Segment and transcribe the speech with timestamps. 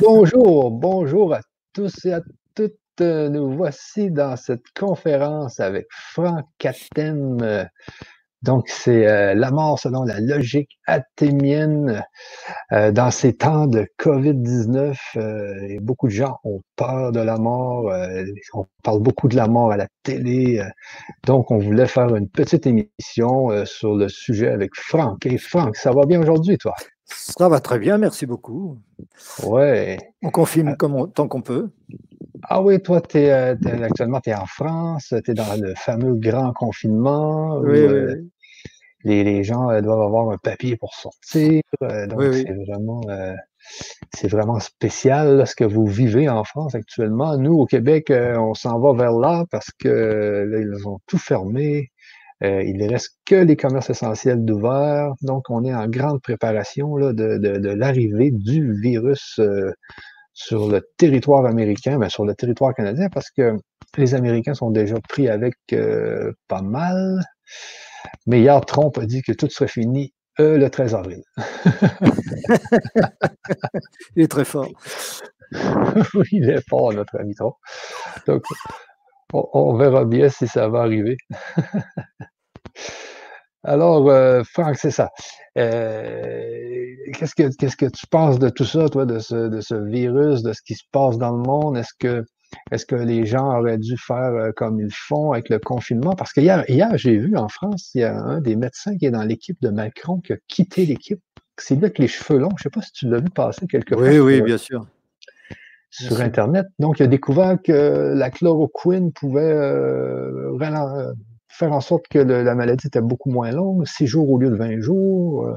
[0.00, 1.40] Bonjour, bonjour à
[1.72, 2.20] tous et à
[2.54, 2.76] toutes.
[3.00, 7.68] Nous voici dans cette conférence avec Franck Catem.
[8.42, 12.04] Donc, c'est euh, la mort selon la logique athémienne.
[12.72, 17.92] Euh, dans ces temps de COVID-19, euh, beaucoup de gens ont peur de la mort.
[18.54, 20.62] On parle beaucoup de la mort à la télé.
[21.26, 25.26] donc, on voulait faire une petite émission sur le sujet avec Franck.
[25.26, 26.74] Et Franck, ça va bien aujourd'hui, toi?
[27.16, 28.78] Ça va très bien, merci beaucoup.
[29.44, 29.98] Ouais.
[30.22, 31.70] On confine comme on- tant qu'on peut.
[32.44, 35.74] Ah oui, toi, t'es, euh, t'es- actuellement, tu es en France, tu es dans le
[35.76, 38.16] fameux grand confinement où Oui, oui, euh,
[39.04, 41.62] les, les gens euh, doivent avoir un papier pour sortir.
[41.82, 43.34] euh, donc, Oui, c'est vraiment, euh,
[44.24, 47.36] vraiment spécial là, ce que vous vivez en France actuellement.
[47.36, 50.98] Nous, au Québec, euh, on s'en va vers là parce que euh, là, ils ont
[51.06, 51.91] tout fermé.
[52.42, 55.12] Euh, il ne reste que les commerces essentiels d'ouvert.
[55.22, 59.70] Donc, on est en grande préparation là, de, de, de l'arrivée du virus euh,
[60.32, 63.56] sur le territoire américain, mais sur le territoire canadien, parce que
[63.96, 67.20] les Américains sont déjà pris avec euh, pas mal.
[68.26, 71.22] Mais hier, Trump a dit que tout serait fini le 13 avril.
[74.16, 74.68] Il est très fort.
[76.14, 77.54] oui, il est fort, notre ami Trump.
[78.26, 78.42] Donc,
[79.32, 81.16] on, on verra bien si ça va arriver.
[83.64, 85.10] Alors, euh, Franck, c'est ça.
[85.56, 89.74] Euh, qu'est-ce que qu'est-ce que tu penses de tout ça, toi, de ce, de ce
[89.74, 91.76] virus, de ce qui se passe dans le monde?
[91.76, 92.24] Est-ce que
[92.70, 96.12] est-ce que les gens auraient dû faire euh, comme ils font avec le confinement?
[96.14, 99.06] Parce que hier, hier j'ai vu en France, il y a un des médecins qui
[99.06, 101.20] est dans l'équipe de Macron qui a quitté l'équipe.
[101.56, 102.50] C'est lui avec les cheveux longs.
[102.56, 104.86] Je sais pas si tu l'as vu passer quelque part Oui, oui, sur, bien sûr.
[105.90, 106.20] sur.
[106.20, 106.66] Internet.
[106.78, 110.50] Donc, il a découvert que la chloroquine pouvait euh,
[111.52, 114.50] faire en sorte que le- la maladie était beaucoup moins longue, six jours au lieu
[114.50, 115.46] de 20 jours.
[115.46, 115.54] euh,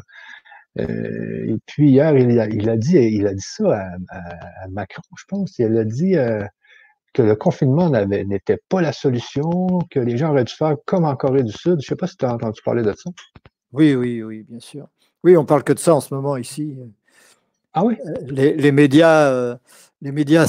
[0.80, 4.64] euh, et puis hier, il a, il a dit, il a dit ça à, à-
[4.64, 5.58] à Macron, je pense.
[5.60, 6.44] Il a dit euh,
[7.14, 11.16] que le confinement n'était pas la solution, que les gens auraient dû faire comme en
[11.16, 11.78] Corée du Sud.
[11.82, 13.10] Je sais pas si tu as entendu parler de ça.
[13.72, 14.88] Oui, oui, oui, bien sûr.
[15.24, 16.78] Oui, on parle que de ça en ce moment ici.
[17.74, 17.98] Ah oui?
[18.28, 19.58] Les, les médias,
[20.02, 20.46] les médias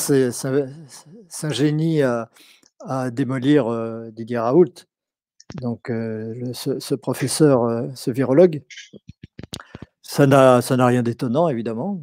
[1.29, 2.29] s'ingénient à,
[2.81, 4.75] à démolir Didier Raoult,
[5.55, 8.63] donc euh, le- ce, ce professeur, euh, ce virologue.
[10.03, 12.03] Ça n'a ça n'a rien d'étonnant, évidemment.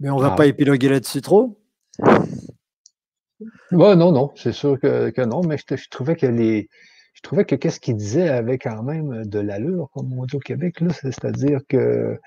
[0.00, 1.60] Mais on ne va Ah pas épiloguer là-dessus trop.
[3.72, 6.68] Non, non, c'est sûr que, que non, mais je, trouvais que les.
[7.14, 10.40] Je trouvais que qu'est-ce qu'il disait avait quand même de l'allure, comme on dit au
[10.40, 12.18] Québec, là, c'est- c'est-à-dire que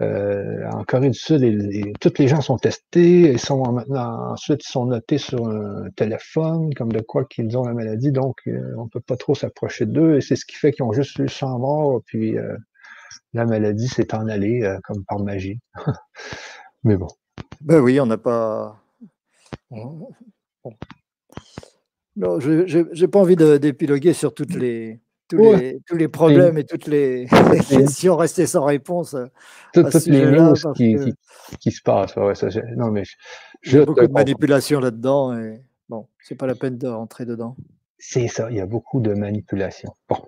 [0.00, 3.72] euh, en Corée du Sud, les, les- tous les gens sont testés, ils sont en-
[3.72, 8.10] maintenant ensuite ils sont notés sur un téléphone, comme de quoi qu'ils ont la maladie,
[8.12, 10.92] donc euh, on peut pas trop s'approcher d'eux, et c'est ce qui fait qu'ils ont
[10.92, 12.56] juste eu 100 morts, puis euh,
[13.32, 15.60] la maladie s'est en allée comme par magie.
[16.84, 17.08] Mais bon.
[17.60, 18.80] Ben oui, on n'a pas.
[19.70, 20.08] on-
[20.64, 20.74] bon.
[22.16, 25.56] Non, je n'ai pas envie d'épiloguer sur toutes les, tous, Ouais.
[25.58, 27.26] les, tous les problèmes et toutes les
[27.68, 29.14] questions restées sans réponse.
[29.14, 29.28] à
[29.72, 31.12] Toutes, les news qui, que- qui,
[31.60, 32.16] qui se passent.
[32.16, 33.14] Ouais, ça, non, mais je,
[33.64, 37.24] Il y a beaucoup de manipulation là-dedans et bon, c'est pas la peine de rentrer
[37.24, 37.56] dedans.
[38.06, 39.94] C'est ça, il y a beaucoup de manipulation.
[40.10, 40.18] Bon.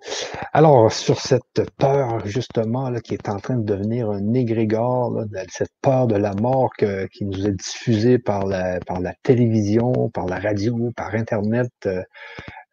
[0.55, 5.43] Alors, sur cette peur, justement, là, qui est en train de devenir un égrégore, là,
[5.51, 10.09] cette peur de la mort que- qui nous est diffusée par la, par la télévision,
[10.09, 12.03] par la radio, par Internet, euh,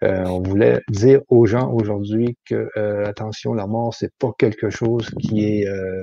[0.04, 4.70] euh, on voulait dire aux gens aujourd'hui que, euh, attention, la mort, c'est pas quelque
[4.70, 6.02] chose qui est, euh,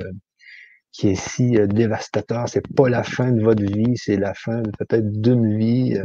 [0.93, 2.49] qui est si dévastateur.
[2.49, 5.99] C'est pas la fin de votre vie, c'est la fin peut-être d'une vie.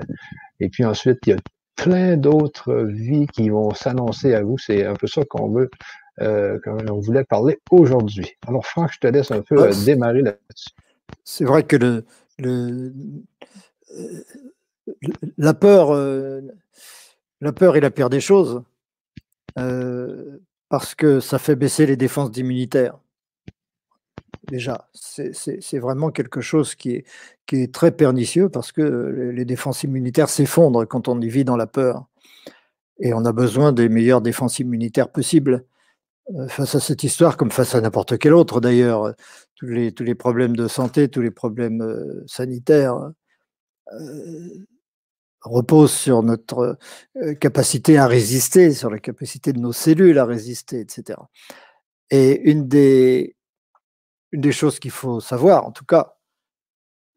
[0.59, 1.38] et puis ensuite, il y a
[1.75, 4.57] plein d'autres vies qui vont s'annoncer à vous.
[4.57, 5.69] C'est un peu ça qu'on veut,
[6.19, 8.33] qu'on voulait parler aujourd'hui.
[8.47, 10.69] Alors, Franck, je te laisse un peu démarrer là-dessus.
[11.23, 12.06] C'est vrai que le,
[12.39, 12.94] le,
[15.38, 15.91] la peur,
[17.41, 18.63] la peur est la pire des choses
[19.57, 22.97] euh, parce que ça fait baisser les défenses immunitaires.
[24.47, 27.04] Déjà, c'est vraiment quelque chose qui
[27.48, 28.81] est, très pernicieux parce que
[29.33, 32.06] les, défenses immunitaires s'effondrent quand on y vit dans la peur.
[33.00, 35.65] Et on a besoin des meilleures défenses immunitaires possibles
[36.36, 39.13] euh, face à cette histoire, comme face à n'importe quelle autre d'ailleurs.
[39.56, 43.12] Tous les, problèmes de santé, tous les problèmes euh, sanitaires
[45.45, 46.77] reposent sur notre
[47.18, 51.19] euh, capacité à résister, sur la capacité de nos cellules à résister, etc.
[52.09, 53.36] Et une des,
[54.51, 56.15] choses qu'il faut savoir, en tout cas,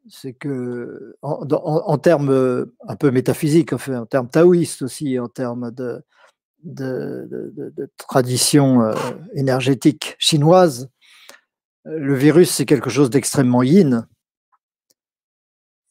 [0.08, 6.02] c'est que en, termes euh, un peu métaphysiques, en termes taoïstes aussi, en termes de,
[7.98, 8.94] tradition euh,
[9.34, 10.88] énergétique chinoise,
[11.84, 14.06] le virus, c'est quelque chose d'extrêmement yin.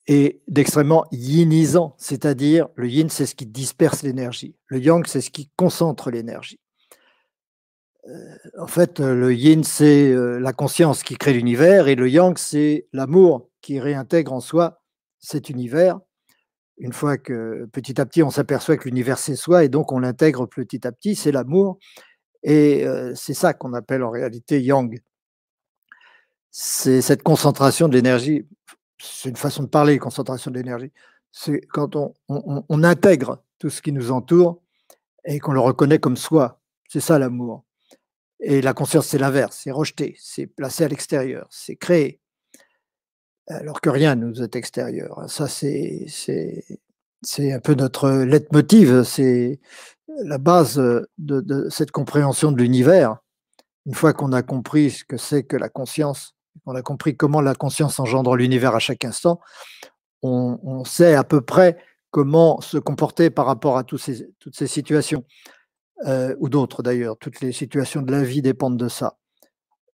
[0.07, 5.29] Et d'extrêmement yinisant, c'est-à-dire le yin, c'est ce qui disperse l'énergie, le yang, c'est ce
[5.29, 6.59] qui concentre l'énergie.
[8.07, 12.37] Euh, en fait, le yin, c'est euh, la conscience qui crée l'univers, et le yang,
[12.37, 14.81] c'est l'amour qui réintègre en soi
[15.19, 15.99] cet univers.
[16.77, 19.99] Une fois que petit à petit, on s'aperçoit que l'univers, c'est soi, et donc on
[19.99, 21.79] l'intègre petit à petit, c'est l'amour.
[22.43, 25.01] Et euh, c'est ça qu'on appelle en réalité yang.
[26.51, 28.45] C'est cette concentration de l'énergie
[28.99, 30.91] c'est une façon de parler, concentration de l'énergie.
[31.31, 34.61] C'est quand on, intègre tout ce qui nous entoure
[35.25, 36.59] et qu'on le reconnaît comme soi.
[36.87, 37.63] C'est ça l'amour.
[38.39, 42.19] Et la conscience, c'est l'inverse, c'est rejeter, c'est placé à l'extérieur, c'est créer,
[43.47, 45.27] alors que rien nous est extérieur.
[45.27, 49.59] Ça, c'est, c'est, un peu notre leitmotiv, c'est
[50.23, 50.79] la base
[51.17, 53.17] de cette compréhension de l'univers.
[53.87, 57.41] Une fois qu'on a compris ce que c'est que la conscience, on a compris comment
[57.41, 59.39] la conscience engendre l'univers à chaque instant,
[60.23, 61.77] on, sait à peu près
[62.11, 65.23] comment se comporter par rapport à toutes ces situations,
[66.05, 67.17] euh, ou d'autres d'ailleurs.
[67.17, 69.17] Toutes les situations de la vie dépendent de ça.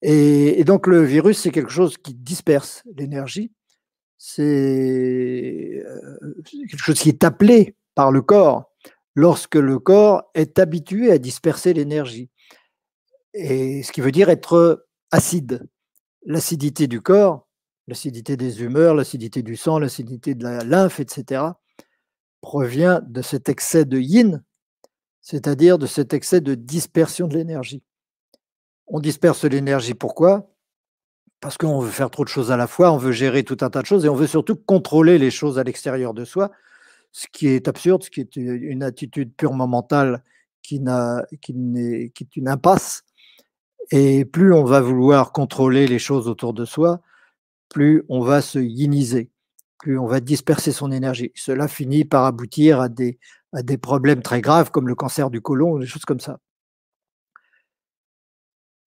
[0.02, 3.52] Et, donc le virus, c'est quelque chose qui disperse l'énergie.
[4.18, 8.70] C'est euh, quelque chose qui est appelé par le corps
[9.14, 12.30] lorsque le corps est habitué à disperser l'énergie.
[13.34, 15.66] Et ce qui veut dire être acide
[16.24, 17.48] l'acidité du corps,
[17.88, 21.42] l'acidité des humeurs, l'acidité du sang, l'acidité de la lymphe, etc.,
[22.40, 24.42] provient de cet excès de yin,
[25.20, 27.82] c'est-à-dire de cet excès de dispersion de l'énergie.
[28.86, 30.50] On disperse l'énergie, pourquoi?
[31.40, 33.70] Parce qu'on veut faire trop de choses à la fois, on veut gérer tout un
[33.70, 36.50] tas de choses et on veut surtout contrôler les choses à l'extérieur de soi,
[37.10, 40.22] ce qui est absurde, ce qui est une attitude purement mentale
[40.62, 43.04] qui, est une impasse
[43.90, 47.00] et plus on va vouloir contrôler les choses autour de soi,
[47.68, 49.30] plus on va se yiniser,
[49.78, 51.32] plus on va disperser son énergie.
[51.34, 53.18] Cela finit par aboutir à des,
[53.80, 56.38] problèmes très graves comme le cancer du côlon, des choses comme ça.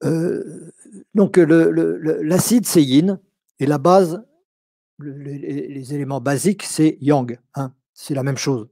[0.03, 0.71] Euh,
[1.13, 3.19] donc l'acide, c'est yin,
[3.59, 4.24] et la base,
[5.00, 7.39] les, éléments basiques, c'est yang.
[7.56, 8.68] Hein, c'est la même chose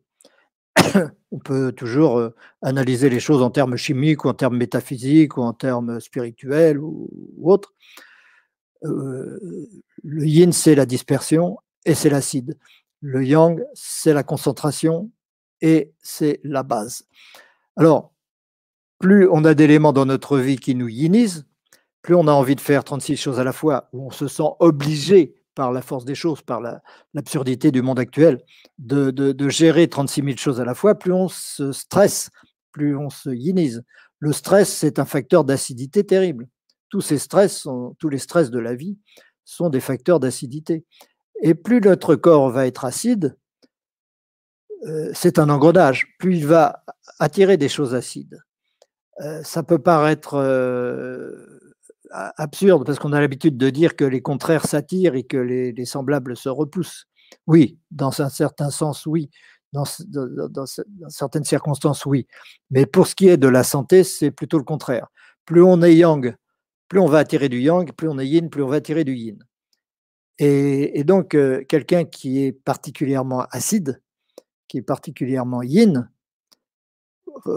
[1.32, 2.30] on peut toujours
[2.62, 7.10] analyser les choses en termes chimiques ou en termes métaphysiques ou en termes spirituels ou,
[7.44, 7.74] autres.
[8.82, 12.58] Le yin, c'est la dispersion et c'est l'acide.
[13.02, 15.10] Le yang, c'est la concentration
[15.62, 17.06] et c'est la base.
[17.76, 18.14] Alors,
[19.00, 21.46] plus on a d'éléments dans notre vie qui nous yinisent,
[22.02, 24.44] plus on a envie de faire 36 choses à la fois, où on se sent
[24.60, 26.62] obligé par la force des choses, par
[27.14, 28.42] l'absurdité du monde actuel,
[28.80, 32.30] de, gérer 36 000 choses à la fois, plus on se stresse,
[32.72, 33.84] plus on se yinise.
[34.20, 36.48] Le stress, c'est un facteur d'acidité terrible.
[36.90, 37.68] Tous ces stress,
[38.00, 38.98] tous les stress de la vie
[39.46, 40.86] sont des facteurs d'acidité.
[41.42, 43.36] Et plus notre corps va être acide,
[44.86, 46.16] euh, c'est un engrenage.
[46.20, 46.84] Plus il va
[47.20, 48.42] attirer des choses acides.
[49.22, 51.53] Euh, ça peut paraître euh,
[52.14, 56.38] absurde parce qu'on a l'habitude de dire que les contraires s'attirent et que les, semblables
[56.38, 57.08] se repoussent.
[57.48, 59.30] Oui, dans un certain sens, oui.
[59.72, 59.86] Dans,
[61.10, 62.28] certaines circonstances, oui.
[62.70, 65.08] Mais pour ce qui est de la santé, c'est plutôt le contraire.
[65.46, 66.36] Plus on est yang,
[66.88, 69.16] plus on va attirer du yang, plus on est yin, plus on va attirer du
[69.16, 69.44] yin.
[70.38, 74.02] Et, donc, euh, quelqu'un qui est particulièrement acide,
[74.68, 76.10] qui est particulièrement yin,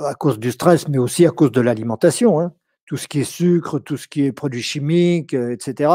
[0.04, 2.54] à cause du stress, mais aussi à cause de l'alimentation, hein,
[2.86, 5.90] tout ce qui est sucre, tout ce qui est produits chimiques, euh, etc.,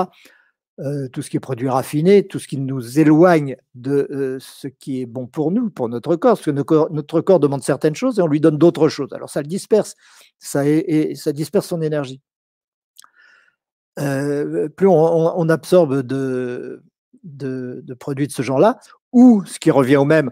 [0.79, 4.67] euh, tout ce qui est produits raffinés, tout ce qui nous éloigne de euh, ce
[4.67, 8.19] qui est bon pour nous, pour notre corps, parce que notre corps, demande certaines choses
[8.19, 9.13] et on lui donne d'autres choses.
[9.13, 9.95] Alors ça le disperse,
[10.39, 12.21] ça, et ça disperse son énergie.
[13.95, 16.83] plus on, absorbe de,
[17.23, 18.79] de, produits de ce genre-là,
[19.11, 20.31] ou ce qui revient au même,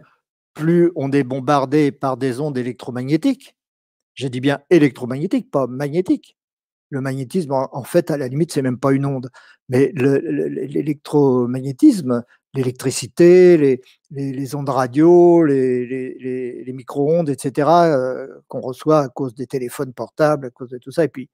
[0.53, 3.55] plus on est bombardé par des ondes électromagnétiques.
[4.15, 6.38] J'ai dit bien électromagnétiques, pas magnétiques.
[6.89, 9.29] Le magnétisme, en fait, à la limite, c'est même pas une onde.
[9.69, 13.79] Mais l'électromagnétisme, l'électricité,
[14.11, 20.49] les, ondes radio, les, micro-ondes, etc., euh, qu'on reçoit à cause des téléphones portables, à
[20.49, 21.03] cause de tout ça.
[21.03, 21.29] Et puis,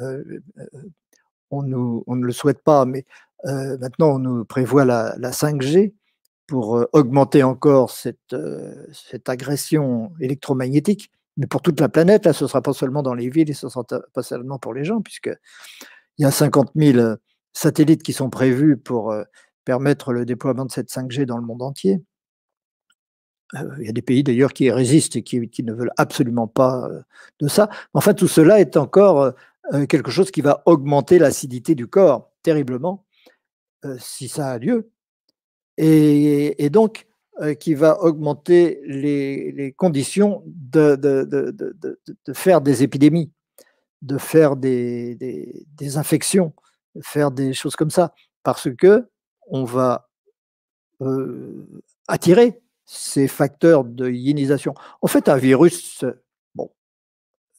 [0.00, 0.22] euh,
[0.58, 0.64] euh,
[1.50, 3.04] on, ne le souhaite pas, mais
[3.44, 5.94] maintenant, on nous prévoit la, 5G
[6.46, 8.36] pour augmenter encore cette,
[8.92, 13.14] cette agression électromagnétique mais pour toute la planète, là, ce ne sera pas seulement dans
[13.14, 15.36] les villes et ce ne sera pas seulement pour les gens, puisqu'il
[16.18, 17.16] y a 50 000 euh,
[17.52, 19.24] satellites qui sont prévus pour euh,
[19.64, 22.02] permettre le déploiement de cette 5G dans le monde entier.
[23.54, 26.88] Euh, il y a des pays d'ailleurs qui résistent et qui, ne veulent absolument pas
[27.40, 27.68] de ça.
[27.94, 29.32] Enfin, tout cela est encore
[29.88, 33.06] quelque chose qui va augmenter l'acidité du corps terriblement,
[33.98, 34.90] si ça a lieu.
[35.76, 37.06] et, donc
[37.58, 40.98] qui va augmenter les, conditions de,
[42.34, 43.30] faire des épidémies,
[44.02, 45.56] de faire des,
[45.96, 46.52] infections,
[46.94, 49.08] de faire des choses comme ça, parce que
[49.48, 50.08] on va
[52.08, 52.60] attirer
[52.92, 54.74] ces facteurs de ionisation.
[55.00, 56.04] En fait, un virus,
[56.56, 56.70] bon,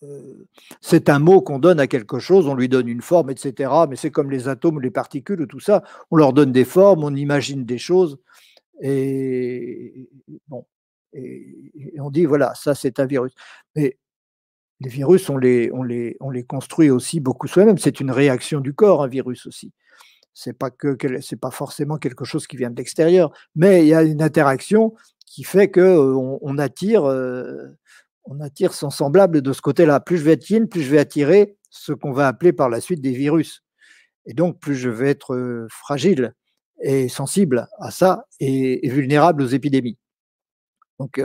[0.03, 0.45] euh,
[0.81, 3.71] c'est un mot qu'on donne à quelque chose, on lui donne une forme, etc.
[3.89, 5.83] Mais c'est comme les atomes, les particules, tout ça.
[6.11, 8.17] On leur donne des formes, on imagine des choses,
[8.81, 10.09] et
[10.47, 10.65] bon,
[11.99, 13.33] on dit voilà, ça c'est un virus.
[13.75, 13.97] Mais
[14.79, 17.77] les virus, on les, on les, on les construit aussi beaucoup soi-même.
[17.77, 19.71] C'est une réaction du corps, un virus aussi
[20.33, 23.93] c'est pas que c'est pas forcément quelque chose qui vient de l'extérieur, mais il y
[23.93, 24.93] a une interaction
[25.25, 27.03] qui fait que on, attire,
[28.25, 29.99] on attire son semblable de ce côté-là.
[29.99, 33.01] Plus je vais yin, plus je vais attirer ce qu'on va appeler par la suite
[33.01, 33.63] des virus.
[34.25, 36.33] Et donc, plus je vais être fragile
[36.83, 39.97] et sensible à ça et, vulnérable aux épidémies.
[40.99, 41.21] Donc,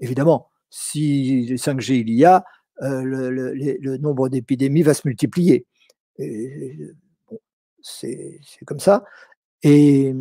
[0.00, 2.44] évidemment, si 5G il y a,
[2.80, 5.66] le, nombre d'épidémies va se multiplier.
[7.82, 9.04] c'est comme ça.
[9.62, 10.14] Et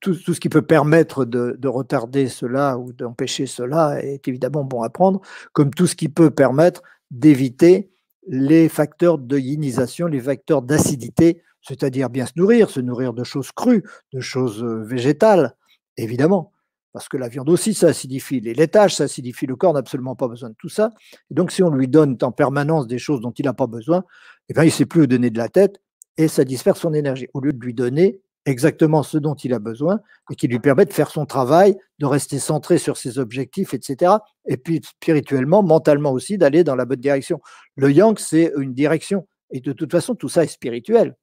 [0.00, 4.90] tout, ce qui peut permettre de, retarder cela ou d'empêcher cela est évidemment bon à
[4.90, 5.20] prendre,
[5.52, 7.90] comme tout ce qui peut permettre d'éviter
[8.26, 13.50] les facteurs de ionisation, les facteurs d'acidité, c'est-à-dire bien se nourrir, se nourrir de choses
[13.52, 15.56] crues, de choses végétales,
[15.96, 16.52] évidemment,
[16.92, 20.14] parce que la viande aussi, ça acidifie, les laitages, ça acidifie, le corps n'a absolument
[20.14, 20.90] pas besoin de tout ça.
[21.30, 24.04] Donc, si on lui donne en permanence des choses dont il n'a pas besoin,
[24.48, 25.80] eh bien, il ne sait plus où donner de la tête
[26.18, 27.28] et ça disperse son énergie.
[27.32, 30.00] Au lieu de lui donner exactement ce dont il a besoin
[30.30, 34.12] et qui lui permet de faire son travail, de rester centré sur ses objectifs, etc.
[34.46, 37.40] Et puis spirituellement, mentalement aussi, d'aller dans la bonne direction.
[37.76, 39.26] Le yang, c'est une direction.
[39.50, 41.16] Et de toute façon, tout ça est spirituel.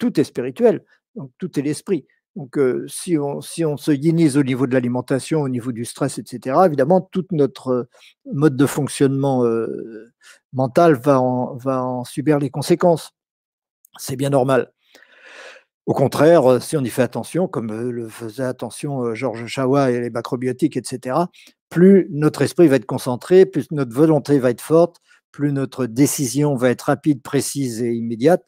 [0.00, 0.84] Tout est spirituel.
[1.14, 2.06] Donc, tout est l'esprit.
[2.34, 5.84] Donc, euh, si, on, si on se yinise au niveau de l'alimentation, au niveau du
[5.84, 7.88] stress, etc., évidemment, tout notre
[8.32, 10.12] mode de fonctionnement euh,
[10.52, 11.20] mental va
[11.56, 13.12] va en subir les conséquences.
[13.98, 14.72] C'est bien normal.
[15.90, 19.46] Au contraire, euh, si on y fait attention, comme euh, le faisait attention euh, Georges
[19.46, 21.16] Chawa et les macrobiotiques, etc.,
[21.68, 24.98] plus notre esprit va être concentré, plus notre volonté va être forte,
[25.32, 28.44] plus notre décision va être rapide, précise et immédiate,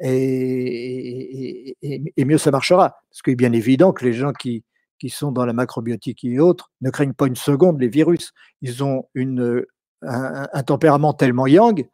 [0.00, 1.76] et,
[2.18, 2.96] mieux ça marchera.
[3.10, 4.64] Parce qu'il est bien évident que les gens qui,
[4.98, 8.32] qui, sont dans la macrobiotique et autres ne craignent pas une seconde les virus.
[8.62, 9.64] Ils ont une,
[10.02, 11.86] un tempérament tellement yang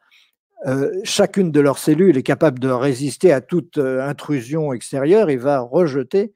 [0.67, 5.37] euh, chacune de leurs cellules est capable de résister à toute euh, intrusion extérieure et
[5.37, 6.35] va rejeter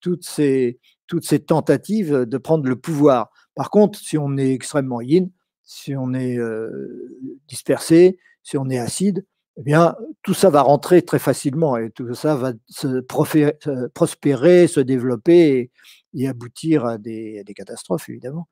[0.00, 0.78] toutes ces,
[1.08, 3.30] toutes ces tentatives de prendre le pouvoir.
[3.56, 5.28] Par contre, si on est extrêmement yin,
[5.64, 7.18] si on est euh,
[7.48, 12.12] dispersé, si on est acide, eh bien, tout ça va rentrer très facilement et tout
[12.14, 15.70] ça va se prospérer, se développer
[16.14, 18.48] et, aboutir à des, catastrophes, évidemment.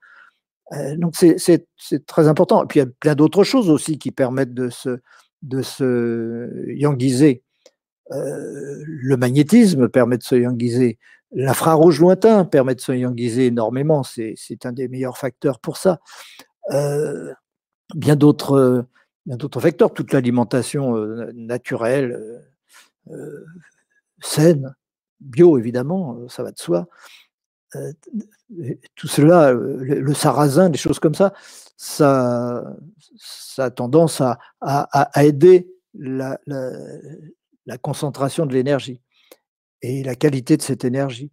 [0.96, 2.64] donc, c'est très important.
[2.64, 5.00] Et puis, il y a plein d'autres choses aussi qui permettent de se,
[5.42, 7.42] de se yangiser.
[8.12, 10.98] Euh, le magnétisme permet de se yangiser.
[11.32, 14.02] L'infrarouge lointain permet de se yangiser énormément.
[14.02, 16.00] C'est un des meilleurs facteurs pour ça.
[16.70, 17.32] Euh,
[17.94, 18.86] bien d'autres
[19.60, 22.42] facteurs, toute l'alimentation euh, naturelle,
[24.20, 24.74] saine,
[25.20, 26.86] bio évidemment, ça va de soi.
[28.94, 31.32] tout cela, le, sarrasin, des choses comme ça,
[31.76, 32.76] ça,
[33.58, 39.00] a tendance à, à, aider la, la, concentration de l'énergie
[39.82, 41.32] et la qualité de cette énergie.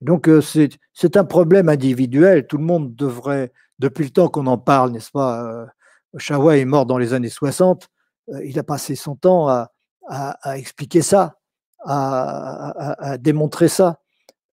[0.00, 2.46] Donc c'est un problème individuel.
[2.46, 5.68] Tout le monde devrait, depuis le temps qu'on en parle, n'est-ce pas
[6.16, 7.88] Chawa est mort dans les années 60.
[8.44, 9.70] il a passé son temps à,
[10.08, 11.38] à expliquer ça,
[11.84, 14.00] à, démontrer ça.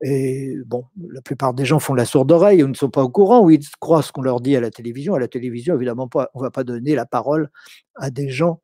[0.02, 3.10] Et bon, la plupart des gens font la sourde oreille ou ne sont pas au
[3.10, 5.16] courant ou ils croient ce qu'on leur dit à la télévision.
[5.16, 7.50] À la télévision, évidemment, on ne va pas donner la parole
[7.96, 8.62] à des gens,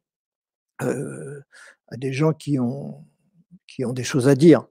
[0.81, 1.41] euh,
[1.87, 3.05] à des gens qui ont,
[3.67, 4.65] qui ont des choses à dire.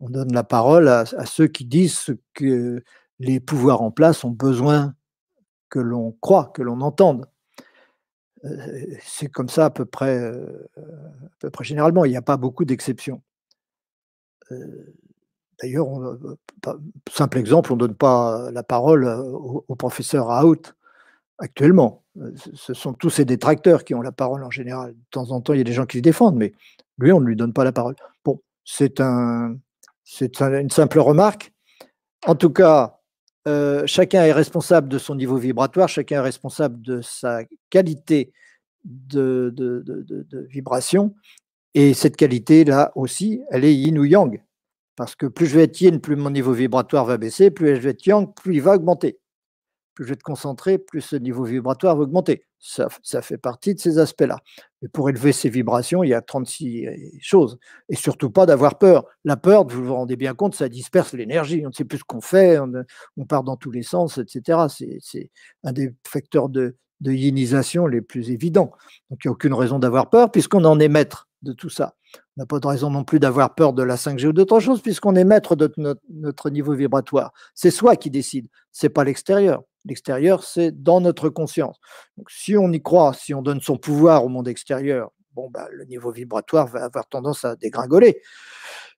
[0.00, 2.82] On donne la parole à, ceux qui disent que
[3.18, 4.94] les pouvoirs en place ont besoin
[5.68, 7.26] que l'on croit, que l'on entende.
[8.44, 12.04] Euh, c'est comme ça à peu près, euh, à peu près généralement.
[12.04, 13.22] Il n'y a pas beaucoup d'exceptions.
[15.62, 15.86] D'ailleurs,
[17.10, 20.74] simple exemple, on ne donne pas la parole au, professeur Out
[21.38, 22.02] actuellement.
[22.44, 24.92] Ce sont tous ces détracteurs qui ont la parole en général.
[24.92, 26.52] De temps en temps, il y a des gens qui se défendent, mais
[26.98, 27.96] lui, on ne lui donne pas la parole.
[28.24, 29.56] Bon, c'est un,
[30.20, 31.52] une simple remarque.
[32.26, 32.93] En tout cas,
[33.86, 38.32] chacun est responsable de son niveau vibratoire, chacun est responsable de sa qualité
[38.84, 41.14] de, vibration.
[41.74, 44.40] Et cette qualité-là aussi, elle est yin ou yang.
[44.96, 47.80] Parce que plus je vais être yin, plus mon niveau vibratoire va baisser, plus je
[47.80, 49.18] vais être yang, plus il va augmenter.
[49.94, 52.44] Plus je vais être concentré, plus ce niveau vibratoire va augmenter.
[52.60, 54.38] Ça, ça fait partie de ces aspects-là.
[54.84, 57.58] Mais pour élever ces vibrations, il y a 36 choses.
[57.88, 59.06] Et surtout pas d'avoir peur.
[59.24, 61.62] La peur, vous vous rendez bien compte, ça disperse l'énergie.
[61.64, 64.58] On ne sait plus ce qu'on fait, on, part dans tous les sens, etc.
[64.68, 65.30] C'est
[65.62, 68.72] un des facteurs de, de les plus évidents.
[69.08, 71.94] Donc il n'y a aucune raison d'avoir peur puisqu'on en est maître de tout ça.
[72.36, 74.82] On n'a pas de raison non plus d'avoir peur de la 5G ou d'autres choses
[74.82, 75.72] puisqu'on est maître de
[76.10, 77.32] notre, niveau vibratoire.
[77.54, 79.62] C'est soi qui décide, c'est pas l'extérieur.
[79.84, 81.78] L'extérieur, c'est dans notre conscience.
[82.16, 85.68] Donc si on y croit, si on donne son pouvoir au monde extérieur, bon, bah,
[85.70, 88.22] le niveau vibratoire va avoir tendance à dégringoler.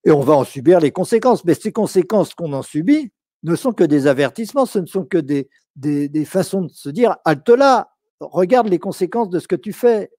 [0.04, 1.44] Et on va en subir les conséquences.
[1.44, 3.12] Mais ces conséquences qu'on en subit
[3.42, 7.16] ne sont que des avertissements, ce ne sont que des, des, façons de se dire,
[7.24, 7.90] halte là,
[8.20, 10.10] regarde les conséquences de ce que tu fais,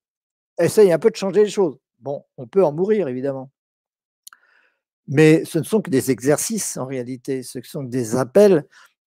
[0.59, 1.77] essaye un peu de changer les choses.
[1.99, 3.51] Bon, on peut en mourir, évidemment.
[5.07, 8.65] Mais ce ne sont que des exercices en réalité, ce sont que des appels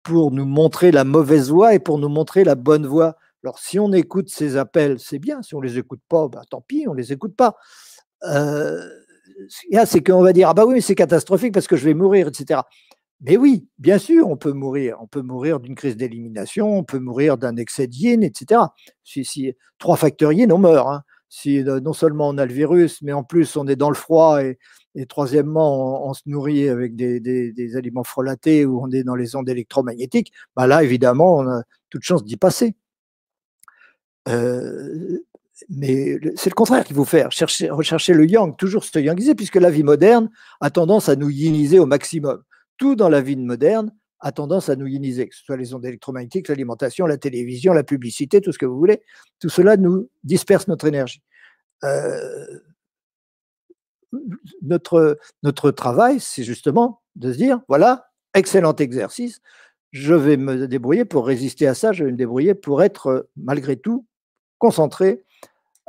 [0.03, 3.15] pour nous montrer la mauvaise voie et pour nous montrer la bonne voie.
[3.43, 5.41] Alors, si on écoute ces appels, c'est bien.
[5.41, 7.55] Si on ne les écoute pas, bah, tant pis, on ne les écoute pas.
[8.23, 8.79] Euh,
[9.85, 12.61] c'est qu'on va dire, ah bah oui, c'est catastrophique parce que je vais mourir, etc.
[13.21, 14.97] Mais oui, bien sûr, on peut mourir.
[15.01, 18.61] On peut mourir d'une crise d'élimination, on peut mourir d'un excès de yin, etc.
[19.03, 20.87] Si, si, trois facteurs yin, on meurt.
[20.87, 21.03] Hein.
[21.35, 23.95] Si euh, non seulement on a le virus, mais en plus on est dans le
[23.95, 24.59] froid et,
[25.07, 30.31] troisièmement, on, se nourrit avec des, aliments frelatés ou on est dans les ondes électromagnétiques,
[30.55, 32.75] bah là, évidemment, on a toute chance d'y passer.
[34.29, 35.23] Euh,
[35.69, 39.55] mais c'est le contraire qu'il faut faire, chercher, rechercher le yang, toujours se yangiser, puisque
[39.55, 40.29] la vie moderne
[40.61, 42.43] a tendance à nous yiniser au maximum
[42.77, 43.91] tout dans la vie moderne
[44.23, 47.83] a tendance à nous ioniser, que ce soit les ondes électromagnétiques, l'alimentation, la télévision, la
[47.83, 49.01] publicité, tout ce que vous voulez.
[49.39, 51.21] Tout cela nous disperse notre énergie.
[51.83, 52.45] Euh,
[54.61, 59.41] notre, notre travail, c'est justement de se dire, voilà, excellent exercice,
[59.91, 63.75] je vais me débrouiller pour résister à ça, je vais me débrouiller pour être malgré
[63.75, 64.05] tout
[64.57, 65.25] concentré,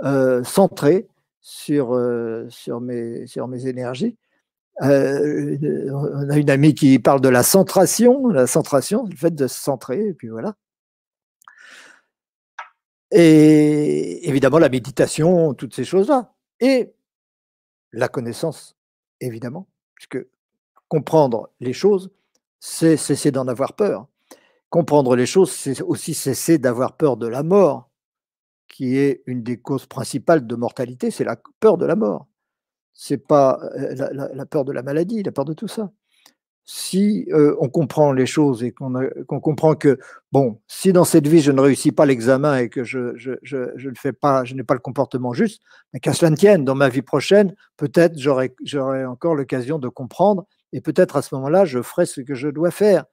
[0.03, 1.07] euh, centré
[1.40, 4.16] sur, euh, sur, mes, sur mes énergies
[4.83, 9.47] euh, on a une amie qui parle de la centration, la centration, le fait de
[9.47, 10.57] se centrer, et puis voilà.
[13.11, 16.33] Et évidemment, la méditation, toutes ces choses-là.
[16.61, 16.95] Et
[17.93, 18.77] la connaissance,
[19.21, 20.19] évidemment, puisque
[20.89, 22.11] comprendre les choses,
[22.59, 24.09] c'est cesser d'en avoir peur.
[24.71, 27.91] Comprendre les choses, c'est aussi cesser d'avoir peur de la mort,
[28.69, 32.27] qui est une des causes principales de mortalité, c'est la peur de la mort
[32.95, 35.91] c'est pas la, peur de la maladie, la peur de tout ça.
[36.67, 37.29] Si
[37.61, 39.99] on comprend les choses et qu'on comprend que,
[40.33, 43.89] bon, si dans cette vie je ne réussis pas l'examen et que je, je, je,
[43.89, 46.75] ne fais pas, je n'ai pas le comportement juste, mais qu'à cela ne tienne, dans
[46.75, 51.83] ma vie prochaine, peut-être j'aurai encore l'occasion de comprendre et peut-être à ce moment-là, je
[51.83, 53.05] ferai ce que je dois faire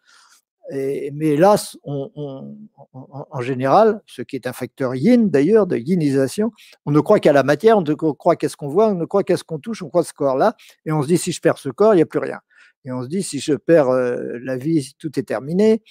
[0.72, 6.52] mais hélas, en général, ce qui est un facteur yin d'ailleurs, de yinisation,
[6.86, 9.06] on ne croit qu'à la matière, on ne croit qu'à ce qu'on voit, on ne
[9.06, 10.56] croit qu'à ce qu'on touche, on croit ce corps-là,
[10.86, 12.40] et on se dit si je perds ce corps, il n'y a plus rien.
[12.86, 15.84] Et on se dit si je perds euh, la vie, tout est terminé,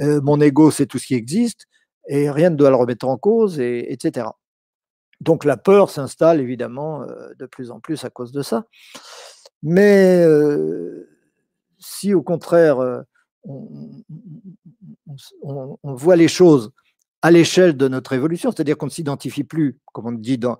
[0.00, 1.66] euh, mon ego c'est tout ce qui existe,
[2.08, 4.28] et rien ne doit le remettre en cause, et, etc.
[5.20, 8.66] Donc la peur s'installe évidemment euh, de plus en plus à cause de ça.
[9.64, 10.24] Mais
[11.80, 13.02] si au contraire,
[13.44, 14.04] on,
[15.94, 16.70] voit les choses
[17.22, 20.58] à l'échelle de notre évolution, c'est-à-dire qu'on ne s'identifie plus, comme on dit dans,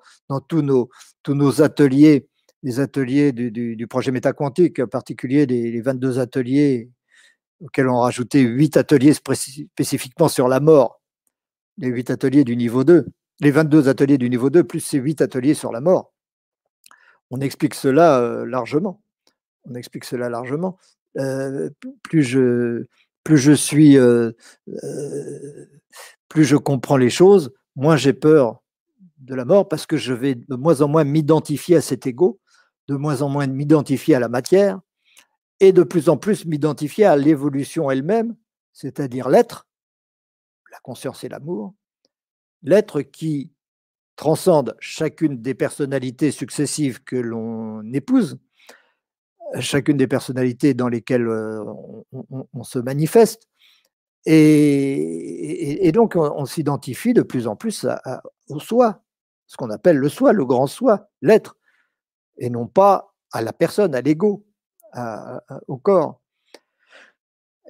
[0.49, 2.29] tous, nos, ateliers,
[2.63, 6.91] les ateliers du, projet métaquantique, en particulier les, 22 ateliers
[7.61, 11.01] auxquels on rajouté 8 ateliers spécifiquement sur la mort,
[11.77, 13.07] les 8 ateliers du niveau 2,
[13.41, 16.13] les 22 ateliers du niveau 2, plus ces 8 ateliers sur la mort.
[17.31, 19.03] On explique cela euh, largement.
[19.65, 20.79] On explique cela largement.
[21.19, 21.71] Euh,
[22.03, 22.87] plus je,
[23.25, 24.33] plus je suis, euh,
[24.69, 25.67] euh,
[26.29, 28.63] plus je comprends les choses, moins j'ai peur
[29.19, 32.41] de la mort parce que je vais de moins en moins m'identifier à cet ego,
[32.87, 34.81] de moins en moins m'identifier à la matière
[35.61, 38.37] et de plus en plus m'identifier à l'évolution elle-même,
[38.73, 39.67] c'est-à-dire l'être,
[40.71, 41.75] la conscience et l'amour,
[42.63, 43.53] l'être qui
[44.15, 48.39] transcende chacune des personnalités successives que l'on épouse,
[49.61, 53.49] chacune des personnalités dans lesquelles on, se manifeste.
[54.27, 57.87] Et, donc, on, s'identifie de plus en plus
[58.49, 59.03] au soi,
[59.47, 61.57] ce qu'on appelle le soi, le grand soi, l'être,
[62.37, 64.45] et non pas à la personne, à l'ego,
[65.67, 66.21] au corps.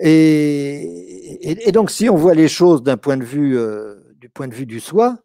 [0.01, 3.59] Et, donc, si on voit les choses d'un point de vue,
[4.17, 5.19] du point de vue du soi,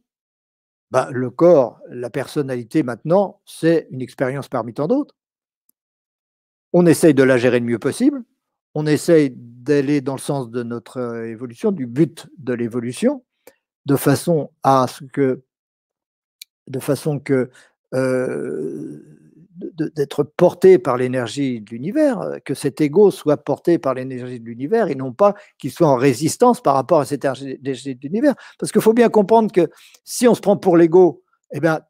[0.92, 5.16] ben, le corps, la personnalité maintenant, c'est une expérience parmi tant d'autres.
[6.74, 8.24] On essaye de la gérer le mieux possible,
[8.74, 13.24] on essaye d'aller dans le sens de notre euh, évolution, du but de l'évolution,
[13.86, 15.44] de façon à ce que,
[16.68, 17.50] de façon que
[17.94, 19.00] euh,
[19.96, 24.46] d'être porté par l'énergie de l'univers, euh, que cet ego soit porté par l'énergie de
[24.46, 28.34] l'univers et non pas qu'il soit en résistance par rapport à cette énergie de l'univers.
[28.58, 29.70] Parce qu'il faut bien comprendre que
[30.04, 31.82] si on se prend pour l'ego, eh bien,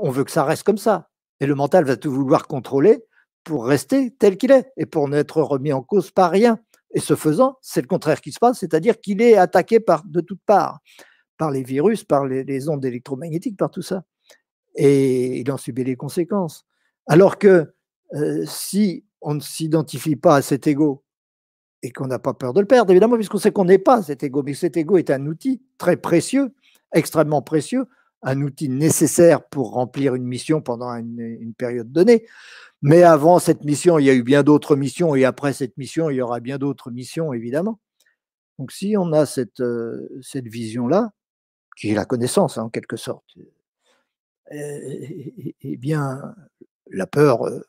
[0.00, 1.10] on veut que ça reste comme ça.
[1.38, 3.04] Et le mental va tout vouloir contrôler
[3.44, 6.58] pour rester tel qu'il est et pour n'être remis en cause par rien.
[6.92, 10.42] Et ce faisant, c'est le contraire qui se passe, c'est-à-dire qu'il est attaqué de toutes
[10.44, 10.80] parts,
[11.38, 14.04] par les virus, par les, ondes électromagnétiques, par tout ça.
[14.74, 16.66] Et il en subit les conséquences.
[17.06, 17.72] Alors que
[18.14, 21.04] euh, si on ne s'identifie pas à cet ego
[21.82, 24.22] et qu'on n'a pas peur de le perdre, évidemment, puisqu'on sait qu'on n'est pas cet
[24.22, 26.52] ego, mais cet ego est un outil très précieux,
[26.92, 27.86] extrêmement précieux,
[28.22, 32.26] un outil nécessaire pour remplir une mission pendant une période donnée.
[32.82, 36.08] Mais avant cette mission, il y a eu bien d'autres missions, et après cette mission,
[36.08, 37.78] il y aura bien d'autres missions, évidemment.
[38.58, 41.12] Donc si on a cette, euh, cette vision-là,
[41.76, 43.24] qui est la connaissance hein, en quelque sorte,
[44.50, 46.34] eh, eh bien,
[46.90, 47.62] la peur euh,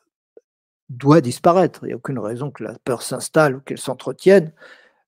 [0.88, 1.84] doit disparaître.
[1.84, 4.52] Il n'y a aucune raison que la peur s'installe ou qu'elle s'entretienne.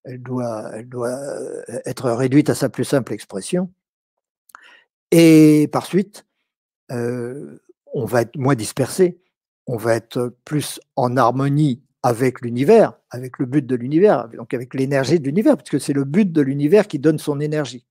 [0.05, 3.71] Elle doit, elle doit euh, être réduite à sa plus simple expression.
[5.11, 6.27] Et par suite,
[6.91, 9.24] on va être moins dispersé
[9.67, 14.75] on va être plus en harmonie avec l'univers, avec le but de l'univers, donc avec
[14.75, 17.87] l'énergie de l'univers, parce que c'est le but de l'univers qui donne son énergie.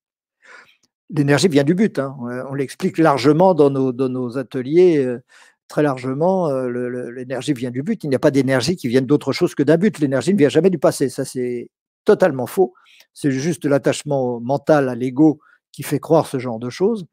[1.10, 2.16] L'énergie vient du but, hein.
[2.50, 5.24] on l'explique largement dans nos, nos ateliers, euh,
[5.68, 9.32] très largement, euh, l'énergie vient du but, il n'y a pas d'énergie qui vienne d'autre
[9.34, 11.70] chose que d'un but, l'énergie ne vient jamais du passé, ça c'est
[12.06, 12.74] totalement faux,
[13.14, 15.40] c'est juste l'attachement mental à l'ego
[15.72, 17.08] qui fait croire ce genre de choses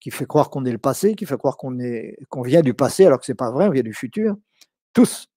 [0.00, 1.76] qui fait croire qu'on est le passé, qui fait croire qu'on
[2.28, 4.36] qu'on vient du passé alors que c'est pas vrai, on vient du futur.
[4.92, 5.28] Tous.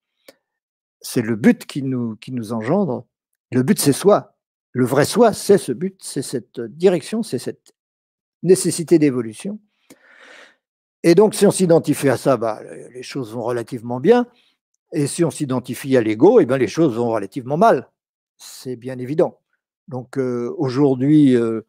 [1.01, 3.05] C'est le but qui nous, qui nous engendre.
[3.51, 4.35] Le but, c'est soi.
[4.71, 7.73] Le vrai soi, c'est ce but, c'est cette direction, c'est cette
[8.41, 9.59] nécessité d'évolution.
[11.03, 12.61] Et donc, si on s'identifie à ça, bah,
[12.93, 14.25] les choses vont relativement bien.
[14.93, 17.91] Et si on s'identifie à l'ego, eh ben, les choses vont relativement mal.
[18.37, 19.39] C'est bien évident.
[19.89, 21.61] Donc, euh, aujourd'hui, euh,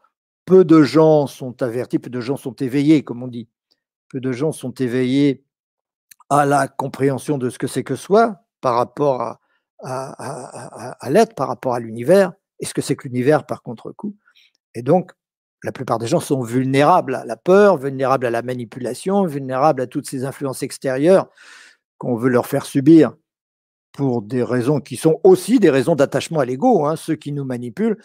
[0.44, 3.48] peu de gens sont avertis, peu de gens sont éveillés, comme on dit.
[4.08, 5.44] Peu de gens sont éveillés
[6.28, 9.38] à la compréhension de ce que c'est que soi par rapport
[9.82, 14.16] à, l'être, par rapport à l'univers, et ce que c'est que l'univers par contre-coup.
[14.74, 15.12] Et donc,
[15.62, 19.86] la plupart des gens sont vulnérables à la peur, vulnérables à la manipulation, vulnérables à
[19.86, 21.28] toutes ces influences extérieures
[21.98, 23.14] qu'on veut leur faire subir
[23.94, 26.84] pour des raisons qui sont aussi des raisons d'attachement à l'ego.
[26.84, 26.96] Hein.
[26.96, 27.96] Ceux qui nous manipulent,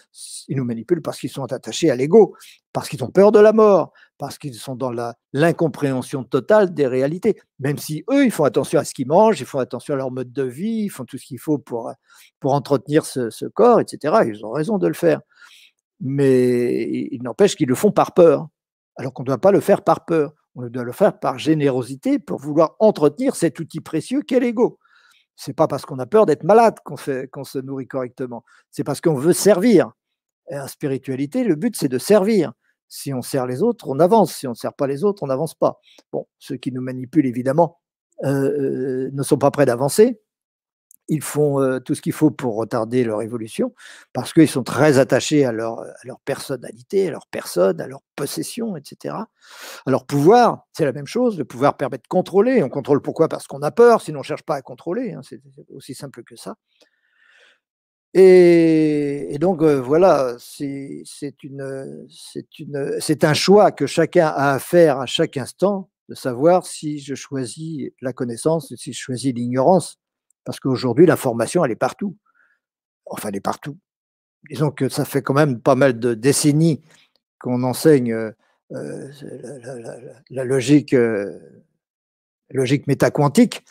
[0.47, 2.36] ils nous manipulent parce qu'ils sont attachés à l'ego,
[2.71, 4.91] parce qu'ils ont peur de la mort, parce qu'ils sont dans
[5.34, 7.41] l'incompréhension totale des réalités.
[7.58, 10.12] Même si eux, ils font attention à ce qu'ils mangent, ils font attention à leur
[10.12, 11.91] mode de vie, ils font tout ce qu'il faut pour,
[12.39, 14.13] pour entretenir ce, ce, corps, etc.
[14.28, 15.21] Ils ont raison de le faire.
[15.99, 18.47] Mais il n'empêche qu'ils le font par peur,
[18.95, 20.34] alors qu'on ne doit pas le faire par peur.
[20.54, 24.78] On doit le faire par générosité pour vouloir entretenir cet outil précieux qu'est l'ego
[25.39, 28.43] c'est pas parce qu'on a peur d'être malade qu'on se nourrit correctement.
[28.71, 29.93] C'est parce qu'on veut servir.
[30.52, 32.52] Et en spiritualité, le but, c'est de servir.
[32.89, 34.34] Si on sert les autres, on avance.
[34.36, 35.80] Si on ne sert pas les autres, on n'avance pas.
[36.12, 37.80] Bon, ceux qui nous manipulent, évidemment,
[38.25, 40.19] euh, euh, ne sont pas prêts d'avancer
[41.09, 43.73] ils font euh, tout ce qu'il faut pour retarder leur évolution,
[44.13, 45.83] parce qu'ils sont très attachés à leur,
[46.23, 49.15] personnalité, à leur personne, à leur possession, etc.
[49.87, 51.37] Leur pouvoir, c'est la même chose.
[51.37, 52.63] Le pouvoir permet de contrôler.
[52.63, 53.27] On contrôle pourquoi?
[53.27, 55.13] Parce qu'on a peur, sinon on ne cherche pas à contrôler.
[55.13, 55.41] Hein, c'est
[55.73, 56.55] aussi simple que ça.
[58.13, 61.03] Et, donc euh, voilà, c'est
[63.23, 67.89] un choix que chacun a à faire à chaque instant, de savoir si je choisis
[68.01, 69.98] la connaissance, si je choisis l'ignorance
[70.43, 72.15] parce qu'aujourd'hui, la formation, elle est partout.
[73.06, 73.78] Enfin, elle est partout.
[74.49, 76.82] Disons que ça fait quand même pas mal de décennies
[77.39, 78.32] qu'on enseigne euh,
[78.71, 79.12] euh,
[80.30, 81.39] la, logique, euh,
[82.52, 83.65] logique métaquantique,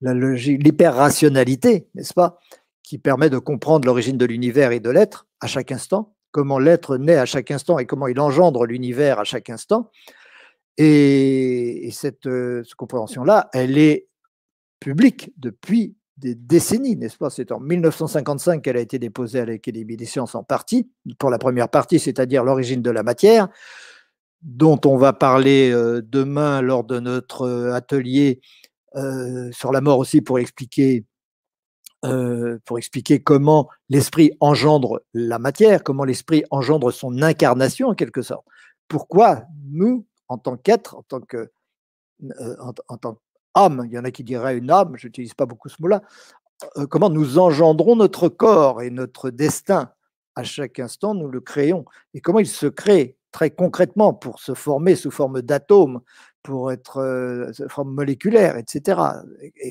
[0.00, 2.40] la logique, l'hyper-rationalité, n'est-ce pas,
[2.82, 6.96] qui permet de comprendre l'origine de l'univers et de l'être à chaque instant, comment l'être
[6.96, 9.90] naît à chaque instant et comment il engendre l'univers à chaque instant.
[10.76, 12.28] Et, cette
[12.76, 14.08] compréhension-là, elle est
[14.80, 17.28] publique depuis des décennies, n'est-ce pas?
[17.30, 21.38] C'est en 1955 qu'elle a été déposée à l'Académie des sciences en partie, pour la
[21.38, 23.48] première partie, c'est-à-dire l'origine de la matière,
[24.40, 28.40] dont on va parler euh, demain lors de notre euh, atelier
[28.94, 31.04] euh, sur la mort aussi pour expliquer,
[33.24, 38.46] comment l'esprit engendre la matière, comment l'esprit engendre son incarnation en quelque sorte.
[38.88, 41.50] Pourquoi nous, en tant qu'être, en tant que
[43.56, 46.02] il y en a qui diraient une âme, je n'utilise pas beaucoup ce mot-là,
[46.76, 49.90] euh, comment nous engendrons notre corps et notre destin?
[50.34, 51.84] À chaque instant, nous le créons.
[52.14, 56.00] Et comment il se crée très concrètement pour se former sous forme d'atomes,
[56.42, 59.00] pour être euh, sous forme moléculaire, etc.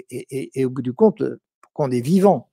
[0.09, 1.23] Et, au bout du compte,
[1.61, 2.49] pourquoi on est vivant?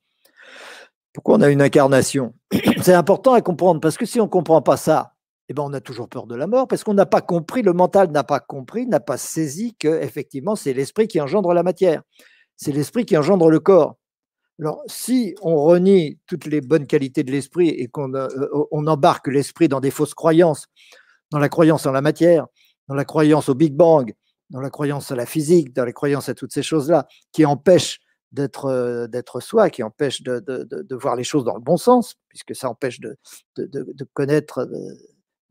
[1.13, 2.33] Pourquoi on a une incarnation?
[2.81, 5.13] C'est important à comprendre, parce que si on ne comprend pas ça,
[5.49, 7.73] eh ben, on a toujours peur de la mort, parce qu'on n'a pas compris, le
[7.73, 12.03] mental n'a pas compris, n'a pas saisi que effectivement c'est l'esprit qui engendre la matière,
[12.55, 13.97] c'est l'esprit qui engendre le corps.
[14.59, 18.27] Alors, si on renie toutes les bonnes qualités de l'esprit et qu'on euh,
[18.71, 20.67] on embarque l'esprit dans des fausses croyances,
[21.31, 22.45] dans la croyance en la matière,
[22.89, 24.13] dans la croyance au Big Bang,
[24.49, 28.01] dans la croyance à la physique, dans la croyance à toutes ces choses-là, qui empêchent
[28.33, 32.53] d'être euh, d'être soi, qui empêchent de, voir les choses dans le bon sens, puisque
[32.53, 33.17] ça empêche de,
[34.13, 34.69] connaître,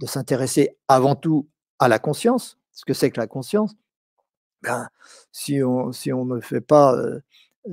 [0.00, 3.74] de, s'intéresser avant tout à la conscience, ce que c'est que la conscience.
[4.62, 4.88] Ben,
[5.32, 6.96] si, on, si on ne fait pas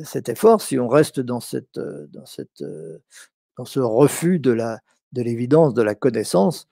[0.04, 2.64] cet effort, si on reste dans, cette, dans, cette,
[3.58, 4.56] dans ce refus de
[5.14, 6.68] de l'évidence, de la connaissance,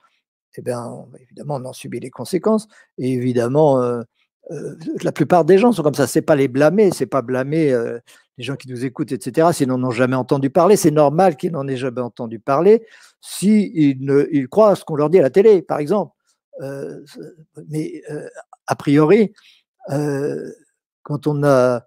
[0.57, 2.67] eh bien, évidemment, on en subit les conséquences.
[2.97, 4.03] Et évidemment,
[4.49, 6.07] la plupart des gens sont comme ça.
[6.07, 7.73] C'est pas les blâmer, c'est pas blâmer
[8.37, 9.49] les gens qui nous écoutent, etc.
[9.53, 12.85] S'ils n'en ont jamais entendu parler, c'est normal qu'ils n'en aient jamais entendu parler.
[13.21, 16.13] Si ils, ils croient à ce qu'on leur dit à la télé, par exemple.
[17.69, 18.01] mais
[18.67, 19.33] a priori,
[19.87, 21.85] quand on a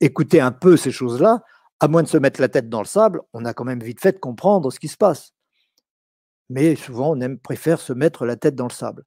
[0.00, 1.42] écouter un peu ces choses-là,
[1.80, 4.00] à moins de se mettre la tête dans le sable, on a quand même vite
[4.00, 5.32] fait de comprendre ce qui se passe.
[6.50, 9.04] Mais souvent, on aime, préfère se mettre la tête dans le sable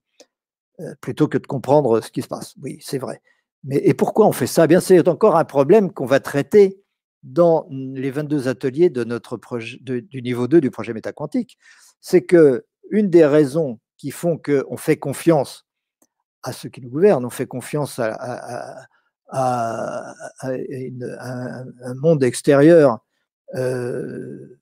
[0.80, 2.56] euh, plutôt que de comprendre ce qui se passe.
[2.62, 3.22] Oui, c'est vrai.
[3.64, 4.68] Mais et pourquoi on fait ça?
[4.68, 6.82] Bien, c'est encore un problème qu'on va traiter
[7.24, 11.58] dans les 22 ateliers de notre projet, du niveau 2 du projet métaquantique.
[12.02, 15.66] C'est que une des raisons qui font qu'on fait confiance
[16.44, 18.88] à ceux qui nous gouvernent, on fait confiance à,
[19.32, 20.14] un,
[21.96, 23.00] monde extérieur
[23.56, 24.60] euh,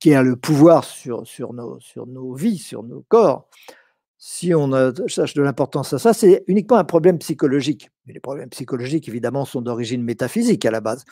[0.00, 3.48] qui a le pouvoir sur nos vies, sur nos corps,
[4.28, 4.68] si on
[5.06, 7.90] cherche de l'importance à ça, c'est uniquement un problème psychologique.
[8.06, 11.04] les problèmes psychologiques, évidemment, sont d'origine métaphysique à la base.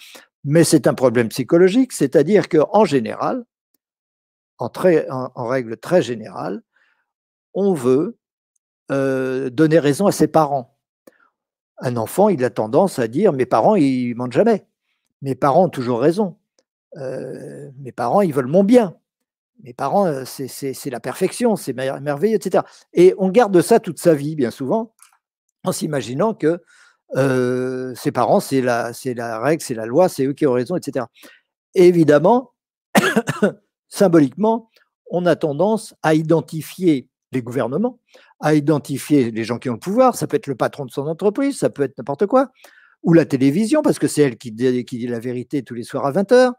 [0.42, 3.44] Mais c'est un problème psychologique, c'est-à-dire qu'en général,
[4.58, 6.62] en, règle très générale,
[7.54, 8.18] on veut
[8.90, 10.74] euh, donner raison à ses parents
[11.78, 14.66] un enfant, il a tendance à dire mes parents, ils mentent jamais.
[15.22, 16.36] Mes parents ont toujours raison.
[16.96, 18.96] Euh, mes parents, ils veulent mon bien.
[19.64, 22.64] Mes parents, c'est la perfection, c'est merveilleux, etc.
[22.92, 24.94] Et on garde ça toute sa vie, bien souvent,
[25.64, 26.60] en s'imaginant que
[27.96, 31.06] ses parents, c'est la, la règle, c'est la loi, c'est eux qui ont raison, etc.
[31.74, 32.52] évidemment,
[33.88, 34.70] symboliquement,
[35.10, 38.00] on a tendance à identifier les gouvernements,
[38.40, 40.14] à identifier les gens qui ont le pouvoir.
[40.16, 42.50] Ça peut être le patron de son entreprise, ça peut être n'importe quoi,
[43.02, 45.84] ou la télévision, parce que c'est elle qui dit, qui dit, la vérité tous les
[45.84, 46.52] soirs à 20h.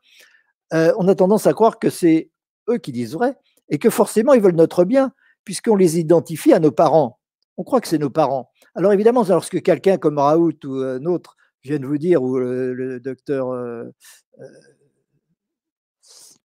[0.74, 2.30] Euh, on a tendance à croire que c'est
[2.69, 3.36] eux qui disent vrai
[3.69, 5.12] et que forcément ils veulent notre bien,
[5.43, 7.19] puisqu'on les identifie à nos parents.
[7.58, 8.51] On croit que c'est nos parents.
[8.75, 12.99] Alors évidemment, lorsque quelqu'un comme Raoult ou un autre vient de vous dire, ou le,
[12.99, 13.86] docteur, euh,
[14.39, 14.45] euh,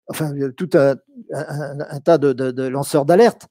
[0.08, 0.96] enfin tout un,
[2.00, 3.48] tas de lanceurs d'alerte,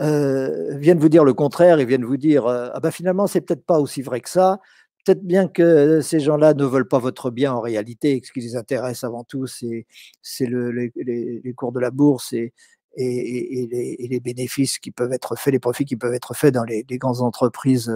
[0.00, 3.40] euh, viennent vous dire le contraire et viennent vous dire euh, ah ben finalement c'est
[3.40, 4.60] peut-être pas aussi vrai que ça
[5.08, 8.56] peut-être bien que ces gens-là ne veulent pas votre bien en réalité ce qui les
[8.56, 9.86] intéresse avant tout c'est
[10.22, 12.52] c'est le, les, cours de la bourse et,
[12.96, 16.84] et, les, bénéfices qui peuvent être faits les profits qui peuvent être faits dans les,
[16.98, 17.92] grandes entreprises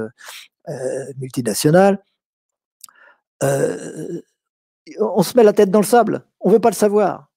[1.19, 2.03] multinationales.
[3.41, 7.29] On se met la tête dans le sable on veut pas le savoir.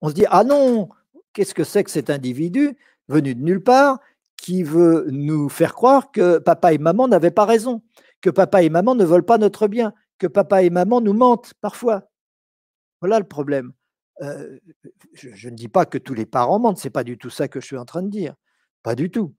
[0.00, 0.88] On se dit ah non
[1.32, 2.76] qu'est-ce que c'est que cet individu
[3.08, 3.98] venu de nulle part
[4.36, 7.82] qui veut nous faire croire que papa et maman n'avaient pas raison,
[8.22, 11.52] que papa et maman ne veulent pas notre bien, que papa et maman nous mentent
[11.60, 12.08] parfois.
[13.00, 13.72] Voilà le problème.
[14.22, 14.58] Euh,
[15.14, 17.60] je, ne dis pas que tous les parents mentent, c'est pas du tout ça que
[17.60, 18.34] je suis en train de dire,
[18.82, 19.34] pas du tout.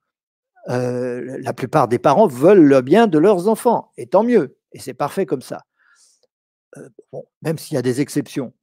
[0.69, 4.80] Euh, la plupart des parents veulent le bien de leurs enfants, et tant mieux, et
[4.80, 5.62] c'est parfait comme ça.
[6.78, 6.89] Euh,
[7.41, 8.54] même s'il y a des exceptions.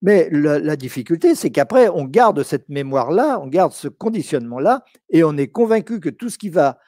[0.00, 5.36] Mais la, difficulté, c'est qu'après, on garde cette mémoire-là, on garde ce conditionnement-là, et on
[5.36, 6.78] est convaincu que tout ce qui va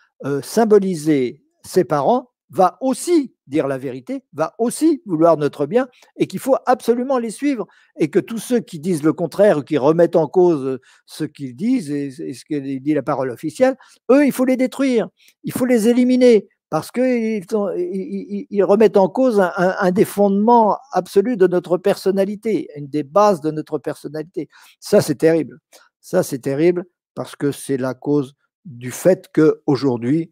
[0.42, 6.40] symboliser ses parents va aussi dire la vérité, va aussi vouloir notre bien, et qu'il
[6.40, 7.66] faut absolument les suivre,
[7.98, 11.56] et que tous ceux qui disent le contraire ou qui remettent en cause ce qu'ils
[11.56, 13.76] disent et ce que dit la parole officielle,
[14.10, 15.08] eux, il faut les détruire,
[15.44, 17.44] il faut les éliminer, parce qu'ils
[17.76, 23.50] ils, remettent en cause un, des fondements absolus de notre personnalité, une des bases de
[23.50, 24.48] notre personnalité.
[24.78, 25.58] Ça, c'est terrible.
[26.00, 26.84] Ça, c'est terrible
[27.16, 28.34] parce que c'est la cause
[28.64, 30.30] du fait qu'aujourd'hui,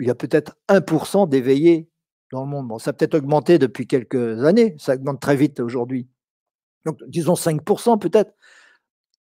[0.00, 1.88] il y a peut-être 1% d'éveillés
[2.32, 2.80] dans le monde.
[2.80, 6.08] Ça a peut-être augmenté depuis quelques années, ça augmente très vite aujourd'hui.
[6.86, 8.32] Donc, disons 5% peut-être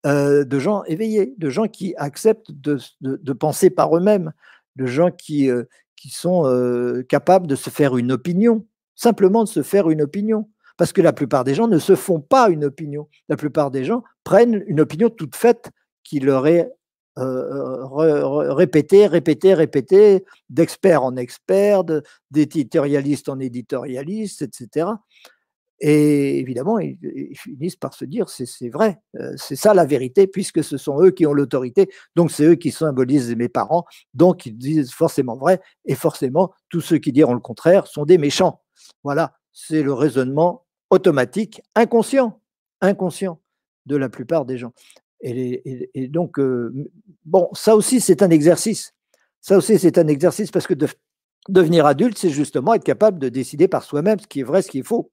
[0.05, 4.31] euh, de gens éveillés, de gens qui acceptent de, penser par eux-mêmes,
[4.77, 5.63] de gens qui, euh,
[6.09, 8.65] sont euh, capables de se faire une opinion,
[8.95, 10.49] simplement de se faire une opinion.
[10.77, 13.09] Parce que la plupart des gens ne se font pas une opinion.
[13.27, 15.71] La plupart des gens prennent une opinion toute faite
[16.05, 16.71] qui leur est
[17.17, 21.83] répétée, répétée, répétée, d'expert en expert,
[22.31, 24.87] d'éditorialiste en éditorialiste, etc.
[25.81, 26.97] Et évidemment, ils,
[27.35, 31.11] finissent par se dire c'est vrai, euh, c'est ça la vérité, puisque ce sont eux
[31.11, 35.61] qui ont l'autorité, donc c'est eux qui symbolisent mes parents, donc ils disent forcément vrai,
[35.85, 38.61] et forcément, tous ceux qui diront le contraire sont des méchants.
[39.03, 42.41] Voilà, c'est le raisonnement automatique, inconscient,
[42.81, 43.39] inconscient
[43.85, 44.73] de la plupart des gens.
[45.21, 46.73] Et, donc, euh,
[47.25, 48.93] bon, ça aussi, c'est un exercice.
[49.41, 50.73] Ça aussi, c'est un exercice parce que
[51.47, 54.69] devenir adulte, c'est justement être capable de décider par soi-même ce qui est vrai, ce
[54.69, 55.11] qui est faux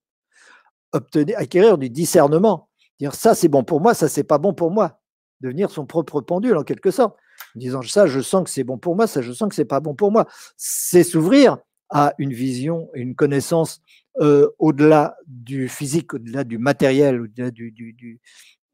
[0.92, 2.68] obtenir, acquérir du discernement.
[2.98, 5.00] Dire ça c'est bon pour moi, ça c'est pas bon pour moi.
[5.40, 7.16] Devenir son propre pendule en quelque sorte.
[7.54, 9.66] En disant ça, je sens que c'est bon pour moi, ça je sens que c'est
[9.66, 10.26] pas bon pour moi.
[10.56, 11.58] C'est s'ouvrir
[11.90, 13.80] à une vision, une connaissance
[14.20, 18.20] euh, au-delà du physique, au-delà du matériel, au-delà du, du,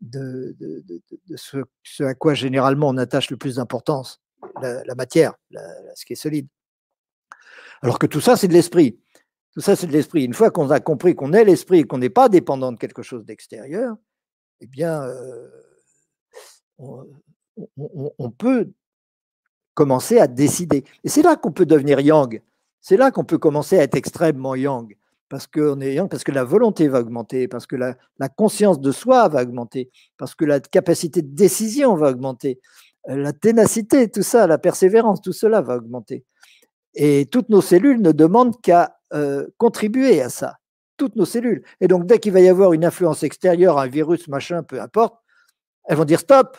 [0.02, 0.56] de,
[1.36, 4.20] ce, à quoi généralement on attache le plus d'importance,
[4.60, 5.34] la, matière,
[5.94, 6.48] ce qui est solide.
[7.82, 8.98] Alors que tout ça, c'est de l'esprit.
[9.52, 10.24] Tout ça, c'est de l'esprit.
[10.24, 13.02] Une fois qu'on a compris qu'on est l'esprit et qu'on n'est pas dépendant de quelque
[13.02, 13.96] chose d'extérieur,
[14.60, 15.48] eh bien, euh,
[16.78, 18.72] on, peut
[19.74, 20.84] commencer à décider.
[21.04, 22.42] Et c'est là qu'on peut devenir yang.
[22.80, 24.96] C'est là qu'on peut commencer à être extrêmement yang.
[25.32, 29.28] Parce yang, parce que la volonté va augmenter, parce que la, la, conscience de soi
[29.28, 32.60] va augmenter, parce que la capacité de décision va augmenter,
[33.08, 36.26] euh, la ténacité, tout ça, la persévérance, tout cela va augmenter.
[36.92, 40.58] Et toutes nos cellules ne demandent qu'à euh, contribuer à ça,
[40.98, 41.64] toutes nos cellules.
[41.80, 45.14] Et donc, dès qu'il va y avoir une influence extérieure, un virus, machin, peu importe,
[45.84, 46.58] elles vont dire stop,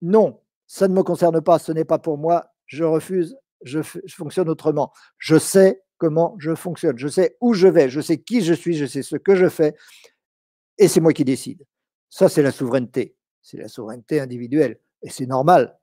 [0.00, 4.48] non, ça ne me concerne pas, ce n'est pas pour moi, je refuse, je, fonctionne
[4.48, 4.90] autrement.
[5.18, 8.74] Je sais comment je fonctionne, je sais où je vais, je sais qui je suis,
[8.74, 9.76] je sais ce que je fais,
[10.78, 11.64] et c'est moi qui décide.
[12.08, 15.78] Ça, c'est la souveraineté, c'est la souveraineté individuelle, et c'est normal.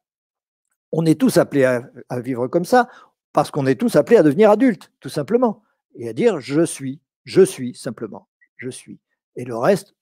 [0.91, 2.89] On est tous appelés à vivre comme ça,
[3.32, 5.63] parce qu'on est tous appelés à devenir adultes, tout simplement
[5.97, 8.27] et à dire je suis, je suis simplement,
[8.58, 8.99] je suis.
[9.36, 9.95] Et le reste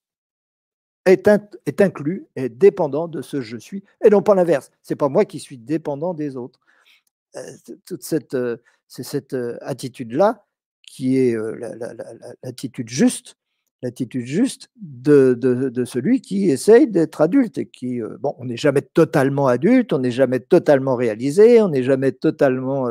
[1.06, 1.30] est,
[1.65, 4.71] est inclus, est dépendant de ce je suis, et non pas l'inverse.
[4.82, 6.60] C'est pas moi qui suis dépendant des autres.
[7.36, 7.41] Euh,
[7.86, 10.45] toute cette, euh, c'est cette attitude-là
[10.88, 11.36] qui est
[12.43, 13.38] l'attitude juste
[13.86, 19.93] l'attitude juste de, celui qui essaye d'être adulte et qui, on n'est jamais totalement adulte,
[19.93, 22.89] on n'est jamais totalement réalisé, on n'est jamais totalement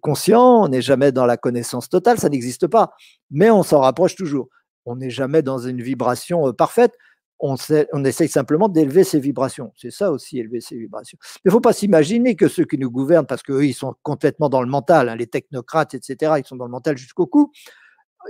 [0.00, 2.94] conscient, on n'est jamais dans la connaissance totale, ça n'existe pas,
[3.30, 4.48] mais on s'en rapproche toujours.
[4.86, 6.92] On n'est jamais dans une vibration parfaite,
[7.40, 9.72] on, essaye simplement d'élever ses vibrations.
[9.76, 11.18] C'est ça aussi, élever ses vibrations.
[11.44, 14.48] Il ne faut pas s'imaginer que ceux qui nous gouvernent, parce qu'eux, ils sont complètement
[14.48, 17.52] dans le mental, hein, les technocrates, etc., ils sont dans le mental jusqu'au cou,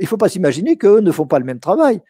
[0.01, 2.01] il ne faut pas s'imaginer qu'eux ne font pas le même travail.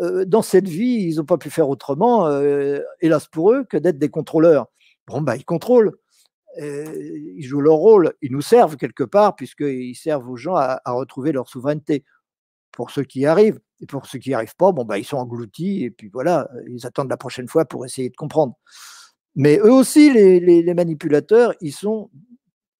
[0.00, 3.76] Euh, dans cette vie, ils n'ont pas pu faire autrement, euh, hélas pour eux, que
[3.76, 4.66] d'être des contrôleurs.
[5.06, 5.92] Bon, bah, ils contrôlent,
[6.56, 11.32] ils jouent leur rôle, ils nous servent quelque part, puisqu'ils servent aux gens à, retrouver
[11.32, 12.04] leur souveraineté.
[12.74, 15.16] Pour ceux qui arrivent, et pour ceux qui n'y arrivent pas, bon, bah, ils sont
[15.16, 18.54] engloutis, et puis voilà, ils attendent la prochaine fois pour essayer de comprendre.
[19.36, 22.10] Mais eux aussi, les manipulateurs, ils sont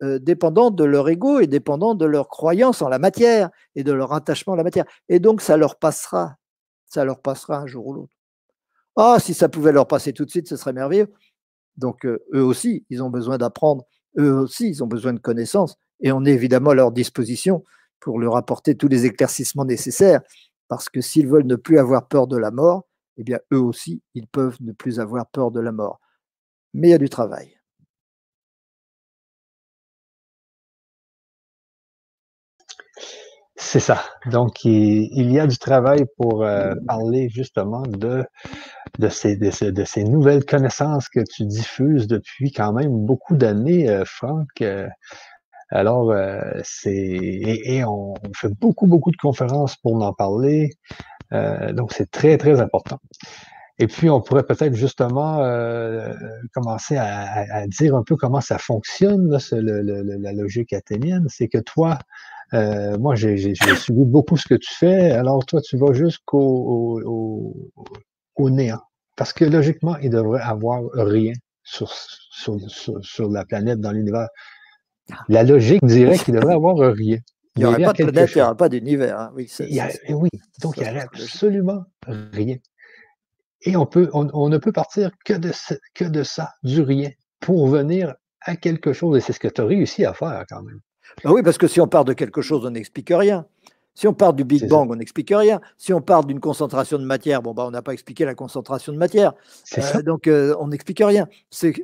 [0.03, 3.93] euh, dépendant de leur ego et dépendant de leur croyance en la matière et de
[3.93, 4.85] leur attachement à la matière.
[5.09, 6.37] Et donc, ça leur passera.
[6.87, 8.15] Ça leur passera un jour ou l'autre.
[8.97, 11.13] Ah, si ça pouvait leur passer tout de suite, ce serait merveilleux.
[11.77, 13.85] Donc, euh, eux aussi, ils ont besoin d'apprendre.
[14.19, 15.77] Eux aussi, ils ont besoin de connaissances.
[16.01, 17.65] Et on est évidemment à leur disposition
[18.05, 20.21] pour leur apporter tous les éclaircissements nécessaires.
[20.69, 22.85] Parce que s'ils veulent ne plus avoir peur de la mort,
[23.17, 26.01] eh bien, eux aussi, ils peuvent ne plus avoir peur de la mort.
[26.75, 27.57] Mais il y a du travail.
[33.57, 34.03] C'est ça.
[34.27, 38.25] Donc, il, y a du travail pour euh, parler justement de,
[38.99, 44.05] de, ces, de, ces, nouvelles connaissances que tu diffuses depuis quand même beaucoup d'années, euh,
[44.05, 44.49] Franck.
[44.61, 44.89] Euh,
[45.71, 46.15] alors,
[46.63, 50.71] c'est et, on, fait beaucoup, beaucoup de conférences pour en parler.
[51.31, 52.99] donc, c'est très, très important.
[53.79, 55.39] Et puis, on pourrait peut-être justement
[56.53, 61.27] commencer à, dire un peu comment ça fonctionne, la logique athénienne.
[61.29, 61.99] C'est que toi,
[62.53, 65.11] euh, moi, j'ai suivi beaucoup ce que tu fais.
[65.13, 67.01] Alors, toi, tu vas jusqu'au
[68.37, 68.83] au, néant.
[69.17, 72.59] Parce que logiquement, il devrait avoir rien sur, sur,
[73.03, 74.29] sur, la planète, dans l'univers.
[75.29, 77.19] La logique dirait qu'il devrait avoir rien.
[77.57, 79.19] Il n'y aurait pas de planète, il n'y aurait pas d'univers.
[79.19, 79.33] Hein.
[79.35, 79.49] Oui,
[80.09, 80.29] oui,
[80.61, 81.85] donc il n'y aurait absolument
[82.33, 82.57] rien.
[83.63, 85.51] Et on, peut, on, ne peut partir que de,
[85.95, 89.17] que de ça, du rien, pour venir à quelque chose.
[89.17, 90.81] Et c'est ce que tu as réussi à faire quand même.
[91.23, 93.47] Ben oui, parce que si on part de quelque chose, on n'explique rien.
[93.95, 95.61] Si on part du Big Bang, on n'explique rien.
[95.79, 98.93] Si on part d'une concentration de matière, bon, bah, on n'a pas expliqué la concentration
[98.93, 99.35] de matière.
[99.79, 101.29] Euh, donc, euh, on n'explique rien.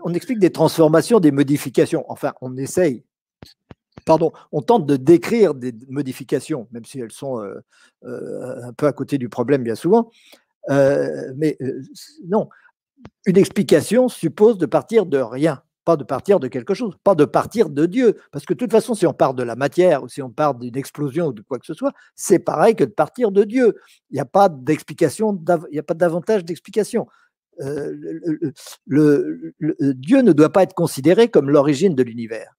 [0.03, 2.05] On explique des transformations, des modifications.
[2.09, 3.05] Enfin, on essaye.
[4.05, 8.93] Pardon, on tente de décrire des modifications, même si elles sont euh, un peu à
[8.93, 10.11] côté du problème bien souvent.
[10.69, 11.59] mais
[12.27, 12.49] non,
[13.27, 17.25] une explication suppose de partir de rien pas de partir de quelque chose, pas de
[17.25, 18.17] partir de Dieu.
[18.33, 20.55] Parce que de toute façon, si on part de la matière ou si on part
[20.55, 23.75] d'une explosion ou de quoi que ce soit, c'est pareil que de partir de Dieu.
[24.11, 27.07] Il n'y a pas d'explication, il n'y a pas davantage d'explication.
[27.61, 27.93] Euh,
[28.87, 32.57] Dieu ne doit pas être considéré comme l'origine de l'univers.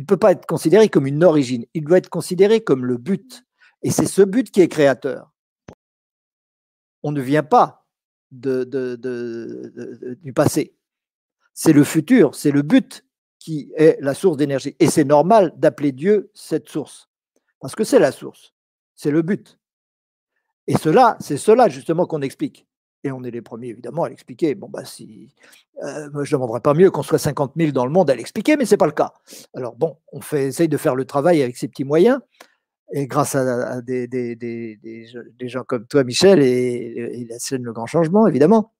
[0.00, 1.66] Il ne peut pas être considéré comme une origine.
[1.74, 3.44] Il doit être considéré comme le but.
[3.82, 5.30] Et c'est ce but qui est créateur.
[7.02, 7.86] On ne vient pas
[8.30, 8.64] de,
[10.22, 10.74] du passé
[11.62, 13.04] c'est le futur, c'est le but
[13.38, 14.74] qui est la source d'énergie.
[14.78, 17.10] Et c'est normal d'appeler Dieu cette source,
[17.60, 18.54] parce que c'est la source,
[18.94, 19.58] c'est le but.
[20.66, 22.66] Et cela, c'est cela justement qu'on explique.
[23.02, 24.54] Et on est les premiers, évidemment, à l'expliquer.
[24.54, 25.34] Bon, bah, si.
[25.82, 28.56] Euh, je ne demanderais pas mieux qu'on soit 50 000 dans le monde à l'expliquer,
[28.56, 29.14] mais ce n'est pas le cas.
[29.54, 32.20] Alors, bon, on fait, essaye de faire le travail avec ces petits moyens.
[32.92, 34.06] Et grâce à, des,
[35.42, 38.74] gens comme toi, Michel, et, la scène Le Grand Changement, évidemment,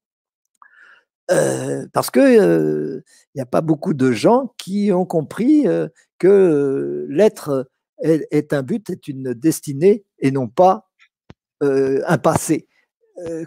[1.31, 5.65] euh, parce que il n'y a pas beaucoup de gens qui ont compris
[6.19, 7.71] que l'être
[8.03, 10.91] est, un but, est une destinée et non pas
[11.61, 12.67] un passé.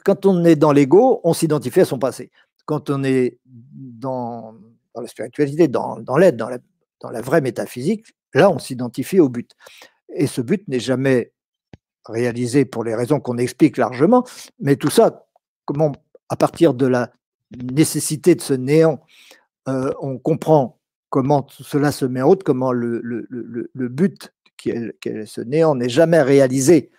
[0.04, 2.32] Quand on est dans l'ego, on s'identifie à son passé.
[2.66, 4.56] Quand on est dans,
[4.96, 6.50] la spiritualité, dans, l'aide, dans
[7.10, 9.52] la, vraie métaphysique, là, on s'identifie au but.
[10.16, 11.32] Et ce but n'est jamais
[12.06, 14.26] réalisé pour les raisons qu'on explique largement,
[14.60, 15.26] mais tout ça,
[15.66, 15.94] comment,
[16.30, 17.12] à partir de la
[17.72, 19.02] nécessité de ce néant,
[19.68, 22.98] euh, on comprend comment cela se met en route, comment le,
[23.76, 26.92] but qui est, ce néant n'est jamais réalisé.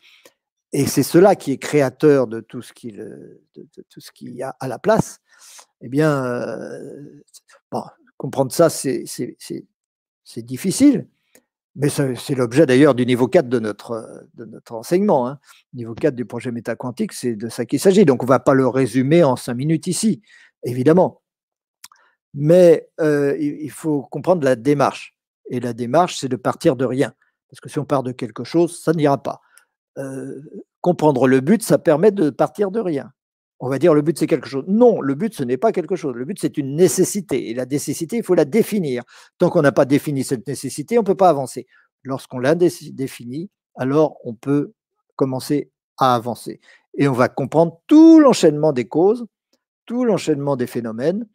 [0.76, 5.20] Et c'est cela qui est créateur de tout ce qu'il y a à la place.
[5.80, 7.22] Eh bien, euh,
[8.16, 9.04] comprendre ça, c'est
[10.38, 11.06] difficile.
[11.76, 15.28] Mais c'est l'objet d'ailleurs du niveau 4 de notre, de notre enseignement.
[15.28, 15.38] Hein.
[15.74, 18.04] Niveau 4 du projet métaquantique, c'est de ça qu'il s'agit.
[18.04, 20.22] Donc on ne va pas le résumer en cinq minutes ici,
[20.64, 21.22] évidemment.
[22.32, 25.16] Mais euh, il faut comprendre la démarche.
[25.50, 27.14] Et la démarche, c'est de partir de rien.
[27.48, 29.40] Parce que si on part de quelque chose, ça n'ira pas.
[30.80, 33.12] Comprendre le but, ça permet de partir de rien.
[33.60, 34.64] On va dire le but c'est quelque chose.
[34.66, 36.14] Non, le but ce n'est pas quelque chose.
[36.14, 37.48] Le but c'est une nécessité.
[37.50, 39.04] Et la nécessité, il faut la définir.
[39.38, 41.66] Tant qu'on n'a pas défini cette nécessité, on ne peut pas avancer.
[42.02, 44.72] Lorsqu'on l'a définie, alors on peut
[45.16, 46.60] commencer à avancer.
[46.98, 49.24] Et on va comprendre tout l'enchaînement des causes,
[49.86, 51.26] tout l'enchaînement des phénomènes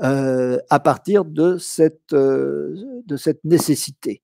[0.00, 2.14] à partir de cette
[3.44, 4.22] nécessité.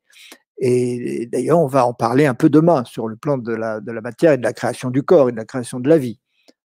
[0.66, 4.32] Et d'ailleurs, on va en parler un peu demain sur le plan de la, matière
[4.32, 6.18] et de la création du corps et de la création de la vie.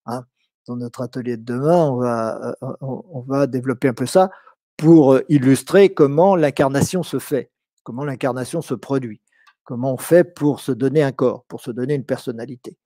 [0.06, 0.24] Hein
[0.68, 4.30] dans notre atelier de demain, on va, euh, va développer un peu ça
[4.78, 7.52] pour euh, illustrer comment l'incarnation se fait,
[7.84, 9.20] comment l'incarnation se produit,
[9.66, 12.78] comment on fait pour se donner un corps, pour se donner une personnalité.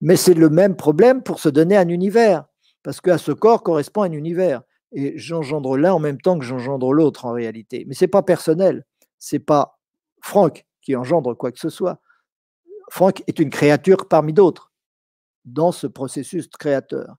[0.00, 2.46] Mais c'est le même problème pour se donner un univers,
[2.82, 4.62] parce qu'à ce corps correspond un univers.
[4.92, 7.84] Et j'engendre l'un en même temps que j'engendre l'autre en réalité.
[7.86, 8.86] Mais ce n'est pas personnel,
[9.18, 9.79] c'est pas
[10.22, 12.00] Franck qui engendre quoi que ce soit.
[12.90, 14.72] Franck est une créature parmi d'autres
[15.44, 17.16] dans ce processus créateur.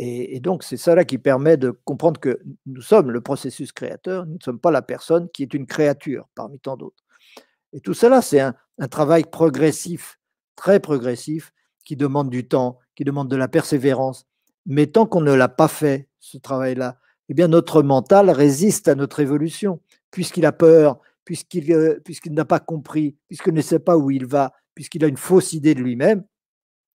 [0.00, 4.34] Et, donc, c'est cela qui permet de comprendre que nous sommes le processus créateur, nous
[4.34, 7.02] ne sommes pas la personne qui est une créature parmi tant d'autres.
[7.72, 8.54] Et tout cela, c'est un,
[8.88, 10.20] travail progressif,
[10.54, 11.52] très progressif,
[11.84, 14.24] qui demande du temps, qui demande de la persévérance.
[14.66, 16.98] Mais tant qu'on ne l'a pas fait, ce travail-là,
[17.28, 19.80] eh bien, notre mental résiste à notre évolution,
[20.12, 24.24] puisqu'il a peur, puisqu'il euh, puisqu'il n'a pas compris, puisqu'il ne sait pas où il
[24.24, 26.24] va, puisqu'il a une fausse idée de lui-même,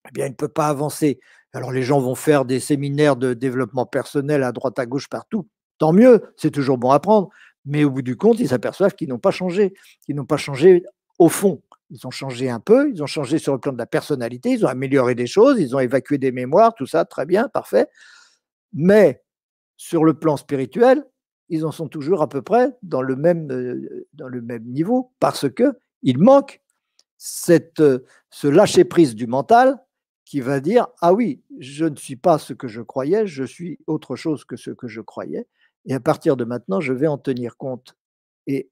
[0.07, 1.19] eh bien, il ne peut pas avancer.
[1.53, 5.47] Alors, les gens vont faire des séminaires de développement personnel à droite, à gauche, partout.
[5.77, 7.29] Tant mieux, c'est toujours bon à prendre.
[7.65, 10.83] Mais au bout du compte, ils s'aperçoivent qu'ils n'ont pas changé, qu'ils n'ont pas changé
[11.19, 11.61] au fond.
[11.91, 14.65] Ils ont changé un peu, ils ont changé sur le plan de la personnalité, ils
[14.65, 17.85] ont amélioré des choses, ils ont évacué des mémoires, tout ça, très bien, parfait.
[18.73, 19.21] Mais
[19.77, 21.05] sur le plan spirituel,
[21.53, 25.11] ils en sont toujours à peu près dans le même, euh, dans le même niveau
[25.19, 26.61] parce que il manque
[27.17, 29.77] cette, euh, ce lâcher prise du mental
[30.25, 33.77] qui va dire Ah oui, je ne suis pas ce que je croyais, je suis
[33.85, 35.47] autre chose que ce que je croyais.
[35.85, 37.95] Et à partir de maintenant, je vais en tenir compte
[38.47, 38.69] et,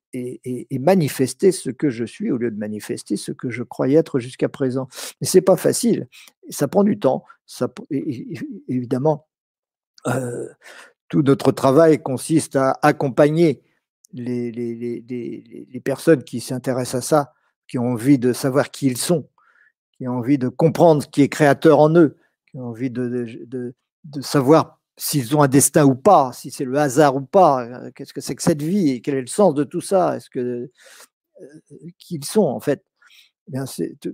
[0.80, 4.50] manifester ce que je suis au lieu de manifester ce que je croyais être jusqu'à
[4.50, 4.88] présent.
[5.22, 6.08] Mais c'est pas facile.
[6.50, 7.24] Ça prend du temps.
[7.46, 7.72] Ça,
[8.68, 9.28] évidemment,
[10.08, 10.48] euh,
[11.12, 13.62] tout notre travail consiste à accompagner
[14.14, 17.34] les, personnes qui s'intéressent à ça,
[17.68, 19.28] qui ont envie de savoir qui ils sont,
[19.98, 22.18] qui ont envie de comprendre ce qui est créateur en eux,
[22.50, 23.76] qui ont envie de,
[24.22, 28.14] savoir s'ils ont un destin ou pas, si c'est le hasard ou pas, euh, qu'est-ce
[28.14, 30.40] que c'est que cette vie et quel est le sens de tout ça, est-ce que
[30.40, 31.48] euh,
[31.98, 32.86] qui ils sont en fait.
[33.48, 33.66] Eh bien,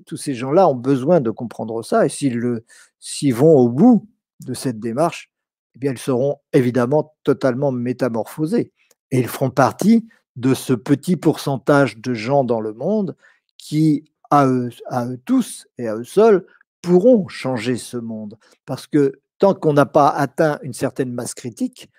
[0.05, 4.07] tous ces gens-là ont besoin de comprendre ça et s'ils vont au bout
[4.39, 5.29] de cette démarche,
[5.77, 8.71] eh bien, ils seront évidemment totalement métamorphosés
[9.11, 13.15] et ils feront partie de ce petit pourcentage de gens dans le monde
[13.59, 16.47] qui, à eux, à eux tous et à eux seuls,
[16.81, 18.39] pourront changer ce monde.
[18.65, 21.89] Parce que tant qu'on n'a pas atteint une certaine masse critique,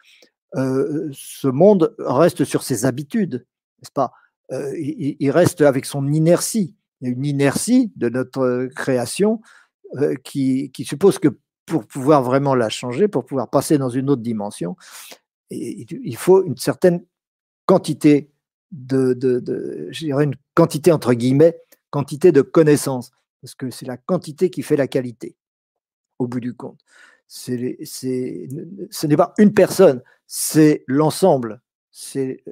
[0.56, 3.46] euh, ce monde reste sur ses habitudes,
[3.80, 4.12] n'est-ce pas?
[4.50, 6.74] Euh, il, reste avec son inertie.
[7.00, 9.40] Il y a une inertie de notre création
[9.96, 11.28] euh, qui, suppose que
[11.68, 14.76] pour pouvoir vraiment la changer, pour pouvoir passer dans une autre dimension,
[15.50, 17.04] il faut une certaine
[17.66, 18.30] quantité
[18.70, 19.16] de,
[19.90, 21.58] je dirais une quantité entre guillemets,
[21.90, 23.10] quantité de connaissances,
[23.40, 25.36] parce que c'est la quantité qui fait la qualité,
[26.18, 26.80] au bout du compte
[27.28, 31.60] ce n'est pas une personne, c'est l'ensemble.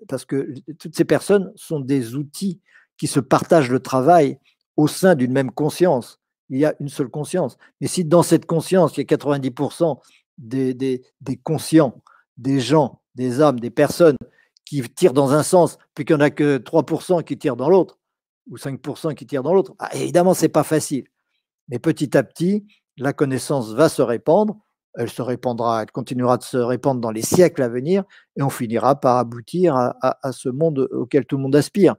[0.09, 2.61] Parce que toutes ces personnes sont des outils
[2.99, 4.39] qui se partagent le travail
[4.77, 6.21] au sein d'une même conscience.
[6.49, 7.57] Il y a une seule conscience.
[7.80, 9.99] Mais si dans cette conscience, il y a 90%
[10.38, 12.03] des, des, des, conscients,
[12.36, 14.16] des gens, des âmes, des personnes
[14.64, 17.70] qui tirent dans un sens, puis qu'il n'y en a que 3% qui tirent dans
[17.70, 17.99] l'autre,
[18.51, 21.07] ou 5% qui tirent dans l'autre, ah, évidemment, ce n'est pas facile.
[21.68, 22.66] Mais petit à petit,
[22.97, 24.57] la connaissance va se répandre
[24.97, 28.05] elle se répandra, elle continuera de se répandre dans les siècles à venir,
[28.36, 31.97] et on finira par aboutir à, ce monde auquel tout le monde aspire.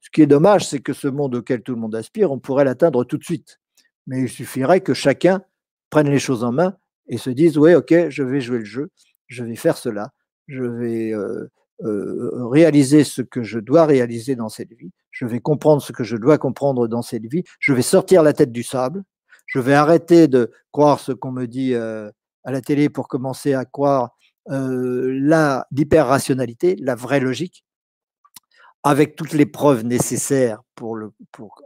[0.00, 2.64] Ce qui est dommage, c'est que ce monde auquel tout le monde aspire, on pourrait
[2.64, 3.58] l'atteindre tout de suite.
[4.06, 5.42] Mais il suffirait que chacun
[5.90, 6.76] prenne les choses en main
[7.08, 8.90] et se dise, oui, ok, je vais jouer le jeu,
[9.26, 10.12] je vais faire cela,
[10.48, 11.48] je vais euh,
[11.84, 16.04] euh, réaliser ce que je dois réaliser dans cette vie, je vais comprendre ce que
[16.04, 19.02] je dois comprendre dans cette vie, je vais sortir la tête du sable,
[19.46, 21.74] je vais arrêter de croire ce qu'on me dit.
[21.74, 22.10] Euh,
[22.46, 24.16] à la télé pour commencer à croire
[24.48, 27.64] l'hyper-rationalité, la vraie logique,
[28.84, 30.96] avec toutes les preuves nécessaires pour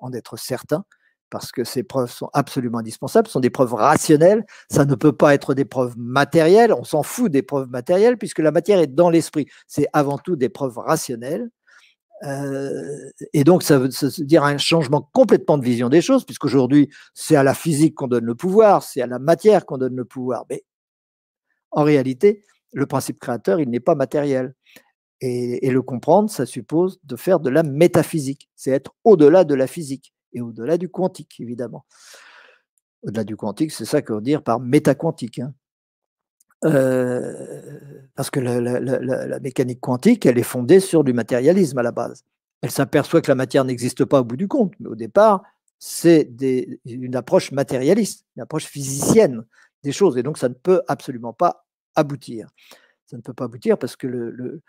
[0.00, 0.86] en être certain,
[1.30, 5.34] parce que ces preuves sont absolument indispensables, sont des preuves rationnelles, ça ne peut pas
[5.34, 9.10] être des preuves matérielles, on s'en fout des preuves matérielles, puisque la matière est dans
[9.10, 11.50] l'esprit, c'est avant tout des preuves rationnelles.
[13.32, 17.42] et donc, ça veut, dire un changement complètement de vision des choses, puisqu'aujourd'hui, c'est à
[17.42, 20.44] la physique qu'on donne le pouvoir, c'est à la matière qu'on donne le pouvoir.
[20.50, 20.64] Mais
[21.70, 24.54] en réalité, le principe créateur, il n'est pas matériel.
[25.22, 28.48] Et, le comprendre, ça suppose de faire de la métaphysique.
[28.56, 31.84] C'est être au-delà de la physique et au-delà du quantique, évidemment.
[33.02, 35.38] Au-delà du quantique, c'est ça qu'on veut dire par métaquantique.
[35.38, 35.54] Hein.
[36.64, 37.78] Euh,
[38.14, 42.24] parce que la, mécanique quantique, elle est fondée sur du matérialisme à la base.
[42.60, 45.42] Elle s'aperçoit que la matière n'existe pas au bout du compte, mais au départ,
[45.78, 46.30] c'est
[46.84, 49.44] une approche matérialiste, une approche physicienne
[49.82, 50.18] des choses.
[50.18, 51.64] Et donc, ça ne peut absolument pas
[51.94, 52.48] aboutir.
[53.06, 54.62] Ça ne peut pas aboutir parce que le,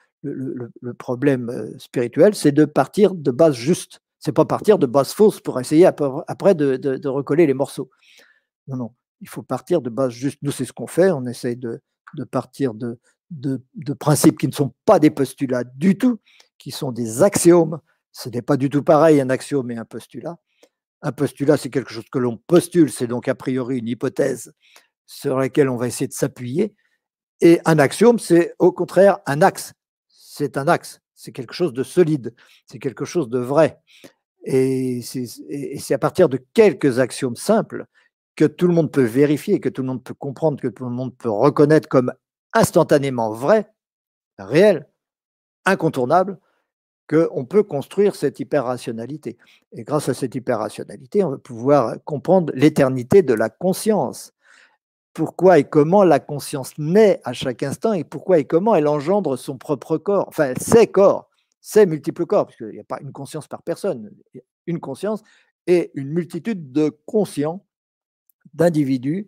[0.97, 3.99] problème euh, spirituel, c'est de partir de base juste.
[4.22, 7.90] C'est pas partir de base fausse pour essayer après de, recoller les morceaux.
[8.68, 8.96] Non, non.
[9.20, 10.38] Il faut partir de base juste.
[10.44, 11.12] Nous, c'est ce qu'on fait.
[11.12, 11.82] On essaye de,
[12.16, 13.00] de partir de,
[13.32, 16.20] de, principes qui ne sont pas des postulats du tout,
[16.60, 17.80] qui sont des axiomes.
[18.12, 20.38] Ce n'est pas du tout pareil un axiome et un postulat.
[21.02, 24.54] Un postulat, c'est quelque chose que l'on postule, c'est donc a priori une hypothèse
[25.08, 26.76] sur laquelle on va essayer de s'appuyer.
[27.42, 29.74] Et un axiome, c'est au contraire un axe.
[30.08, 32.34] C'est un axe, c'est quelque chose de solide,
[32.66, 33.80] c'est quelque chose de vrai.
[34.44, 37.86] Et c'est à partir de quelques axiomes simples
[38.36, 40.90] que tout le monde peut vérifier, que tout le monde peut comprendre, que tout le
[40.90, 42.12] monde peut reconnaître comme
[42.54, 43.72] instantanément vrai,
[44.40, 44.88] réel,
[45.66, 46.40] incontournable,
[47.08, 49.38] qu'on peut construire cette hyper-rationalité.
[49.74, 54.34] Et grâce à cette hyper-rationalité, on va pouvoir comprendre l'éternité de la conscience
[55.14, 59.38] pourquoi et comment la conscience naît à chaque instant et pourquoi et comment elle engendre
[59.38, 63.12] son propre corps, enfin ses corps, ses multiples corps, parce qu'il n'y a pas une
[63.12, 64.12] conscience par personne,
[64.68, 65.22] une conscience
[65.68, 67.66] et une multitude de conscients,
[68.53, 69.28] d'individus,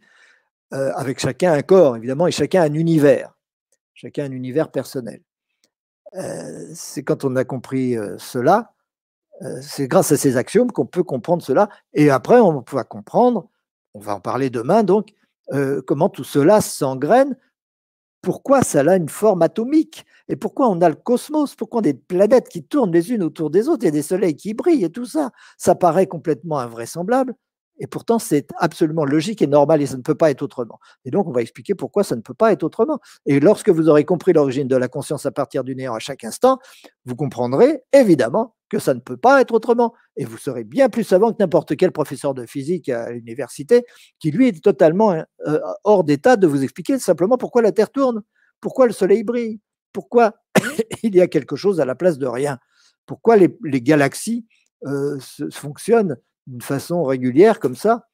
[0.74, 3.38] euh, avec chacun un corps, évidemment, et chacun un univers,
[3.94, 5.22] chacun un univers personnel.
[6.16, 8.70] Euh, c'est quand on a compris euh, cela,
[9.62, 13.50] c'est grâce à ces axiomes qu'on peut comprendre cela, et après on va comprendre,
[13.94, 15.10] on va en parler demain donc,
[15.52, 17.38] euh, comment tout cela s'engraine?
[18.22, 20.06] Pourquoi ça a une forme atomique?
[20.30, 23.24] Et pourquoi on a le cosmos, pourquoi on a des planètes qui tournent les unes
[23.24, 23.86] autour des autres?
[23.86, 25.32] Et des soleils qui brillent et tout ça.
[25.58, 27.36] Ça paraît complètement invraisemblable.
[27.80, 30.80] Et pourtant, c'est absolument logique et normal et ça ne peut pas être autrement.
[31.06, 33.00] Et donc, on va expliquer pourquoi ça ne peut pas être autrement.
[33.26, 36.24] Et lorsque vous aurez compris l'origine de la conscience à partir du néant à chaque
[36.24, 36.60] instant,
[37.06, 39.94] vous comprendrez évidemment que ça ne peut pas être autrement.
[40.18, 43.86] Et vous serez bien plus savant que n'importe quel professeur de physique à l'université
[44.18, 45.14] qui, lui, est totalement
[45.46, 48.24] euh, hors d'état de vous expliquer simplement pourquoi la Terre tourne,
[48.62, 49.62] pourquoi le Soleil brille,
[49.92, 50.34] pourquoi
[51.04, 52.58] il y a quelque chose à la place de rien,
[53.06, 53.52] pourquoi les,
[53.82, 54.48] galaxies
[54.88, 55.20] euh,
[55.52, 56.18] fonctionnent
[56.48, 58.08] d'une façon régulière comme ça,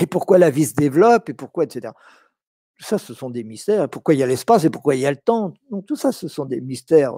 [0.00, 1.92] et pourquoi la vie se développe, et pourquoi, etc.
[2.78, 3.88] Tout ça, ce sont des mystères.
[3.88, 5.52] Pourquoi il y a l'espace et pourquoi il y a le temps?
[5.70, 7.14] Donc, tout ça, ce sont des mystères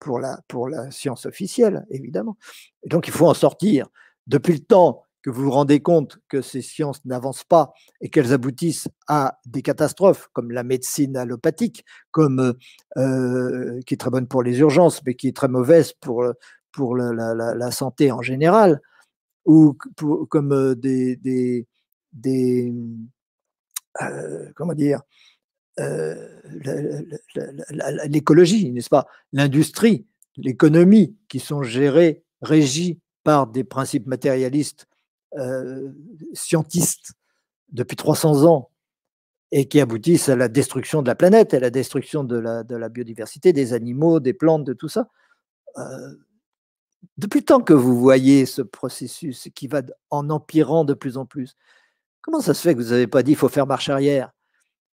[0.00, 2.36] pour la, pour la science officielle, évidemment.
[2.86, 3.88] Donc, il faut en sortir.
[4.26, 8.32] Depuis le temps que vous vous rendez compte que ces sciences n'avancent pas et qu'elles
[8.32, 12.54] aboutissent à des catastrophes comme la médecine allopathique, comme,
[12.96, 16.24] euh, qui est très bonne pour les urgences, mais qui est très mauvaise pour,
[16.72, 18.80] pour la, santé en général,
[19.44, 19.74] ou
[20.28, 21.66] comme des, des,
[22.12, 22.72] des
[24.54, 25.00] comment dire,
[28.06, 29.06] l'écologie, n'est-ce pas?
[29.32, 30.06] L'industrie,
[30.36, 34.86] l'économie qui sont gérées, régies par des principes matérialistes
[36.32, 37.12] scientistes
[37.70, 38.70] depuis 300 ans
[39.50, 42.76] et qui aboutissent à la destruction de la planète, à la destruction de la, de
[42.76, 45.08] la biodiversité, des animaux, des plantes, de tout ça.
[47.16, 51.26] Depuis le temps que vous voyez ce processus qui va en empirant de plus en
[51.26, 51.56] plus,
[52.20, 54.32] comment ça se fait que vous n'avez pas dit il faut faire marche arrière?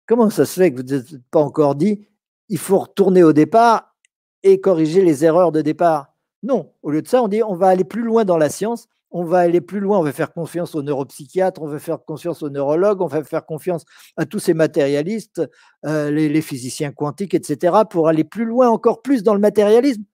[0.07, 2.07] Comment ça se fait que vous n'avez pas encore dit
[2.49, 3.95] il faut retourner au départ
[4.43, 6.15] et corriger les erreurs de départ?
[6.43, 8.89] Non, au lieu de ça, on dit on va aller plus loin dans la science,
[9.11, 12.43] on va aller plus loin, on va faire confiance aux neuropsychiatres, on va faire confiance
[12.43, 13.85] aux neurologues, on va faire confiance
[14.17, 15.43] à tous ces matérialistes,
[15.87, 20.05] euh, les, les physiciens quantiques, etc., pour aller plus loin, encore plus dans le matérialisme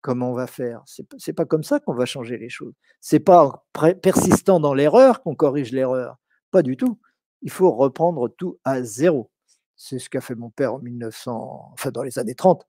[0.00, 0.82] comment on va faire?
[0.86, 2.74] C'est n'est pas comme ça qu'on va changer les choses.
[3.00, 6.16] C'est pas en persistant dans l'erreur qu'on corrige l'erreur.
[6.50, 6.98] Pas du tout.
[7.42, 9.30] Il faut reprendre tout à zéro.
[9.76, 12.66] C'est ce qu'a fait mon père en 1900, enfin dans les années 30,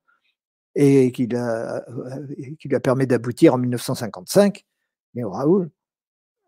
[0.76, 4.63] et qui, lui a permis d'aboutir en 1955,
[5.15, 5.72] mais Raoul,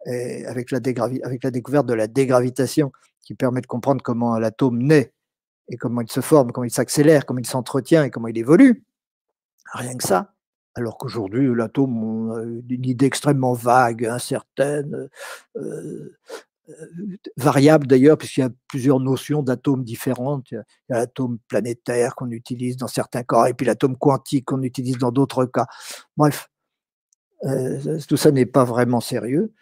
[0.05, 2.91] avec, la découverte de la dégravitation,
[3.21, 5.13] qui permet de comprendre comment l'atome naît,
[5.69, 8.83] et comment il se forme, comment il s'accélère, comment il s'entretient et comment il évolue.
[9.73, 10.33] Rien que ça,
[10.75, 15.09] alors qu'aujourd'hui, l'atome, on a une idée extrêmement vague, incertaine, euh,
[15.57, 16.17] euh,
[17.37, 20.51] variable d'ailleurs, puisqu'il y a plusieurs notions d'atomes différentes.
[20.51, 24.61] Il y a l'atome planétaire qu'on utilise dans certains cas, et puis l'atome quantique qu'on
[24.63, 25.65] utilise dans d'autres cas.
[26.17, 26.49] Bref,
[27.45, 29.53] euh, tout ça n'est pas vraiment sérieux.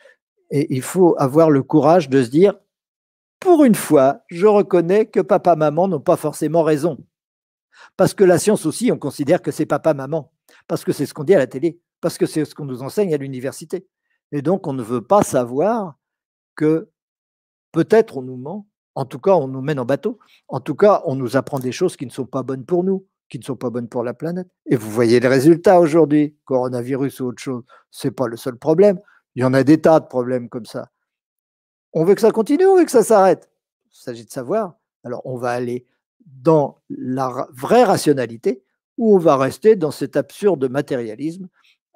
[0.52, 2.56] Et il faut avoir le courage de se dire,
[3.40, 6.98] pour une fois, je reconnais que papa, maman n'ont pas forcément raison.
[7.96, 10.32] Parce que la science aussi, on considère que c'est papa-maman,
[10.68, 12.82] parce que c'est ce qu'on dit à la télé, parce que c'est ce qu'on nous
[12.82, 13.88] enseigne à l'université.
[14.32, 15.96] Et donc, on ne veut pas savoir
[16.56, 16.90] que
[17.72, 21.02] peut-être on nous ment, en tout cas, on nous mène en bateau, en tout cas,
[21.06, 23.56] on nous apprend des choses qui ne sont pas bonnes pour nous, qui ne sont
[23.56, 24.48] pas bonnes pour la planète.
[24.66, 28.58] Et vous voyez les résultats aujourd'hui, coronavirus ou autre chose, ce n'est pas le seul
[28.58, 29.00] problème.
[29.36, 30.90] Il y en a des tas de problèmes comme ça.
[31.94, 33.50] On veut que ça continue ou on veut que ça s'arrête?
[33.92, 34.76] Il s'agit de savoir.
[35.04, 35.86] Alors, on va aller
[36.26, 38.64] dans la vraie rationalité
[38.98, 41.48] ou on va rester dans cet absurde matérialisme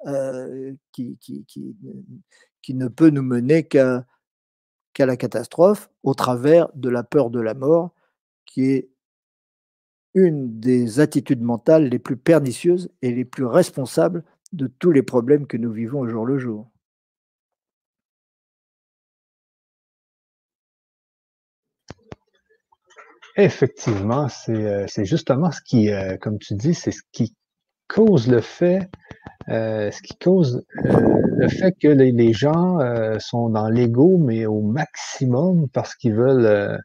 [0.06, 1.18] euh, qui,
[2.70, 4.04] ne peut nous mener qu'à
[5.02, 7.94] la catastrophe au travers de la peur de la mort,
[8.46, 8.90] qui est
[10.14, 15.46] une des attitudes mentales les plus pernicieuses et les plus responsables de tous les problèmes
[15.46, 16.70] que nous vivons au jour le jour.
[23.36, 25.90] Effectivement, c'est c'est justement ce qui,
[26.20, 27.34] comme tu dis, c'est ce qui
[27.88, 28.88] cause le fait,
[29.48, 32.78] ce qui cause le fait que les, gens
[33.18, 36.78] sont dans l'ego, mais au maximum parce qu'ils veulent,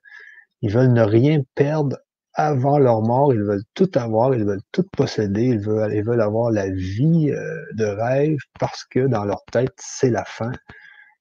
[0.62, 1.98] ils veulent ne rien perdre
[2.34, 6.22] avant leur mort, ils veulent tout avoir, ils veulent tout posséder, ils veulent, ils veulent
[6.22, 7.32] avoir la vie
[7.74, 10.52] de rêve parce que dans leur tête, c'est la fin.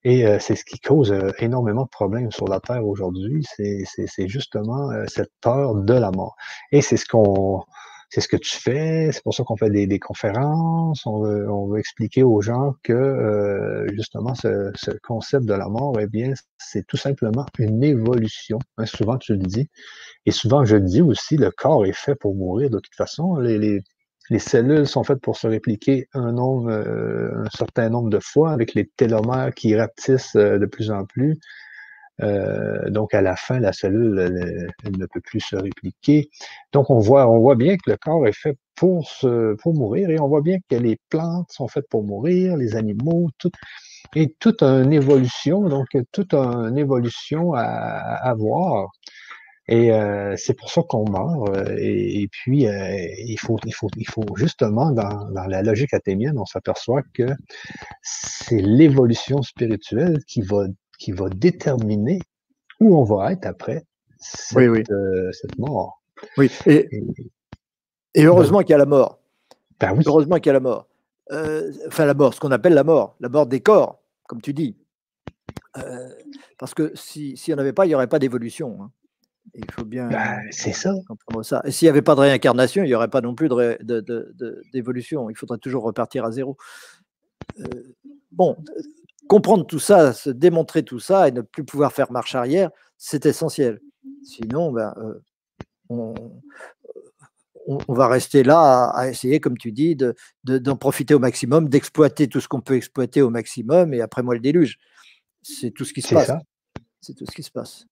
[0.05, 3.45] Et c'est ce qui cause énormément de problèmes sur la Terre aujourd'hui.
[3.57, 6.35] C'est justement cette peur de la mort.
[6.71, 7.63] Et c'est ce qu'on
[8.09, 11.49] c'est ce que tu fais, c'est pour ça qu'on fait des, des, conférences, on veut,
[11.51, 16.33] on veut expliquer aux gens que justement ce, ce, concept de la mort, eh bien,
[16.57, 18.59] c'est tout simplement une évolution.
[18.77, 19.69] Hein, souvent tu le dis,
[20.25, 23.37] et souvent je le dis aussi, le corps est fait pour mourir de toute façon.
[23.37, 23.81] Les, les,
[24.29, 28.51] les cellules sont faites pour se répliquer un nombre, euh, un certain nombre de fois
[28.51, 31.37] avec les télomères qui rapetissent euh, de plus en plus.
[32.21, 36.29] Euh, donc, à la fin, la cellule elle, ne peut plus se répliquer.
[36.73, 40.09] Donc, on voit, on voit bien que le corps est fait pour, se, pour mourir
[40.09, 43.51] et on voit bien que les plantes sont faites pour mourir, les animaux, tout,
[44.15, 48.89] et toute une évolution, donc toute une évolution à, à voir.
[49.69, 51.55] Et euh, c'est pour ça qu'on meurt.
[51.55, 55.93] Euh, et, puis, euh, il, faut, il, faut, il faut justement, dans, dans la logique
[55.93, 57.27] athénienne, on s'aperçoit que
[58.01, 60.65] c'est l'évolution spirituelle qui va,
[60.99, 62.19] qui va déterminer
[62.79, 63.85] où on va être après
[64.19, 64.83] cette, oui, oui.
[65.31, 66.03] cette mort.
[66.37, 66.87] Oui, et,
[68.13, 69.19] et, heureusement qu'il y a la mort.
[69.79, 70.03] Ben oui.
[70.05, 70.87] Heureusement qu'il y a la mort.
[71.87, 74.77] enfin, la mort, ce qu'on appelle la mort, la mort des corps, comme tu dis.
[76.59, 78.77] parce que s'il si n'y en avait pas, il n'y aurait pas d'évolution.
[78.81, 78.91] Hein.
[79.55, 80.93] Il faut bien bah, c'est ça.
[81.07, 81.61] comprendre ça.
[81.65, 83.49] Et s'il n'y avait pas de réincarnation, il n'y aurait pas non plus
[84.73, 85.25] d'évolution.
[85.25, 86.57] De, il faudrait toujours repartir à zéro.
[87.59, 87.95] Euh,
[88.31, 88.57] bon,
[89.29, 93.27] comprendre tout ça, se démontrer tout ça et ne plus pouvoir faire marche arrière, c'est
[93.27, 93.79] essentiel.
[94.23, 95.21] Sinon, ben, euh,
[95.89, 96.15] on,
[97.67, 100.13] on, va rester là à, essayer, comme tu dis, d'en
[100.43, 104.33] de, profiter au maximum, d'exploiter tout ce qu'on peut exploiter au maximum, et après moi
[104.33, 104.79] le déluge.
[105.43, 106.31] C'est tout ce qui se passe.
[106.99, 107.85] C'est tout ce qui se passe.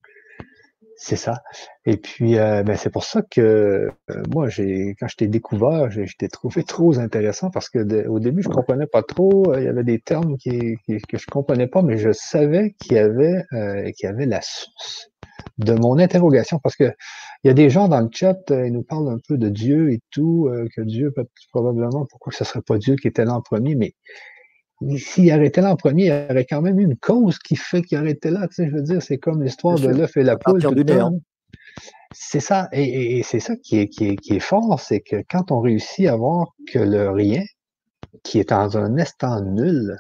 [0.99, 1.43] C'est ça.
[1.85, 5.91] Et puis, euh, ben, c'est pour ça que euh, moi, j'ai, quand je t'ai découvert,
[5.91, 9.53] je, t'ai trouvé trop intéressant parce que au début, je comprenais pas trop.
[9.53, 12.93] Euh, il y avait des termes qui, que je comprenais pas, mais je savais qu'il
[12.93, 13.43] y avait,
[13.95, 15.09] qu'il y avait la source
[15.59, 16.91] de mon interrogation parce que
[17.43, 19.91] il y a des gens dans le chat, ils nous parlent un peu de Dieu
[19.91, 21.13] et tout, que Dieu,
[21.51, 23.93] probablement, pourquoi ce serait pas Dieu qui était là en premier, mais
[24.97, 27.97] s'il arrêtait là en premier, il y aurait quand même une cause qui fait qu'il
[27.97, 28.47] arrêtait là.
[28.47, 30.61] Tu sais, je veux dire, c'est comme l'histoire de l'œuf et la poule.
[32.13, 35.51] C'est ça, et, c'est ça qui est, qui est, qui est fort, c'est que quand
[35.51, 37.43] on réussit à voir que le rien,
[38.23, 39.97] qui est dans un instant nul,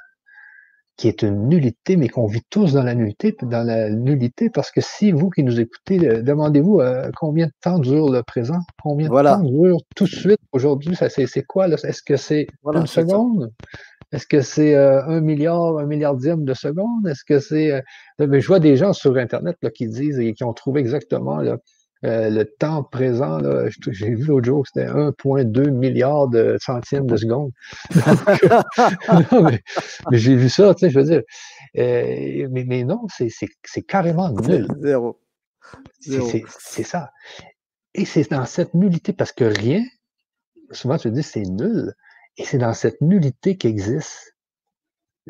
[0.97, 4.71] qui est une nullité, mais qu'on vit tous dans la nullité, dans la nullité, parce
[4.71, 8.59] que si vous qui nous écoutez, euh, demandez-vous euh, combien de temps dure le présent,
[8.81, 11.67] combien de temps dure tout de suite aujourd'hui, c'est quoi?
[11.67, 13.51] Est-ce que c'est une seconde?
[14.13, 17.07] Est-ce que c'est euh, un milliard, un milliardième de seconde?
[17.07, 17.71] Est-ce que c'est.
[17.73, 17.81] Euh,
[18.27, 21.39] mais je vois des gens sur Internet là, qui disent et qui ont trouvé exactement
[22.05, 23.39] euh, le temps présent.
[23.89, 27.51] J'ai vu l'autre jour que c'était 1,2 milliard de centièmes de seconde.
[30.11, 31.21] mais, j'ai vu ça, tu sais, je veux dire.
[31.75, 34.67] mais, mais non, c'est carrément nul.
[34.81, 35.19] Zéro.
[35.99, 37.11] C'est ça.
[37.93, 39.83] Et c'est dans cette nullité, parce que rien,
[40.71, 41.93] souvent tu dis c'est nul,
[42.37, 44.36] et c'est dans cette nullité qu'existe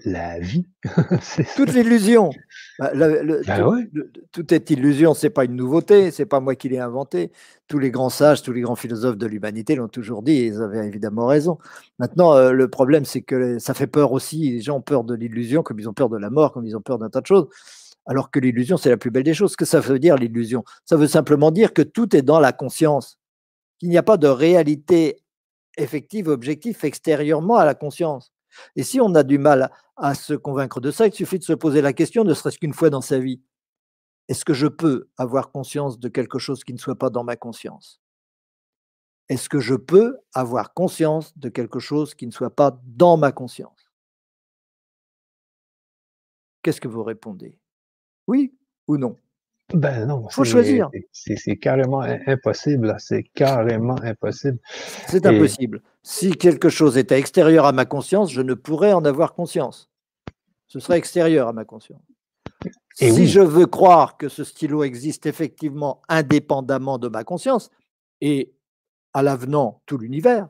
[0.06, 0.66] la vie.
[1.56, 2.32] Toute l'illusion.
[2.80, 3.90] Bah, ben
[4.32, 7.32] tout, est illusion, c'est pas une nouveauté, c'est pas moi qui l'ai inventé.
[7.68, 10.62] Tous les grands sages, tous les grands philosophes de l'humanité l'ont toujours dit, et ils
[10.62, 11.58] avaient évidemment raison.
[12.00, 14.52] Maintenant, euh, le problème, c'est que ça fait peur aussi.
[14.52, 16.78] Les gens ont peur de l'illusion, comme ils ont peur de la mort, comme ils
[16.78, 17.48] ont peur d'un tas de choses.
[18.06, 19.52] Alors que l'illusion, c'est la plus belle des choses.
[19.52, 20.64] Ce que ça veut dire, l'illusion?
[20.86, 23.20] Ça veut simplement dire que tout est dans la conscience,
[23.80, 25.24] qu'il n'y a pas de réalité
[25.78, 28.32] effective, objectif, extérieurement à la conscience.
[28.76, 31.54] Et si on a du mal à se convaincre de ça, il suffit de se
[31.54, 33.42] poser la question, ne serait-ce qu'une fois dans sa vie,
[34.28, 37.36] est-ce que je peux avoir conscience de quelque chose qui ne soit pas dans ma
[37.36, 38.02] conscience?
[39.30, 43.32] Est-ce que je peux avoir conscience de quelque chose qui ne soit pas dans ma
[43.32, 43.92] conscience?
[46.62, 47.60] Qu'est-ce que vous répondez?
[48.28, 48.54] Oui
[48.88, 49.18] ou non?
[49.74, 50.90] Ben non, faut choisir.
[51.12, 52.96] C'est carrément impossible.
[53.00, 54.60] C'est carrément impossible.
[55.08, 55.82] C'est impossible.
[56.04, 59.90] Si quelque chose était extérieur à ma conscience, je ne pourrais en avoir conscience.
[60.68, 62.02] Ce serait extérieur à ma conscience.
[63.00, 67.70] Et si je veux croire que ce stylo existe effectivement indépendamment de ma conscience
[68.22, 68.54] et
[69.14, 70.48] à l'avenant tout l'univers,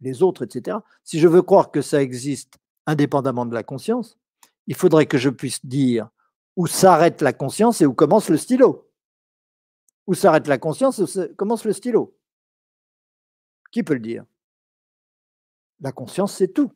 [0.00, 4.18] les autres, etc., si je veux croire que ça existe indépendamment de la conscience,
[4.66, 6.08] il faudrait que je puisse dire
[6.56, 8.90] où s'arrête la conscience et où commence le stylo.
[10.06, 12.16] Où s'arrête la conscience et où commence le stylo.
[13.70, 14.24] Qui peut le dire?
[15.80, 16.72] La conscience, c'est tout.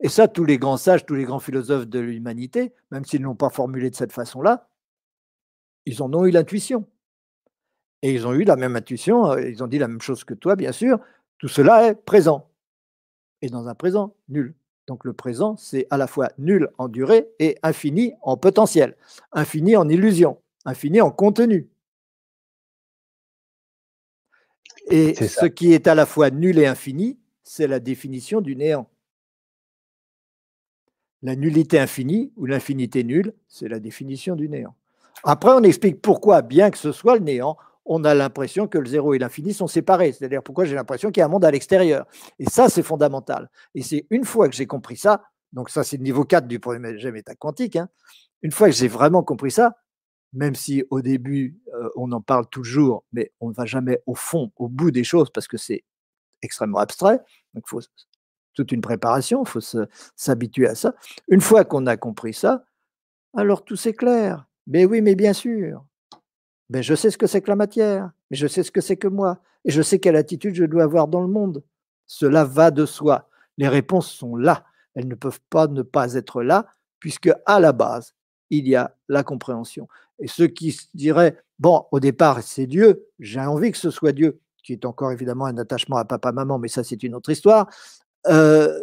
[0.00, 3.26] Et ça, tous les grands sages, tous les grands philosophes de l'humanité, même s'ils ne
[3.26, 4.68] l'ont pas formulé de cette façon-là,
[5.86, 6.86] ils en ont eu l'intuition.
[8.02, 10.34] Et ils ont eu la même intuition, euh, ils ont dit la même chose que
[10.34, 10.98] toi, bien sûr,
[11.38, 12.50] tout cela est présent.
[13.42, 14.54] Et dans un présent nul.
[14.86, 18.96] Donc le présent, c'est à la fois nul en durée et infini en potentiel,
[19.32, 21.68] infini en illusion, infini en contenu.
[24.90, 28.88] Et ce qui est à la fois nul et infini, c'est la définition du néant.
[31.22, 34.74] La nullité infinie ou l'infinité nulle, c'est la définition du néant.
[35.22, 38.86] Après, on explique pourquoi, bien que ce soit le néant, on a l'impression que le
[38.86, 40.12] zéro et l'infini sont séparés.
[40.12, 42.06] C'est-à-dire pourquoi j'ai l'impression qu'il y a un monde à l'extérieur.
[42.38, 43.50] Et ça, c'est fondamental.
[43.74, 45.22] Et c'est une fois que j'ai compris ça,
[45.52, 47.88] donc ça, c'est le niveau 4 du premier méta quantique, hein,
[48.42, 49.76] une fois que j'ai vraiment compris ça,
[50.32, 54.14] même si au début, euh, on en parle toujours, mais on ne va jamais au
[54.14, 55.84] fond, au bout des choses, parce que c'est
[56.40, 57.18] extrêmement abstrait.
[57.54, 57.80] Donc, il faut
[58.54, 59.60] toute une préparation, il faut
[60.16, 60.94] s'habituer à ça.
[61.28, 62.64] Une fois qu'on a compris ça,
[63.34, 64.46] alors tout s'éclaire.
[64.66, 65.84] Mais oui, mais bien sûr.
[66.72, 68.96] Mais je sais ce que c'est que la matière, mais je sais ce que c'est
[68.96, 71.62] que moi, et je sais quelle attitude je dois avoir dans le monde.
[72.06, 73.28] Cela va de soi.
[73.58, 74.64] Les réponses sont là.
[74.94, 76.66] Elles ne peuvent pas ne pas être là,
[76.98, 78.14] puisque à la base,
[78.48, 79.86] il y a la compréhension.
[80.18, 84.40] Et ceux qui diraient, bon, au départ, c'est Dieu, j'ai envie que ce soit Dieu,
[84.62, 87.68] qui est encore évidemment un attachement à papa-maman, mais ça, c'est une autre histoire,
[88.28, 88.78] euh,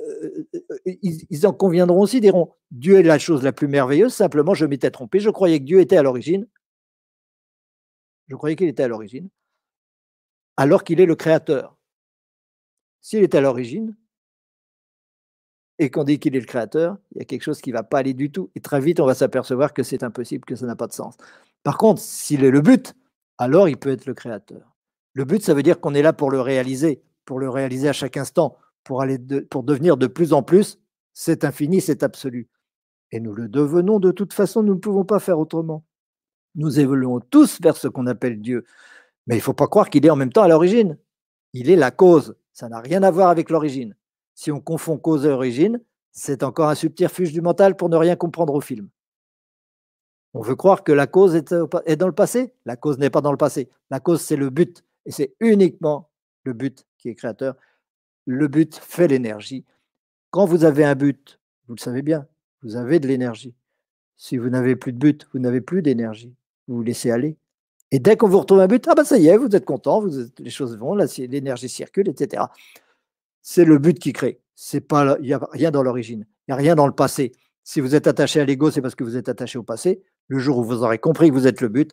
[0.85, 4.91] ils, en conviendront aussi, diront, Dieu est la chose la plus merveilleuse, simplement, je m'étais
[4.91, 6.45] trompé, je croyais que Dieu était à l'origine,
[8.29, 9.29] je croyais qu'il était à l'origine,
[10.57, 11.75] alors qu'il est le créateur.
[13.01, 13.95] S'il est à l'origine,
[15.81, 17.83] et qu'on dit qu'il est le créateur, il y a quelque chose qui ne va
[17.83, 18.51] pas aller du tout.
[18.55, 21.15] Et très vite, on va s'apercevoir que c'est impossible, que ça n'a pas de sens.
[21.63, 22.95] Par contre, s'il est le but,
[23.37, 24.75] alors il peut être le créateur.
[25.13, 27.93] Le but, ça veut dire qu'on est là pour le réaliser, pour le réaliser à
[27.93, 30.79] chaque instant, pour, aller devenir de plus en plus
[31.21, 32.47] c'est infini, c'est absolu.
[33.11, 35.83] Et nous le devenons de toute façon, nous ne pouvons pas faire autrement.
[36.59, 38.65] Nous évoluons tous vers ce qu'on appelle Dieu.
[39.27, 40.97] Mais il ne faut pas croire qu'il est en même temps à l'origine.
[41.53, 42.35] Il est la cause.
[42.51, 43.95] Ça n'a rien à voir avec l'origine.
[44.35, 45.79] Si on confond cause et origine,
[46.11, 48.89] c'est encore un subterfuge du mental pour ne rien comprendre au film.
[50.33, 52.53] On veut croire que la cause est dans le passé.
[52.65, 53.69] La cause n'est pas dans le passé.
[53.89, 54.83] La cause, c'est le but.
[55.05, 56.09] Et c'est uniquement
[56.43, 57.55] le but qui est créateur.
[58.25, 59.63] Le but fait l'énergie.
[60.29, 61.39] Quand vous avez un but,
[61.69, 62.27] vous le savez bien,
[62.63, 63.55] vous avez de l'énergie.
[64.17, 66.35] Si vous n'avez plus de but, vous n'avez plus d'énergie.
[66.69, 67.35] Vous laissez aller.
[67.91, 70.05] Et dès qu'on vous retrouve un but, ah ben ça y est, vous êtes content,
[70.37, 72.43] les choses vont, l'énergie circule, etc
[73.41, 74.41] c'est le but qui crée.
[74.55, 77.31] C'est pas, il n'y a rien dans l'origine, il n'y a rien dans le passé.
[77.63, 80.03] Si vous êtes attaché à l'ego, c'est parce que vous êtes attaché au passé.
[80.27, 81.91] Le jour où vous aurez compris que vous êtes le but,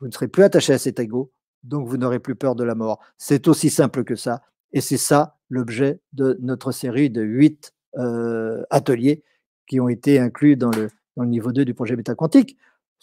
[0.00, 2.74] vous ne serez plus attaché à cet ego, donc vous n'aurez plus peur de la
[2.74, 3.00] mort.
[3.16, 4.42] C'est aussi simple que ça.
[4.72, 9.24] Et c'est ça l'objet de notre série de huit euh, ateliers
[9.66, 12.56] qui ont été inclus dans le, dans le niveau 2 du projet métaquantique.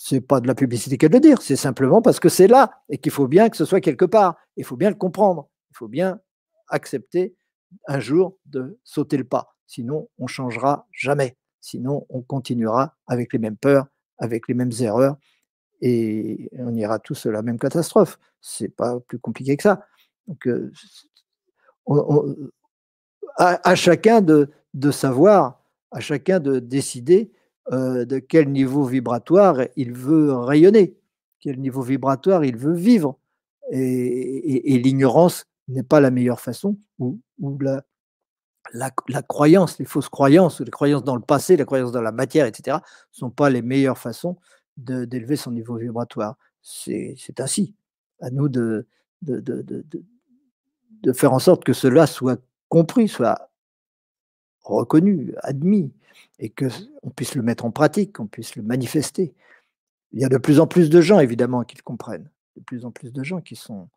[0.04, 2.72] Ce n'est pas de la publicité qu'elle de dire, c'est simplement parce que c'est là
[2.90, 4.36] et qu'il faut bien que ce soit quelque part.
[4.58, 5.48] Il faut bien le comprendre.
[5.70, 6.20] Il faut bien
[6.70, 7.36] accepter
[7.88, 9.54] un jour de sauter le pas.
[9.68, 11.38] Sinon, on changera jamais.
[11.60, 13.86] Sinon, on continuera avec les mêmes peurs,
[14.18, 15.18] avec les mêmes erreurs,
[15.82, 18.18] et on ira tous à la même catastrophe.
[18.42, 19.86] C'est pas plus compliqué que ça.
[20.26, 20.72] Donc, euh,
[23.38, 24.50] à, chacun de,
[24.90, 27.32] savoir, à chacun de décider
[27.72, 30.98] euh, de quel niveau vibratoire il veut rayonner,
[31.40, 33.18] quel niveau vibratoire il veut vivre.
[33.72, 37.20] et l'ignorance n'est pas la meilleure façon, ou,
[38.74, 42.46] la, croyance, les fausses croyances, les croyances dans le passé, la croyance dans la matière,
[42.46, 44.38] etc., ne sont pas les meilleures façons
[44.78, 46.36] d'élever son niveau vibratoire.
[46.62, 47.76] C'est ainsi.
[48.20, 48.88] À nous de,
[51.14, 52.40] faire en sorte que cela soit
[52.70, 53.50] compris, soit
[54.64, 55.92] reconnu, admis,
[56.40, 59.34] et qu'on puisse le mettre en pratique, qu'on puisse le manifester.
[60.12, 62.86] Il y a de plus en plus de gens, évidemment, qui le comprennent, de plus
[62.86, 63.90] en plus de gens qui sont,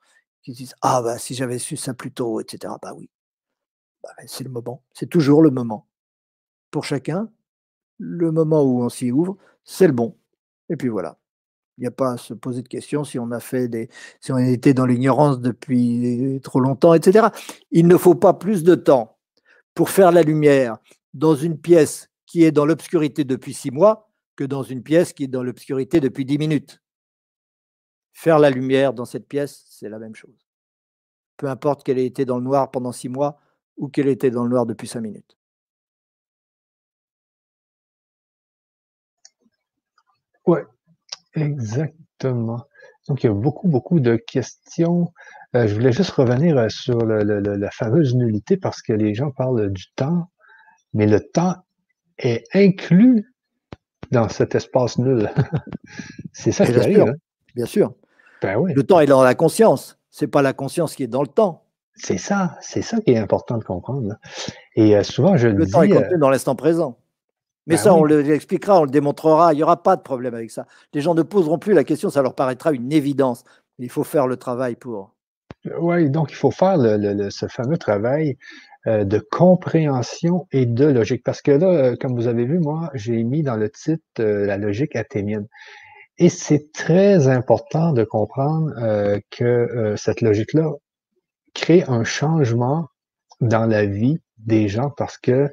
[0.42, 2.72] qui disent Ah, bah, si j'avais su ça plus tôt, etc.
[2.80, 3.10] Bah oui,
[4.02, 5.88] bah, c'est le moment, c'est toujours le moment.
[6.70, 7.30] Pour chacun,
[7.98, 10.16] le moment où on s'y ouvre, c'est le bon.
[10.68, 11.18] Et puis voilà.
[11.78, 13.88] Il n'y a pas à se poser de questions si on a fait des,
[14.20, 17.28] si on été dans l'ignorance depuis trop longtemps, etc.
[17.72, 19.18] Il ne faut pas plus de temps
[19.74, 20.78] pour faire la lumière
[21.14, 25.24] dans une pièce qui est dans l'obscurité depuis six mois que dans une pièce qui
[25.24, 26.82] est dans l'obscurité depuis dix minutes.
[28.12, 30.46] Faire la lumière dans cette pièce, c'est la même chose.
[31.36, 33.38] Peu importe qu'elle ait été dans le noir pendant six mois
[33.76, 35.36] ou qu'elle ait été dans le noir depuis cinq minutes.
[40.46, 40.60] Oui,
[41.34, 42.66] exactement.
[43.08, 45.12] Donc, il y a beaucoup, beaucoup de questions.
[45.54, 49.70] Euh, je voulais juste revenir euh, sur la fameuse nullité parce que les gens parlent
[49.70, 50.30] du temps,
[50.94, 51.56] mais le temps
[52.18, 53.34] est inclus
[54.10, 55.30] dans cet espace nul.
[56.32, 57.00] C'est ça qui arrive.
[57.02, 57.14] Hein.
[57.54, 57.94] Bien sûr.
[58.42, 59.98] Ben le temps est dans la conscience.
[60.10, 61.64] C'est pas la conscience qui est dans le temps.
[61.96, 64.16] C'est ça, c'est ça qui est important de comprendre.
[64.74, 66.98] Et euh, souvent, je le, le temps est contenu euh, dans l'instant présent.
[67.66, 69.52] Mais ben ça, on l'expliquera, on le démontrera.
[69.52, 70.66] Il n'y aura pas de problème avec ça.
[70.92, 73.44] Les gens ne poseront plus la question, ça leur paraîtra une évidence.
[73.78, 75.14] Il faut faire le travail pour.
[75.78, 78.36] Oui, donc il faut faire ce fameux travail
[78.86, 81.22] euh, de compréhension et de logique.
[81.24, 84.96] Parce que là, comme vous avez vu, moi, j'ai mis dans le titre la logique
[84.96, 85.46] athénienne.
[86.18, 90.70] Et c'est très important de comprendre euh, que euh, cette logique-là
[91.54, 92.88] crée un changement
[93.40, 95.50] dans la vie des gens parce que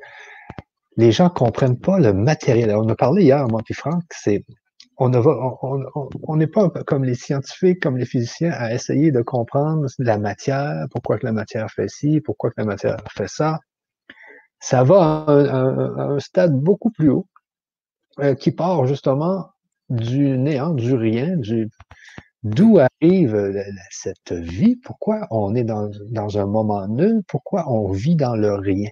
[0.97, 2.75] les gens comprennent pas le matériel.
[2.75, 4.43] on a parlé hier, moi et Franck, c'est
[4.97, 10.85] on n'est pas comme les scientifiques, comme les physiciens, à essayer de comprendre la matière,
[10.91, 13.59] pourquoi que la matière fait ci, pourquoi que la matière fait ça.
[14.59, 17.27] Ça va à un, stade beaucoup plus haut,
[18.19, 19.49] euh, qui part justement
[19.89, 21.69] du néant, du rien, du
[22.43, 23.53] d'où arrive
[23.89, 28.53] cette vie, pourquoi on est dans, dans un moment nul, pourquoi on vit dans le
[28.53, 28.89] rien?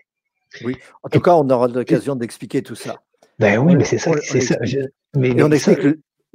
[0.64, 2.96] Oui, en tout cas, on aura l'occasion d'expliquer tout ça.
[3.38, 4.12] Ben oui, mais c'est ça.
[4.22, 4.58] C'est ça.
[5.16, 5.80] Mais, on explique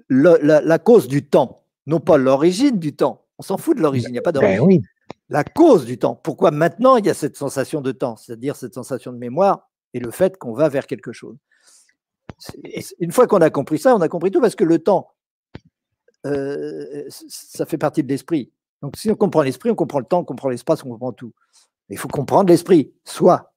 [0.08, 3.26] la, cause du temps, non pas l'origine du temps.
[3.38, 4.66] On s'en fout de l'origine, il n'y a pas ben d'origine.
[4.66, 4.80] oui.
[5.28, 6.14] La cause du temps.
[6.14, 10.00] Pourquoi maintenant il y a cette sensation de temps, c'est-à-dire cette sensation de mémoire et
[10.00, 11.36] le fait qu'on va vers quelque chose.
[12.98, 15.12] Une fois qu'on a compris ça, on a compris tout parce que le temps,
[16.26, 18.52] euh, ça fait partie de l'esprit.
[18.82, 21.32] Donc si on comprend l'esprit, on comprend le temps, on comprend l'espace, on comprend tout.
[21.88, 23.53] Il faut comprendre l'esprit, soit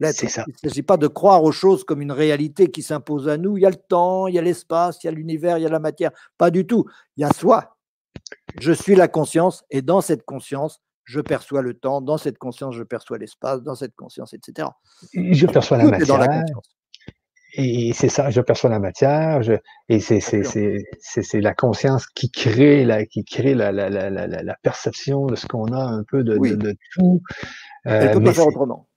[0.00, 0.44] c'est ça.
[0.46, 3.56] Il ne s'agit pas de croire aux choses comme une réalité qui s'impose à nous.
[3.56, 5.66] Il y a le temps, il y a l'espace, il y a l'univers, il y
[5.66, 6.10] a la matière.
[6.38, 6.84] Pas du tout.
[7.16, 7.76] Il y a soi.
[8.60, 12.00] Je suis la conscience et dans cette conscience, je perçois le temps.
[12.00, 13.62] Dans cette conscience, je perçois l'espace.
[13.62, 14.68] Dans cette conscience, etc.
[15.12, 16.18] Je perçois la matière.
[16.18, 16.44] la
[17.56, 19.40] et c'est ça, je perçois la matière,
[19.88, 25.36] et c'est la conscience qui crée la, qui crée la, la, la, la perception de
[25.36, 27.22] ce qu'on a un peu de, de, tout.
[27.84, 28.88] Elle ne peut pas faire autrement.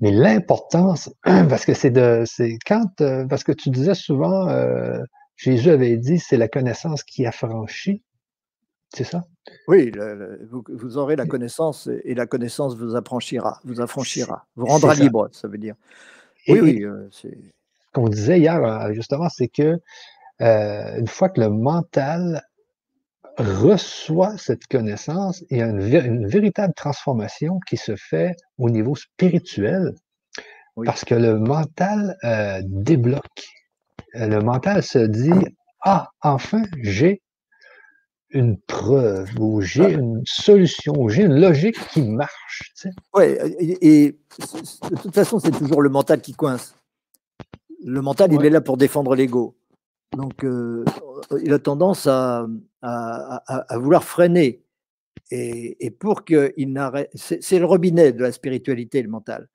[0.00, 5.02] Mais l'importance, parce que c'est de, c'est quand, euh, parce que tu disais souvent, euh,
[5.36, 8.02] Jésus avait dit, c'est la connaissance qui affranchit.
[8.94, 9.24] C'est ça?
[9.66, 9.92] Oui,
[10.50, 15.46] vous, aurez la connaissance et la connaissance vous affranchira, vous affranchira, vous rendra libre, ça
[15.46, 15.74] veut dire.
[16.48, 16.84] Oui, oui.
[16.84, 17.28] Euh, ce
[17.92, 19.78] qu'on disait hier, justement, c'est que
[20.40, 22.47] une fois que le mental
[23.38, 29.94] reçoit cette connaissance, il y a une, véritable transformation qui se fait au niveau spirituel
[30.84, 33.48] parce que le mental euh, débloque.
[34.14, 35.32] Euh, le mental se dit
[35.82, 37.22] Ah, enfin, j'ai
[38.30, 42.72] une preuve ou j'ai une solution ou j'ai une logique qui marche.
[43.14, 43.24] Oui,
[43.80, 44.16] et,
[44.90, 46.74] de toute façon, c'est toujours le mental qui coince.
[47.84, 49.57] Le mental, il est là pour défendre l'ego.
[50.16, 50.84] Donc, euh,
[51.42, 52.46] il a tendance à,
[52.82, 54.64] à, vouloir freiner.
[55.30, 57.10] Et, pour qu'il n'arrête.
[57.14, 59.48] C'est le robinet de la spiritualité, le mental.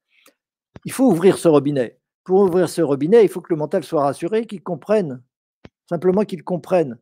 [0.86, 2.00] Il faut ouvrir ce robinet.
[2.24, 5.22] Pour ouvrir ce robinet, il faut que le mental soit rassuré, qu'il comprenne.
[5.90, 6.98] Simplement qu'il comprenne.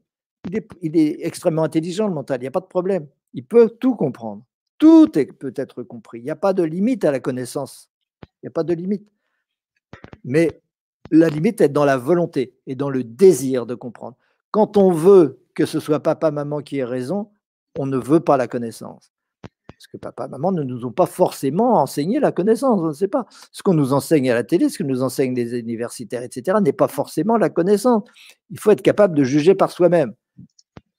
[0.82, 3.08] Il est, extrêmement intelligent, le mental, il n'y a pas de problème.
[3.34, 4.43] Il peut tout comprendre.
[4.78, 6.20] Tout est, peut être compris.
[6.20, 7.91] Il n'y a pas de limite à la connaissance.
[8.24, 9.08] Il n'y a pas de limite.
[10.24, 10.62] Mais
[11.12, 14.16] la limite est dans la volonté et dans le désir de comprendre.
[14.49, 17.30] Quand on veut que ce soit papa, maman qui ait raison,
[17.78, 19.12] on ne veut pas la connaissance.
[19.68, 22.80] Parce que papa, maman ne nous ont pas forcément enseigné la connaissance.
[22.80, 23.26] On ne sait pas.
[23.51, 26.72] Ce qu'on nous enseigne à la télé, ce que nous enseignent les universitaires, etc., n'est
[26.72, 28.03] pas forcément la connaissance.
[28.49, 30.14] Il faut être capable de juger par soi-même.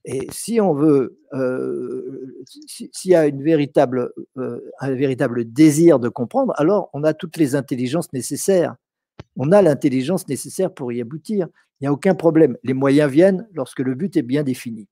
[0.04, 6.08] Et si on veut, euh, s'il y a une véritable, euh, un véritable désir de
[6.08, 8.74] comprendre, alors on a toutes les intelligences nécessaires
[9.36, 11.48] on a l'intelligence nécessaire pour y aboutir.
[11.80, 12.56] Il n'y a aucun problème.
[12.62, 14.88] Les moyens viennent lorsque le but est bien défini.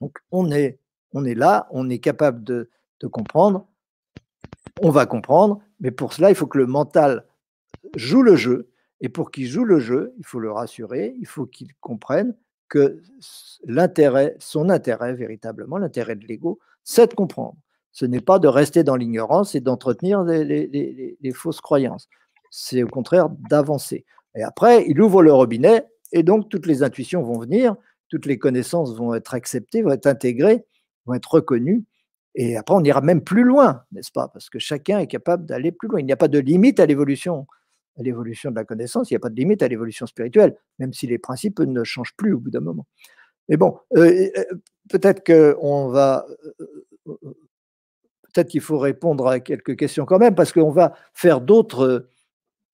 [0.00, 0.78] Donc on est,
[1.12, 2.68] là, on est capable de,
[3.12, 3.66] comprendre,
[4.80, 7.26] on va comprendre, mais pour cela, il faut que le mental
[7.96, 8.70] joue le jeu.
[9.02, 12.34] Et pour qu'il joue le jeu, il faut le rassurer, il faut qu'il comprenne
[12.68, 17.56] que son intérêt véritablement, l'intérêt de l'ego, c'est de comprendre.
[17.92, 22.08] Ce n'est pas de rester dans l'ignorance et d'entretenir les, fausses croyances
[22.56, 24.04] c'est au contraire d'avancer.
[24.36, 27.74] Et après, il ouvre le robinet et donc toutes les intuitions vont venir,
[28.08, 30.64] toutes les connaissances vont être acceptées, vont être intégrées,
[31.04, 31.84] vont être reconnues.
[32.36, 34.28] Et après, on ira même plus loin, n'est-ce pas?
[34.28, 35.98] Parce que chacun est capable d'aller plus loin.
[35.98, 37.48] Il n'y a pas de limite à l'évolution,
[37.98, 39.10] à l'évolution de la connaissance.
[39.10, 42.14] Il n'y a pas de limite à l'évolution spirituelle, même si les principes ne changent
[42.16, 42.86] plus au bout d'un moment.
[43.48, 44.44] Mais bon, euh, euh,
[44.88, 46.24] peut-être qu'on va,
[47.08, 47.16] euh,
[48.32, 52.08] peut-être qu'il faut répondre à quelques questions quand même, parce qu'on va faire d'autres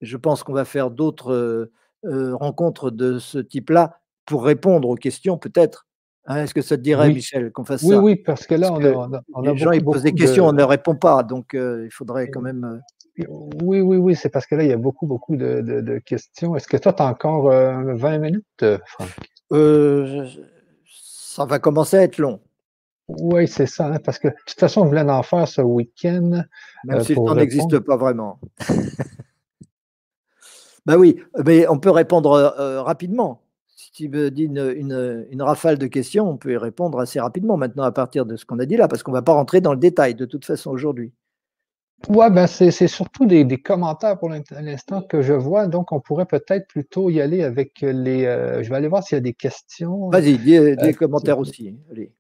[0.01, 1.73] je pense qu'on va faire d'autres euh,
[2.05, 5.87] euh, rencontres de ce type-là pour répondre aux questions, peut-être.
[6.27, 6.45] Hein.
[6.45, 7.87] Est-ce que ça te dirait, Michel, qu'on fasse ça?
[7.87, 10.63] Oui, oui, parce que là, on, a, les gens ils posent des questions, on ne
[10.63, 12.81] répond pas, donc euh, il faudrait quand même.
[13.29, 16.57] Oui, oui, oui, c'est parce que là, il y a beaucoup, beaucoup de, questions.
[16.57, 19.11] Est-ce que toi, tu as encore 20 minutes, Franck?
[20.87, 22.41] Ça va commencer à être long.
[23.19, 26.43] Oui, c'est ça, hein, parce que de toute façon, on voulait en faire ce week-end.
[26.85, 28.39] Même si le temps n'existe pas vraiment.
[30.87, 33.43] Ben oui, mais on peut répondre euh, rapidement.
[33.77, 37.85] Si tu me dis une, rafale de questions, on peut y répondre assez rapidement maintenant
[37.85, 39.73] à partir de ce qu'on a dit là, parce qu'on ne va pas rentrer dans
[39.73, 41.13] le détail de toute façon aujourd'hui.
[42.09, 46.25] Ouais, ben c'est surtout des des commentaires pour l'instant que je vois, donc on pourrait
[46.25, 49.35] peut-être plutôt y aller avec les, heu je vais aller voir s'il y a des
[49.35, 52.11] questions, Vas-y, des commentaires aussi, allez.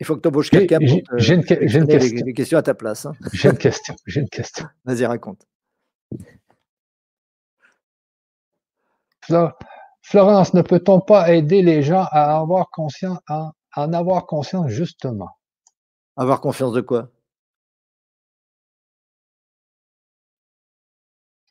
[0.00, 2.34] Il faut que tu embauches quelqu'un pour j'ai te j'ai une j'ai une question les
[2.34, 3.12] questions à ta place, hein.
[3.34, 4.66] j'ai une question j'ai une question.
[4.84, 5.46] Vas-y, raconte.
[9.20, 9.50] Flo
[10.02, 15.28] Florence, ne peut-on pas aider les gens à avoir conscien à en avoir conscience justement?
[16.16, 17.10] Avoir confiance de quoi?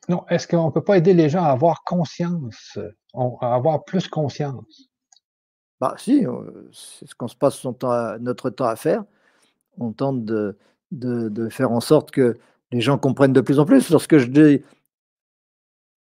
[0.10, 2.80] Non, est-ce qu'on peut pas aider les gens à avoir conscience,
[3.14, 4.89] on à avoir plus conscience?
[5.80, 9.04] Bah si, heu, c'est ce qu'on se passe notre temps à faire.
[9.80, 10.56] On tente de
[11.50, 12.38] faire en sorte que
[12.72, 13.90] les gens comprennent de plus en plus.
[13.90, 14.64] Lorsque je dis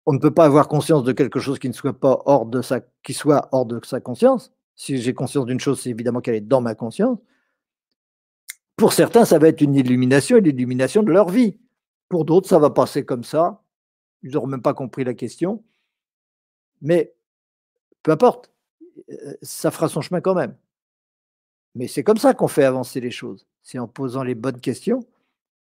[0.06, 2.62] on ne peut pas avoir conscience de quelque chose qui ne soit pas hors de
[2.62, 4.52] sa qui soit hors de sa conscience.
[4.76, 7.18] Si j'ai conscience d'une chose, c'est évidemment qu'elle est dans ma conscience.
[8.76, 11.58] Pour certains, ça va être une illumination et l'illumination de leur vie.
[12.10, 13.64] Pour d'autres, ça va passer comme ça.
[14.22, 15.64] Ils auront même pas compris la question.
[16.82, 17.16] Mais
[18.04, 18.52] peu importe,
[19.42, 20.56] ça fera son chemin quand même.
[21.76, 23.46] Mais c'est comme ça qu'on fait avancer les choses.
[23.64, 25.06] C'est en posant les bonnes questions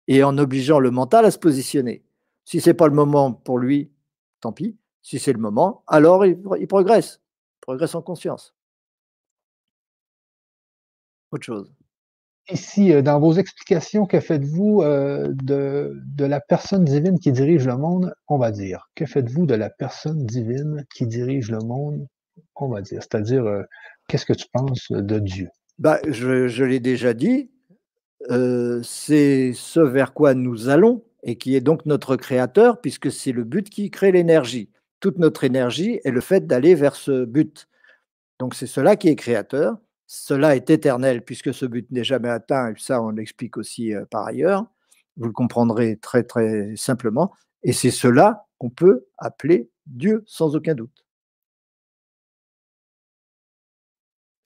[0.08, 2.04] et en obligeant le mental à se positionner.
[2.44, 3.92] Si c'est pas le moment pour lui,
[4.40, 4.78] tant pis.
[5.02, 7.22] Si c'est le moment, alors il progresse.
[7.58, 8.56] Il progresse en conscience.
[11.32, 11.74] Autre chose.
[12.50, 18.14] Ici, heu, dans vos explications, que faites-vous, de la personne divine qui dirige le monde,
[18.28, 18.92] on va dire?
[18.94, 22.08] Que faites-vous de la personne divine qui dirige le monde,
[22.56, 23.02] on va dire?
[23.02, 23.66] C'est-à-dire, heu,
[24.08, 25.50] qu'est-ce que tu penses de Dieu?
[25.78, 27.50] Bah, je l'ai déjà dit,
[28.32, 33.32] heu, c'est ce vers quoi nous allons et qui est donc notre créateur puisque c'est
[33.32, 34.70] le but qui crée l'énergie.
[35.00, 37.68] Toute notre énergie est le fait d'aller vers ce but.
[38.40, 39.78] Donc c'est cela qui est créateur,
[40.08, 44.06] cela est éternel puisque ce but n'est jamais atteint et ça on l'explique aussi, heu,
[44.10, 44.66] par ailleurs.
[45.18, 47.34] Vous le comprendrez très, très simplement
[47.64, 51.05] et c'est cela qu'on peut appeler Dieu sans aucun doute.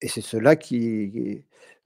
[0.01, 1.43] Et c'est cela qui,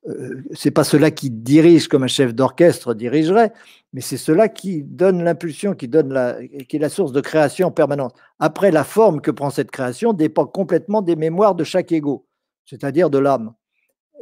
[0.08, 3.54] heu, c'est pas cela qui dirige comme un chef d'orchestre dirigerait,
[3.94, 6.38] mais c'est cela qui donne l'impulsion, qui donne la
[6.70, 8.12] qui est la source de création en permanence.
[8.40, 12.26] Après la forme que prend cette création dépend complètement des mémoires de chaque ego,
[12.66, 13.54] c'est-à-dire de l'âme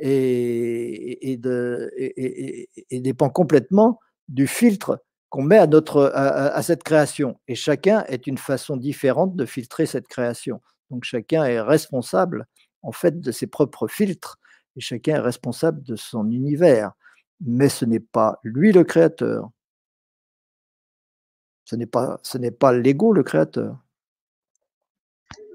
[0.02, 1.38] et
[2.92, 8.38] dépend complètement du filtre qu'on met à notre à cette création et chacun est une
[8.38, 10.62] façon différente de filtrer cette création.
[10.92, 12.48] Donc chacun est responsable,
[12.84, 14.40] en fait, de ses propres filtres
[14.76, 16.94] et chacun est responsable de son univers,
[17.42, 19.50] mais ce n'est pas lui le créateur.
[21.66, 23.78] Ce n'est pas ce n'est pas l'ego le créateur.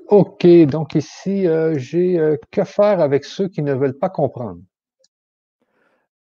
[0.08, 4.60] OK, donc ici, heu, j'ai, heu, que faire avec ceux qui ne veulent pas comprendre?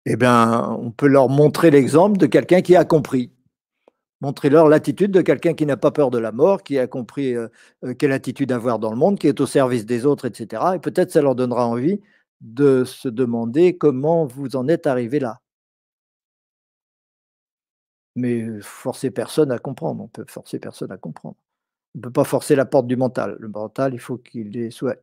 [0.05, 3.33] Eh bien, on peut leur montrer l'exemple de quelqu'un qui a compris.
[4.23, 7.51] Montrez-leur l'attitude de quelqu'un qui n'a pas peur de la mort, qui a compris, heu
[7.85, 10.77] heu, quelle attitude avoir dans le monde, qui est au service des autres et cetera
[10.77, 12.01] et peut-être ça leur donnera envie
[12.43, 15.41] de se demander comment vous en êtes arrivés là.
[18.17, 21.37] Mais heu, forcer personne à comprendre, on peut forcer personne à comprendre.
[21.97, 23.37] On peut pas forcer la porte du mental.
[23.41, 24.99] Le mental, il faut qu'il soit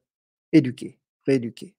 [0.54, 1.76] éduqué, rééduqué.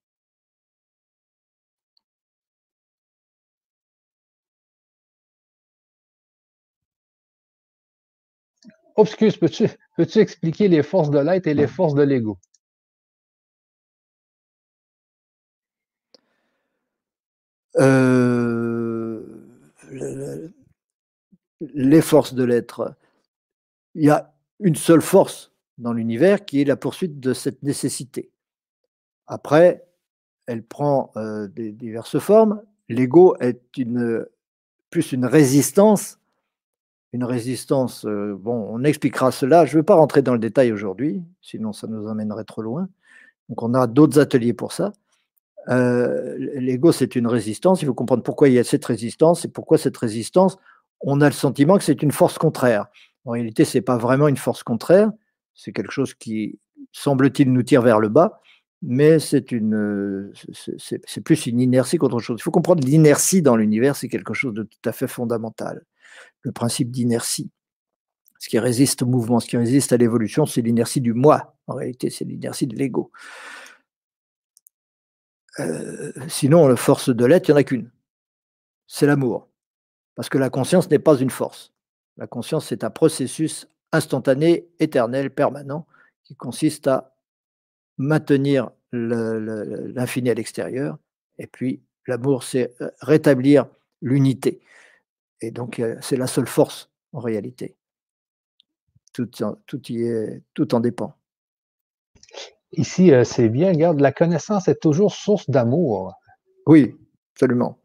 [9.01, 12.37] Excuse, peux-tu expliquer les forces de l'être et les forces de l'ego?
[17.75, 19.09] Le
[21.61, 22.95] les forces de l'être,
[23.95, 28.31] il y a une seule force dans l'univers qui est la poursuite de cette nécessité.
[29.27, 29.85] Après,
[30.45, 31.11] elle prend,
[31.49, 32.61] des diverses formes.
[32.87, 34.25] L'ego est une,
[34.89, 36.18] plus une résistance
[37.13, 39.65] une résistance, heu, bon, on expliquera cela.
[39.65, 42.87] Je veux pas rentrer dans le détail aujourd'hui, sinon ça nous emmènerait trop loin.
[43.49, 44.93] Donc on a d'autres ateliers pour ça.
[45.69, 47.81] Heu, l l'ego, c'est une résistance.
[47.83, 50.57] Il faut comprendre pourquoi il y a cette résistance et pourquoi cette résistance,
[51.01, 52.87] on a le sentiment que c'est une force contraire.
[53.25, 55.11] En réalité, c'est pas vraiment une force contraire,
[55.55, 56.59] c'est quelque chose qui,
[56.93, 58.41] semble-t-il, nous tire vers le bas,
[58.83, 59.45] mais c'est
[61.07, 62.39] c'est plus une inertie qu'autre chose.
[62.39, 65.83] Il faut comprendre l'inertie dans l'univers, c'est quelque chose de tout à fait fondamental.
[66.41, 67.51] Le principe d'inertie.
[68.39, 71.55] Ce qui résiste au mouvement, ce qui résiste à l'évolution, c'est l'inertie du moi.
[71.67, 73.11] En réalité, c'est l'inertie de l'ego.
[75.59, 77.91] Euh, sinon, la force de l'être, il n'y en a qu'une.
[78.87, 79.49] C'est l'amour.
[80.15, 81.73] Parce que la conscience n'est pas une force.
[82.17, 85.85] La conscience, c'est un processus instantané, éternel, permanent,
[86.23, 87.15] qui consiste à
[87.97, 90.97] maintenir l'infini à l'extérieur.
[91.37, 93.67] Et puis, l'amour, c'est euh, rétablir
[94.01, 94.61] l'unité.
[95.41, 97.75] Et donc, euh, c'est la seule force, en réalité.
[99.13, 99.29] Tout,
[99.65, 101.15] tout, y est, tout en dépend.
[102.73, 106.13] Ici, euh, c'est bien, regarde, la connaissance est toujours source d'amour.
[106.67, 106.95] Oui,
[107.33, 107.79] absolument.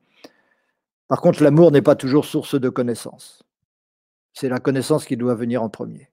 [1.09, 3.43] Par contre, l'amour n'est pas toujours source de connaissance.
[4.33, 6.11] C'est la connaissance qui doit venir en premier.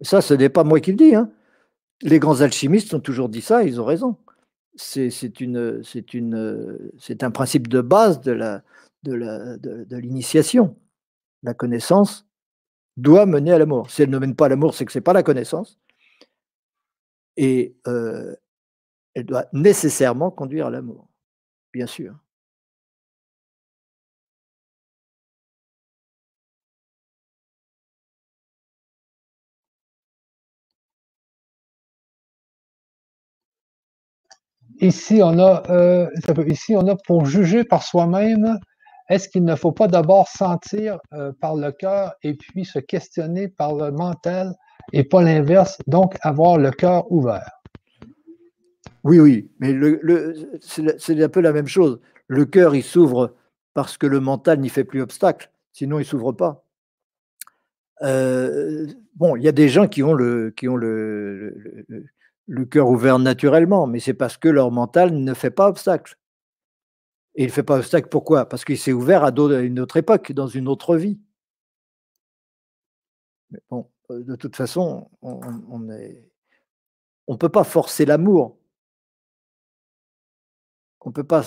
[0.00, 1.14] Ça, ce n'est pas moi qui le dis.
[1.14, 1.30] Hein.
[2.02, 4.16] Les grands alchimistes ont toujours dit ça, ils ont raison.
[4.76, 5.10] C'est
[7.22, 10.76] un principe de base de l'initiation.
[11.42, 12.26] La connaissance
[12.96, 13.90] doit mener à l'amour.
[13.90, 15.78] Si elle ne mène pas à l'amour, c'est que ce n'est pas la connaissance.
[17.36, 18.34] Et euh,
[19.14, 21.08] elle doit nécessairement conduire à l'amour,
[21.72, 22.14] bien sûr.
[34.84, 36.10] Ici, on a, euh,
[36.46, 38.58] ici, on a pour juger par soi-même,
[39.08, 43.48] est-ce qu'il ne faut pas d'abord sentir euh, par le cœur et puis se questionner
[43.48, 44.54] par le mental
[44.92, 47.50] et pas l'inverse, donc avoir le cœur ouvert?
[49.04, 49.74] Oui, oui, mais
[50.60, 51.98] c'est un peu la même chose.
[52.26, 53.34] Le cœur, il s'ouvre
[53.72, 56.62] parce que le mental n'y fait plus obstacle, sinon il ne s'ouvre pas.
[58.02, 58.86] Euh,
[59.16, 60.52] bon, il y a des gens qui ont le
[62.66, 66.18] cœur ouvert naturellement, mais c'est parce que leur mental ne fait pas obstacle.
[67.34, 68.48] Et il ne fait pas obstacle pourquoi?
[68.48, 71.18] Parce qu'il s'est ouvert à, une autre époque, dans une autre vie.
[73.70, 78.58] bon, euh, de toute façon, on ne peut pas forcer l'amour.
[81.00, 81.42] On ne peut pas,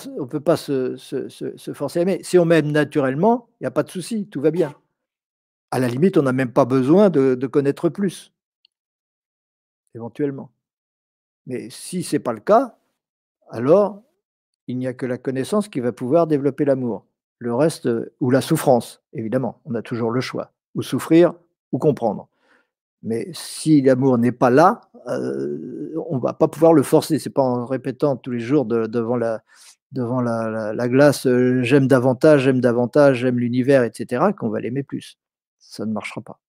[0.56, 2.22] se, forcer à aimer.
[2.22, 4.74] Si on m'aime naturellement, il n'y a pas de souci, tout va bien.
[5.70, 8.32] À la limite, on n'a même pas besoin de connaître plus,
[9.94, 10.52] éventuellement.
[11.48, 12.76] Mais si ce n'est pas le cas,
[13.50, 14.02] alors
[14.68, 17.06] il n'y a que la connaissance qui va pouvoir développer l'amour.
[17.38, 21.34] Le reste, euh, ou la souffrance, évidemment, on a toujours le choix, ou souffrir,
[21.72, 22.28] ou comprendre.
[23.02, 27.18] Mais si l'amour n'est pas là, euh, on ne va pas pouvoir le forcer.
[27.18, 29.42] Ce n'est pas en répétant tous les jours devant la,
[29.92, 35.16] devant la, glace euh, j'aime davantage, j'aime davantage, j'aime l'univers, etc., qu'on va l'aimer plus.
[35.58, 36.40] Ça ne marchera pas.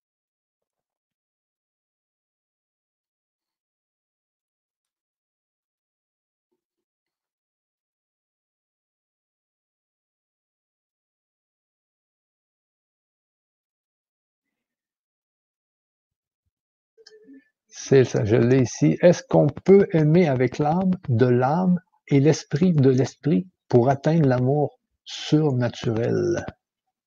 [17.70, 18.98] C'est ça, je l'ai ici.
[19.02, 24.80] Est-ce qu'on peut aimer avec l'âme de l'âme et l'esprit de l'esprit pour atteindre l'amour
[25.06, 26.46] surnaturel?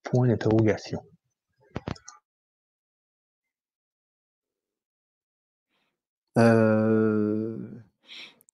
[0.05, 1.01] Point d'interrogation.
[6.39, 7.59] Euh,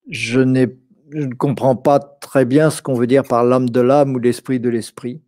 [0.08, 4.14] je, je ne comprends pas très bien ce qu'on veut dire par l'âme de l'âme
[4.14, 5.22] ou l'esprit de l'esprit.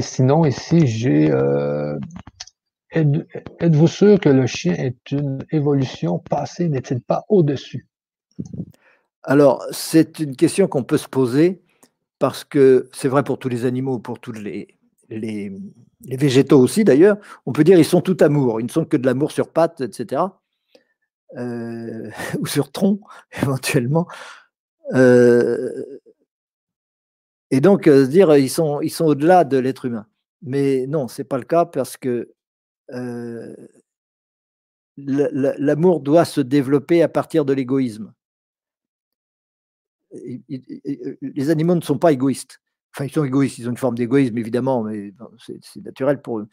[0.00, 1.30] Sinon, ici, j'ai.
[1.30, 1.98] Euh,
[2.94, 7.86] êtes-vous sûr que le chien est une évolution passée N'est-il pas au-dessus?
[9.22, 11.62] Alors, c'est une question qu'on peut se poser
[12.18, 14.78] parce que c'est vrai pour tous les animaux, pour tous les,
[15.08, 15.52] les,
[16.08, 17.16] végétaux aussi d'ailleurs.
[17.46, 18.60] On peut dire ils sont tout amour.
[18.60, 20.22] Ils ne sont que de l'amour sur pattes, etc.
[21.36, 23.00] Euh, ou sur tronc,
[23.42, 24.06] éventuellement.
[24.94, 26.00] Euh,
[27.52, 30.06] et donc, euh, se dire, ils sont, ils sont au-delà de l'être humain.
[30.40, 32.32] Mais non, ce n'est pas le cas parce que
[32.90, 33.54] euh,
[34.96, 38.14] l'amour doit se développer à partir de l'égoïsme.
[40.10, 42.58] Les animaux ne sont pas égoïstes.
[42.94, 46.48] Enfin, ils sont égoïstes, ils ont une forme d'égoïsme, évidemment, mais c'est naturel pour eux.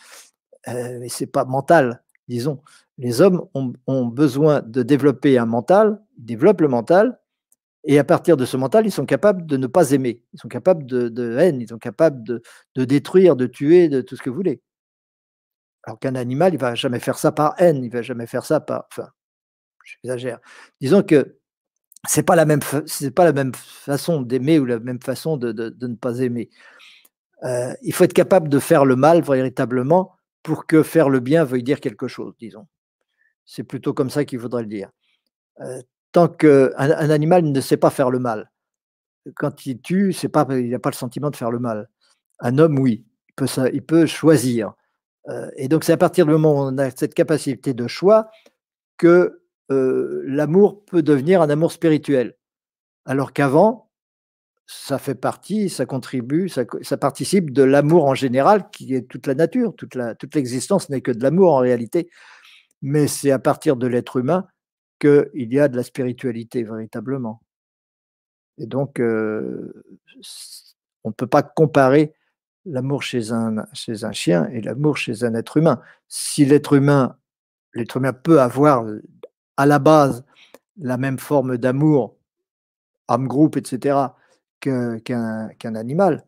[0.68, 2.62] Euh, mais ce n'est pas mental, disons.
[2.98, 7.20] Les hommes ont, ont, besoin de développer un mental, ils développent le mental,
[7.86, 10.22] et à partir de ce mental, ils sont capables de ne pas aimer.
[10.34, 12.42] Ils sont capables de, haine, ils sont capables de,
[12.86, 14.62] détruire, de tuer, de tout ce que vous voulez.
[15.84, 18.28] Alors qu'un animal, il ne va jamais faire ça par haine, il ne va jamais
[18.28, 18.86] faire ça par.
[18.92, 19.10] Enfin,
[19.86, 20.40] j'exagère.
[20.82, 21.38] Disons que
[22.08, 22.60] ce n'est pas, la même
[23.16, 26.50] pas la même façon d'aimer ou la même façon de, ne pas aimer.
[27.44, 31.46] Euh, il faut être capable de faire le mal véritablement pour que faire le bien
[31.46, 32.68] veuille dire quelque chose, disons.
[33.46, 34.92] C'est plutôt comme ça qu'il faudrait le dire.
[35.62, 35.82] Euh,
[36.12, 38.52] tant qu'un un animal ne sait pas faire le mal.
[39.36, 41.90] Quand il tue, pas, il n'a pas le sentiment de faire le mal.
[42.40, 44.74] Un homme, oui, il peut, il peut choisir
[45.30, 48.30] Euh, et donc, c'est à partir du moment où on a cette capacité de choix
[48.98, 49.42] que
[49.72, 52.36] euh, l'amour peut devenir un amour spirituel.
[53.06, 53.92] Alors qu'avant,
[54.68, 56.66] ça fait partie, ça contribue, ça,
[56.98, 61.24] participe de l'amour en général, qui est toute la nature, toute l'existence n'est que de
[61.24, 62.10] l'amour en réalité.
[62.82, 64.48] Mais c'est à partir de l'être humain
[65.00, 67.42] qu'il y a de la spiritualité véritablement.
[68.58, 69.84] Et donc, euh,
[71.04, 72.14] on ne peut pas comparer
[72.66, 75.82] l'amour chez un, chez un chien et l'amour chez un être humain.
[76.08, 77.18] Si l'être humain,
[77.74, 78.86] l'être humain peut avoir
[79.58, 80.26] à la base
[80.78, 82.16] la même forme d'amour,
[83.08, 83.98] âme groupe, etc.,
[84.60, 86.26] qu'un animal,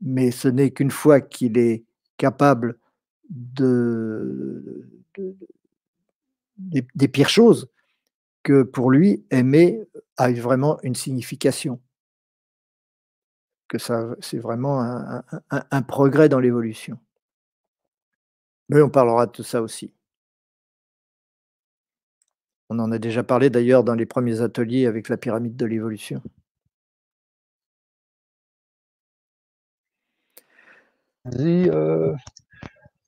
[0.00, 1.84] mais ce n'est qu'une fois qu'il est
[2.16, 2.78] capable
[3.30, 4.88] de,
[6.56, 7.68] des, pires choses
[8.48, 11.82] que pour lui, aimer a vraiment une signification
[13.68, 14.80] que ça, c'est vraiment
[15.50, 16.98] un, progrès dans l'évolution.
[18.70, 19.92] Mais on parlera de tout ça aussi.
[22.70, 26.22] On en a déjà parlé d'ailleurs dans les premiers ateliers avec la pyramide de l'évolution.
[31.26, 32.14] Dit euh,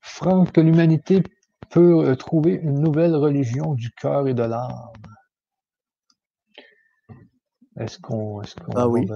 [0.02, 1.22] Franck que l'humanité
[1.70, 4.92] peut euh, trouver une nouvelle religion du cœur et de l'âme.
[7.78, 9.06] Est-ce qu'on est ah oui.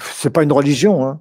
[0.00, 1.20] C'est pas une religion, hein.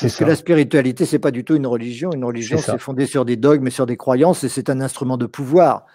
[0.00, 2.12] Parce que la spiritualité, c'est pas du tout une religion.
[2.12, 5.16] Une religion, c'est fondé sur des dogmes et sur des croyances, et c'est un instrument
[5.16, 5.86] de pouvoir.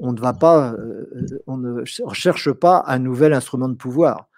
[0.00, 4.28] On ne va pas, euh, on ne cherche pas un nouvel instrument de pouvoir.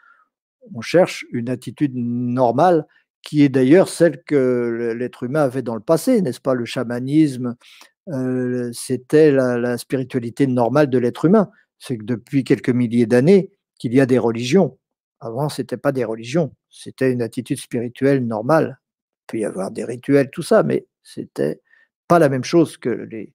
[0.74, 2.86] On cherche une attitude normale,
[3.22, 6.54] qui est d'ailleurs celle que l'être humain avait dans le passé, n'est-ce pas?
[6.54, 7.56] Le chamanisme,
[8.08, 11.50] euh, c'était la, spiritualité normale de l'être humain.
[11.78, 14.78] C'est que depuis quelques milliers d'années qu'il y a des religions.
[15.20, 18.78] Avant, ce n'était pas des religions, c'était une attitude spirituelle normale.
[18.80, 21.60] Il peut y avoir des rituels, tout ça, mais c'était
[22.06, 23.34] pas la même chose que les,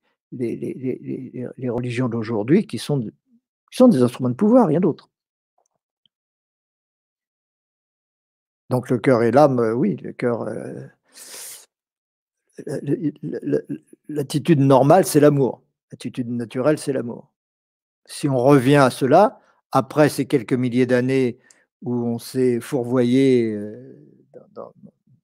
[1.70, 3.06] religions d'aujourd'hui qui sont,
[3.72, 5.10] sont des instruments de pouvoir, rien d'autre.
[8.70, 10.44] Donc le cœur et l'âme, euh, oui, le cœur.
[10.44, 10.88] Euh,
[14.10, 15.62] l'attitude normale, c'est l'amour.
[15.92, 17.33] L'attitude naturelle, c'est l'amour.
[18.06, 19.40] Si on revient à cela,
[19.72, 21.40] après ces quelques milliers d'années
[21.82, 23.98] où on s'est fourvoyé euh,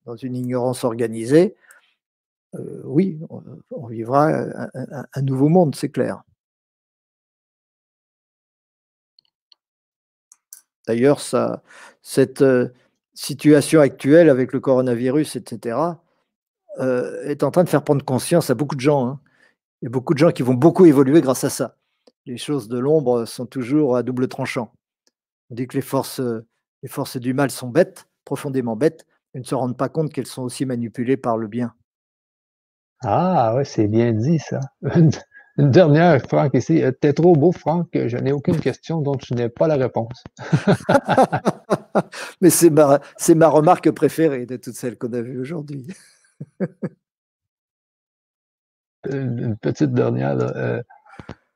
[0.06, 1.56] dans, une ignorance organisée,
[2.56, 4.30] euh, oui, on, vivra
[4.74, 6.24] un, nouveau monde, c'est clair.
[10.88, 11.22] D'ailleurs,
[12.02, 12.70] cette euh,
[13.14, 15.78] situation actuelle avec le coronavirus, etc.,
[17.26, 19.06] est en train de faire prendre conscience à beaucoup de gens.
[19.06, 19.20] Hein.
[19.82, 21.79] Il y a beaucoup de gens qui vont beaucoup évoluer grâce à ça.
[22.30, 24.72] Les choses de l'ombre sont toujours à double tranchant.
[25.50, 26.22] On dit que les forces,
[26.84, 30.28] les forces du mal sont bêtes, profondément bêtes, et ne se rendent pas compte qu'elles
[30.28, 31.74] sont aussi manipulées par le bien.
[33.02, 34.60] Ah, ouais, c'est bien dit, ça.
[34.96, 35.10] Une,
[35.58, 36.84] dernière, Franck, ici.
[36.84, 37.90] Euh, t'es trop beau, Franck.
[37.96, 40.24] Je n'ai aucune question dont tu n'ai pas la réponse.
[42.42, 45.88] Mais c'est ma, c'est ma remarque préférée de toutes celles qu'on a vues aujourd'hui.
[49.10, 50.38] une, petite dernière.
[50.40, 50.84] Euh,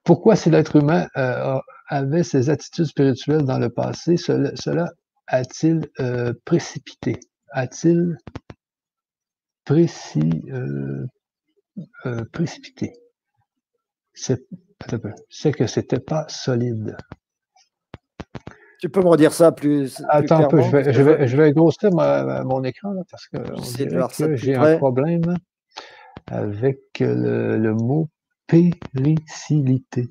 [0.03, 4.91] pourquoi, si l'être humain euh, avait ces attitudes spirituelles dans le passé, cela,
[5.27, 7.19] a-t-il euh, précipité?
[7.51, 8.17] A-t-il
[9.65, 11.05] préci, euh,
[12.31, 12.93] précipité?
[14.13, 16.97] C'est que c'était pas solide.
[18.80, 21.53] Tu peux me redire ça plus, Attends un peu, je vais, je vais, je vais
[21.53, 23.38] grossir mon écran là, parce que,
[24.17, 25.38] que j'ai un problème
[26.27, 28.09] avec le, mot
[28.93, 30.09] péricilité.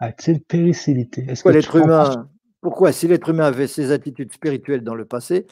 [0.00, 0.40] A-t-il?
[0.40, 2.28] Pourquoi l'être humain,
[2.60, 5.46] pourquoi, si l'être humain avait ses attitudes spirituelles dans le passé,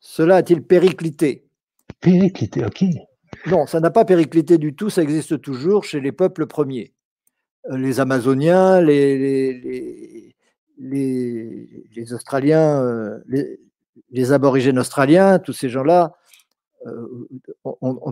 [0.00, 1.44] cela a-t-il périclité?
[2.00, 2.84] Périclité, ok.
[3.46, 6.92] Non, ça n'a pas périclité du tout, ça existe toujours chez les peuples premiers.
[7.70, 10.32] Euh, les Amazoniens, les,
[10.78, 13.18] les, Australiens, euh,
[14.10, 16.16] les, aborigènes australiens, tous ces gens-là
[16.86, 17.28] euh,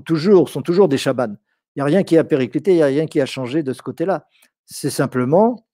[0.04, 1.36] toujours, sont toujours des chamans.
[1.74, 3.72] Il n'y a rien qui a périclité, il n'y a rien qui a changé de
[3.72, 4.26] ce côté-là.
[4.66, 5.66] C'est simplement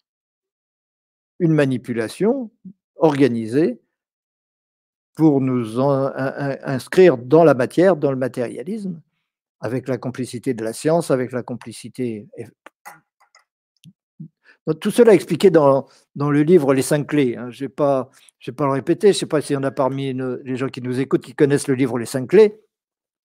[1.39, 2.51] une manipulation
[2.97, 3.81] organisée
[5.15, 9.01] pour nous inscrire dans la matière, dans le matérialisme,
[9.61, 12.29] avec la complicité de la science, avec la complicité.
[14.81, 17.37] tout cela expliqué dans, le livre Les cinq clés.
[17.37, 17.51] Hein.
[17.51, 18.11] Je ne vais, pas
[18.47, 21.01] le répéter, je ne sais pas s'il y en a parmi les gens qui nous
[21.01, 22.61] écoutent qui connaissent le livre Les cinq clés.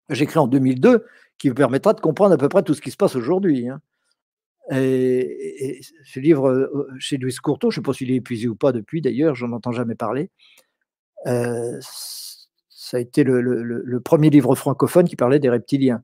[0.10, 1.06] J'ai écrit en 2002,
[1.42, 3.68] qui vous permettra de comprendre à peu près tout ce qui se passe aujourd'hui.
[3.68, 3.82] Hein.
[4.72, 8.56] Et, ce livre euh, chez Louis Courteau, je ne sais pas s'il est épuisé ou
[8.56, 10.30] pas depuis d'ailleurs, j'en entends jamais parler.
[11.26, 11.80] Euh,
[12.70, 16.04] ça a été le, premier livre francophone qui parlait des reptiliens.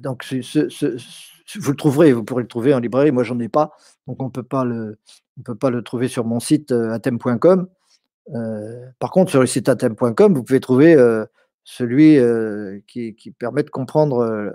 [0.00, 3.10] donc, vous le trouverez, vous pourrez le trouver en librairie.
[3.10, 3.72] Moi, j'en ai pas,
[4.06, 7.68] donc on peut peut pas le trouver sur mon site atem.com.
[9.00, 10.94] par contre, sur le site atem.com, vous pouvez trouver
[11.64, 12.18] celui
[12.86, 14.52] qui, permet de comprendre,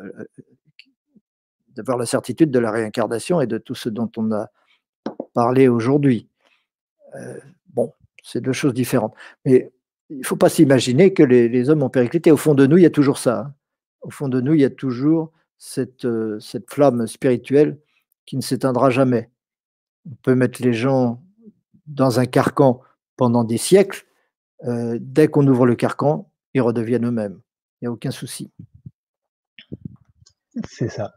[1.76, 4.49] d'avoir la certitude de la réincarnation et de tout ce dont on a
[5.34, 6.30] parlé aujourd'hui.
[7.68, 9.15] bon, c'est deux choses différentes.
[9.45, 9.72] Mais
[10.10, 12.31] il ne faut pas s'imaginer que les, hommes ont périclité.
[12.31, 13.40] Au fond de nous, il y a toujours ça.
[13.40, 13.53] Hein.
[14.02, 16.07] Au fond de nous, il y a toujours cette,
[16.40, 17.80] cette flamme spirituelle
[18.26, 19.30] qui ne s'éteindra jamais.
[20.10, 21.22] On peut mettre les gens
[21.88, 22.81] dans un carcan
[23.18, 24.06] pendant des siècles.
[24.64, 26.30] Dès qu'on ouvre le carcan,
[26.60, 27.40] ils redeviennent eux-mêmes.
[27.81, 28.52] Il n'y a aucun souci.
[30.68, 31.14] C'est ça.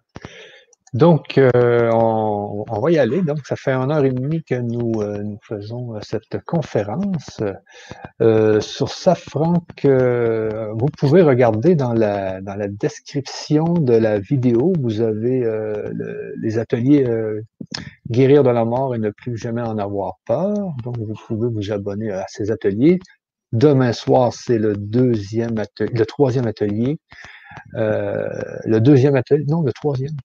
[0.93, 3.23] Donc, euh, on, va y aller.
[3.23, 7.41] Donc, ça fait une heure et demie que nous, euh, faisons euh, cette conférence.
[8.61, 15.01] sur ça, Franck, vous pouvez regarder dans la, dans la description de la vidéo, vous
[15.01, 15.45] avez
[16.39, 17.07] les ateliers
[18.11, 20.75] Guérir de la mort et ne plus jamais en avoir peur.
[20.85, 22.99] Donc, vous pouvez vous abonner à ces ateliers.
[23.53, 26.99] Demain soir, c'est le deuxième atelier, le troisième atelier.
[27.75, 30.17] le deuxième atelier, non, le troisième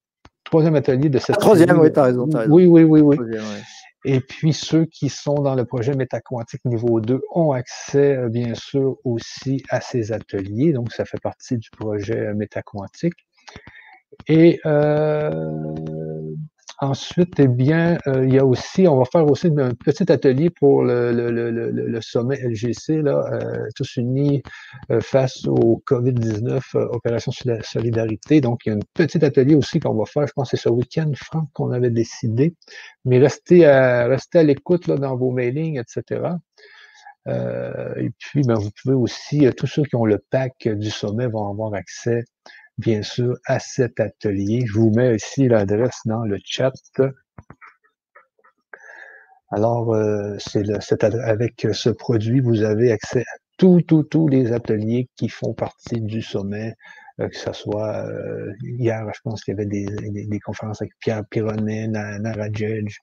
[0.48, 1.36] troisième atelier de cette.
[1.36, 3.16] Ah, troisième, oui, tu as raison, Oui, oui, oui, oui.
[4.04, 8.54] Et puis ceux qui sont dans le projet Métaquantique niveau 2 ont accès, euh, bien
[8.54, 10.72] sûr, aussi à ces ateliers.
[10.72, 13.26] Donc, ça fait partie du projet euh, Métaquantique.
[14.28, 15.42] Et euh,
[16.80, 20.48] Ensuite, eh bien, euh, il y a aussi, on va faire aussi un petit atelier
[20.48, 24.44] pour le, le, le, le sommet LGC, là, euh, tous unis
[24.92, 27.32] euh, face au COVID-19, Opération
[27.62, 28.40] Solidarité.
[28.40, 30.62] Donc, il y a un petit atelier aussi qu'on va faire, je pense que c'est
[30.62, 32.54] ce week-end, Franck, qu'on avait décidé.
[33.04, 36.20] Mais restez à, restez à l'écoute là, dans vos mailings, etc.
[37.26, 41.50] et puis, ben, vous pouvez aussi, tous ceux qui ont le pack du sommet vont
[41.50, 42.22] avoir accès
[42.78, 44.64] bien sûr, à cet atelier.
[44.66, 46.72] Je vous mets ici l'adresse dans le chat.
[49.50, 55.08] Alors, euh, c'est avec ce produit, vous avez accès à tous, tous, tous les ateliers
[55.16, 56.74] qui font partie du sommet,
[57.18, 61.24] euh, que ce soit euh, hier, je pense qu'il y avait des, conférences avec Pierre
[61.30, 62.98] Pironet, Nara Judge,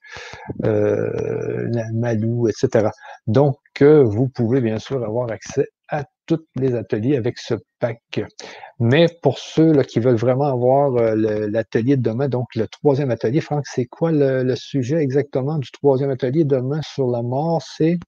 [1.92, 2.90] Malou, etc.
[3.26, 8.20] Donc, vous pouvez bien sûr avoir accès à tous les ateliers avec ce pack.
[8.78, 11.14] Mais pour ceux qui veulent vraiment avoir euh,
[11.48, 16.10] l'atelier de demain, donc le troisième atelier, Franck, c'est quoi le, sujet exactement du troisième
[16.10, 17.62] atelier demain sur la mort?
[17.62, 17.98] C'est?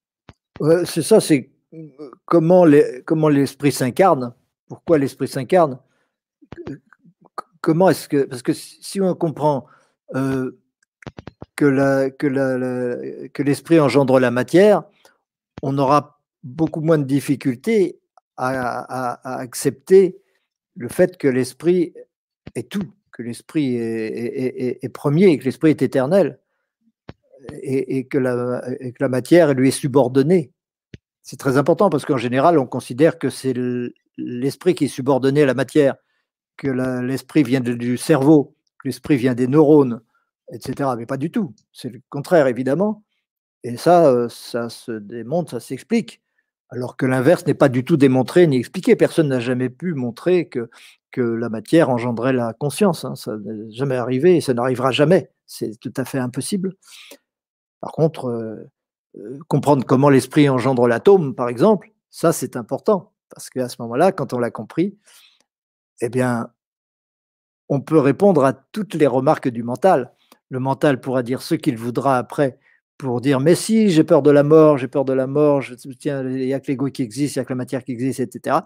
[0.85, 1.49] Ça, c'est
[2.25, 4.33] comment l'esprit s'incarne?
[4.67, 5.79] Pourquoi l'esprit s'incarne?
[7.61, 9.65] Comment est-ce que parce que si on comprend
[10.15, 10.57] euh,
[11.55, 14.83] que l'esprit engendre la matière,
[15.61, 17.99] on aura beaucoup moins de difficultés
[18.39, 20.21] à, accepter
[20.75, 21.93] le fait que l'esprit
[22.55, 26.39] est tout, que l'esprit est, premier, que l'esprit est éternel,
[27.61, 30.51] et, que la, matière lui est subordonnée.
[31.21, 33.53] C'est très important parce qu'en général, on considère que c'est
[34.17, 35.95] l'esprit qui est subordonné à la matière,
[36.57, 36.69] que
[37.01, 40.01] l'esprit vient du cerveau, que l'esprit vient des neurones,
[40.53, 40.91] etc.
[40.97, 41.53] Mais pas du tout.
[41.73, 43.03] C'est le contraire, évidemment.
[43.63, 46.21] Et ça, euh, ça se démontre, ça s'explique
[46.69, 48.95] alors que l'inverse n'est pas du tout démontré ni expliqué.
[48.95, 50.69] Personne n'a jamais pu montrer que,
[51.17, 53.03] la matière engendrait la conscience.
[53.03, 53.15] Hein.
[53.15, 55.31] Ça n'est jamais arrivé et ça n'arrivera jamais.
[55.47, 56.75] C'est tout à fait impossible.
[57.81, 58.71] Par contre, euh,
[59.17, 63.11] euh, comprendre comment l'esprit engendre l'atome, par exemple, ça c'est important.
[63.29, 64.97] Parce qu'à ce moment-là, quand on l'a compris,
[65.99, 66.49] eh bien,
[67.67, 70.13] on peut répondre à toutes les remarques du mental.
[70.49, 72.59] Le mental pourra dire ce qu'il voudra après
[72.99, 75.63] pour dire mais si j'ai peur de la mort, j'ai peur de la mort,
[75.97, 77.93] tiens, il n'y a que l'ego qui existe, il n'y a que la matière qui
[77.93, 78.57] existe, etc.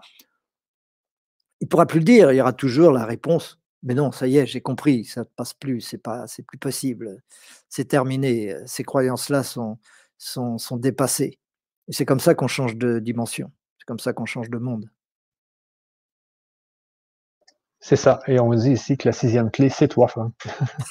[1.60, 3.60] Il pourra plus le dire, il y aura toujours la réponse.
[3.84, 6.58] Mais non, ça y est, j'ai compris, ça ne passe plus, c'est pas, c'est plus
[6.58, 7.22] possible,
[7.68, 9.78] c'est terminé, ces croyances-là sont,
[10.18, 11.38] sont, sont dépassées.
[11.88, 14.90] Et c'est comme ça qu'on change de dimension, c'est comme ça qu'on change de monde.
[17.86, 18.20] C'est ça.
[18.28, 20.32] Et on dit ici que la sixième clé, c'est toi, Franck.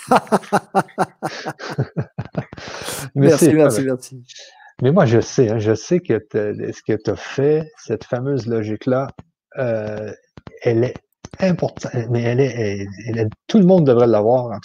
[3.15, 4.24] merci, merci, merci.
[4.80, 8.45] Mais moi, je sais, hein, je sais que ce que tu as fait, cette fameuse
[8.45, 9.07] logique-là,
[9.57, 10.14] euh,
[10.61, 10.94] elle est
[11.40, 12.86] importante, mais elle est,
[13.48, 14.60] tout le monde devrait l'avoir.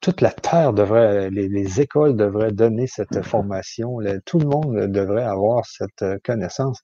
[0.00, 3.98] Toute la terre devrait, les, écoles devraient donner cette formation.
[4.24, 6.80] tout le monde devrait avoir cette connaissance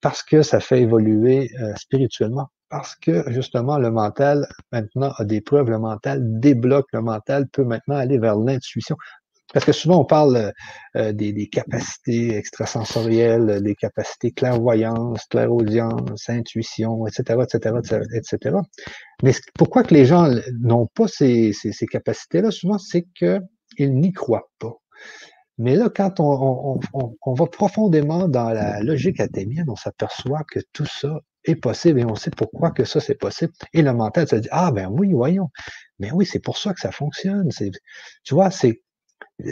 [0.00, 5.42] parce que ça fait évoluer euh, spirituellement parce que justement le mental maintenant a des
[5.42, 8.96] preuves, le mental débloque, le mental peut maintenant aller vers l'intuition.
[9.52, 10.54] Parce que souvent, on parle
[10.96, 17.76] euh, des, capacités extrasensorielles, des capacités clairvoyance, clairaudience, intuition, etc., etc.,
[18.14, 18.56] etc.
[19.22, 22.50] Mais pourquoi que les gens n'ont pas ces, ces, capacités-là?
[22.50, 24.72] Souvent, c'est qu'ils n'y croient pas.
[25.58, 30.86] Mais là, quand on, on, va profondément dans la logique athémienne, on s'aperçoit que tout
[30.86, 33.52] ça est possible et on sait pourquoi que ça c'est possible.
[33.72, 35.50] Et le mental se dit, ah ben oui, voyons.
[35.98, 37.48] Mais oui, c'est pour ça que ça fonctionne.
[38.24, 38.82] Tu vois, c'est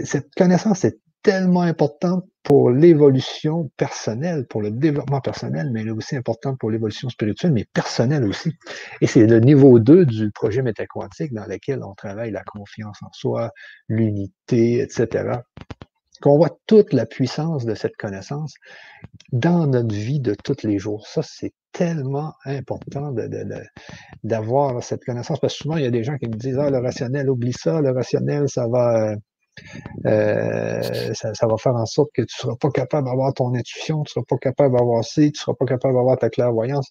[0.05, 5.93] cette connaissance est tellement importante pour l'évolution personnelle, pour le développement personnel, mais elle est
[5.93, 8.53] aussi importante pour l'évolution spirituelle, mais personnelle aussi.
[9.03, 13.13] Et c'est le niveau 2 du projet métaquantique dans lequel on travaille la confiance en
[13.13, 13.51] soi,
[13.89, 15.41] l'unité, etc.
[16.21, 18.55] Qu'on voit toute la puissance de cette connaissance
[19.33, 21.07] dans notre vie de tous les jours.
[21.07, 23.15] Ça, c'est tellement important
[24.25, 26.71] d'avoir cette connaissance, parce que souvent, il y a des gens qui me disent, ah,
[26.71, 29.15] le rationnel, oublie ça, le rationnel, ça va
[30.07, 34.03] euh, ça, va faire en sorte que tu ne seras pas capable d'avoir ton intuition,
[34.05, 36.89] tu ne seras pas capable d'avoir ci, tu ne seras pas capable d'avoir ta clairvoyance.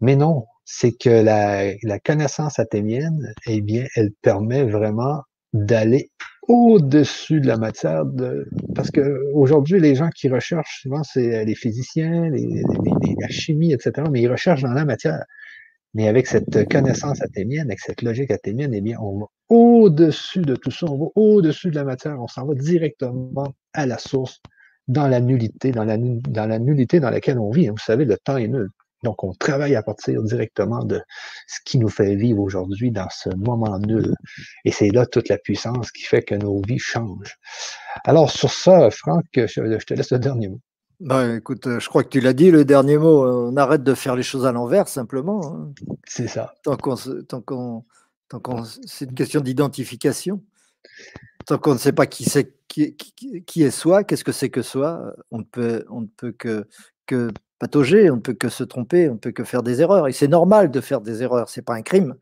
[0.00, 5.22] Mais non, c'est que la, la connaissance athénienne, eh bien, elle permet vraiment
[5.52, 6.10] d'aller
[6.48, 8.04] au-dessus de la matière.
[8.74, 12.62] Parce qu'aujourd'hui, les gens qui recherchent souvent, c'est les physiciens, les,
[13.20, 15.24] la chimie, etc., mais ils recherchent dans la matière.
[15.94, 20.56] Mais avec cette connaissance athénienne, avec cette logique athénienne, eh bien, on va au-dessus de
[20.56, 24.40] tout ça, on va au-dessus de la matière, on s'en va directement à la source,
[24.88, 27.68] dans la nullité, dans la, dans la nullité dans laquelle on vit.
[27.68, 28.70] Vous savez, le temps est nul.
[29.02, 31.00] Donc, on travaille à partir directement de
[31.46, 34.14] ce qui nous fait vivre aujourd'hui dans ce moment nul.
[34.64, 37.38] Et c'est là toute la puissance qui fait que nos vies changent.
[38.04, 40.60] Alors, sur ça, Franck, je te laisse le dernier mot.
[41.02, 43.82] Bah, écoute, euh, je crois que tu l'as dit, le dernier mot, euh, on arrête
[43.82, 45.40] de faire les choses à l'envers, simplement.
[45.44, 45.72] Hein.
[46.06, 46.54] C'est ça.
[46.62, 46.94] Tant qu'on,
[48.28, 50.44] tant c'est une question d'identification.
[51.44, 54.62] Tant qu'on ne sait pas qui, c'est, qui, qui, est soi, qu'est-ce que c'est que
[54.62, 56.68] soi, on ne peut, on ne peut que,
[57.06, 60.08] que on ne peut que se tromper, on ne peut que faire des erreurs.
[60.08, 62.14] Et c'est normal de faire des erreurs, c'est pas un crime.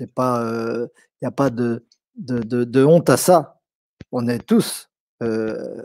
[0.00, 0.86] Il euh,
[1.20, 1.84] n'y a pas de,
[2.16, 3.60] de, de honte à ça.
[4.12, 4.88] On est tous
[5.22, 5.82] euh,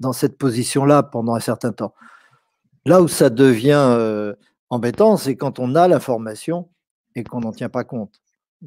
[0.00, 1.94] dans cette position-là pendant un certain temps.
[2.84, 4.34] Là où ça devient euh,
[4.70, 6.68] embêtant, c'est quand on a l'information
[7.14, 8.20] et qu'on n'en tient pas compte.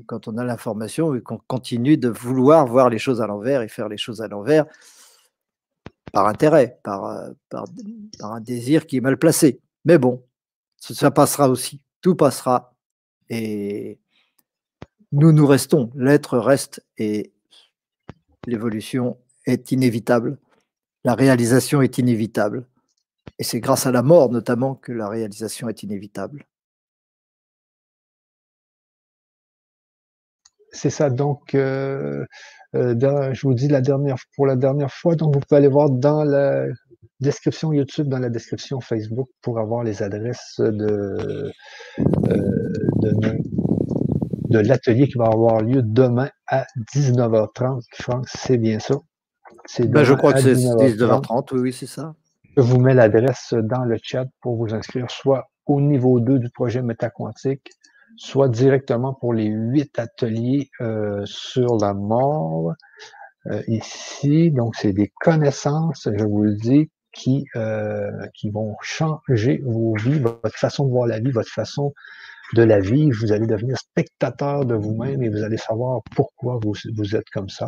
[0.05, 3.67] Quand on a l'information et qu'on continue de vouloir voir les choses à l'envers et
[3.67, 4.65] faire les choses à l'envers
[6.11, 7.65] par intérêt, par, euh, par,
[8.21, 9.61] un désir qui est mal placé.
[9.85, 10.23] Mais bon,
[10.77, 11.81] ça passera aussi.
[12.01, 12.73] Tout passera.
[13.29, 13.99] Et
[15.11, 15.91] nous, nous restons.
[15.95, 17.33] L'être reste et
[18.45, 20.37] l'évolution est inévitable.
[21.03, 22.67] La réalisation est inévitable.
[23.37, 26.45] Et c'est grâce à la mort notamment que la réalisation est inévitable.
[30.71, 31.09] C'est ça.
[31.09, 32.25] Donc, euh,
[32.75, 35.89] euh, je vous dis la dernière, pour la dernière fois, donc vous pouvez aller voir
[35.89, 36.65] dans la
[37.19, 41.51] description YouTube, dans la description Facebook pour avoir les adresses de,
[41.97, 43.11] euh,
[44.49, 47.81] de, l'atelier qui va avoir lieu demain à 19h30.
[47.93, 48.95] Franck, c'est bien ça?
[49.79, 52.13] Ben, je crois que c'est 19h30, oui, oui, c'est ça.
[52.55, 56.49] Je vous mets l'adresse dans le chat pour vous inscrire soit au niveau 2 du
[56.49, 57.69] projet Métaquantique,
[58.19, 62.73] soit directement pour les huit ateliers euh, sur la mort.
[63.47, 69.61] Euh, ici, donc c'est des connaissances, je vous le dis, qui, euh, qui vont changer
[69.63, 71.93] vos vies, votre façon de voir la vie, votre façon
[72.55, 76.73] de la vie, vous allez devenir spectateur de vous-même et vous allez savoir pourquoi vous,
[76.97, 77.67] vous êtes comme ça.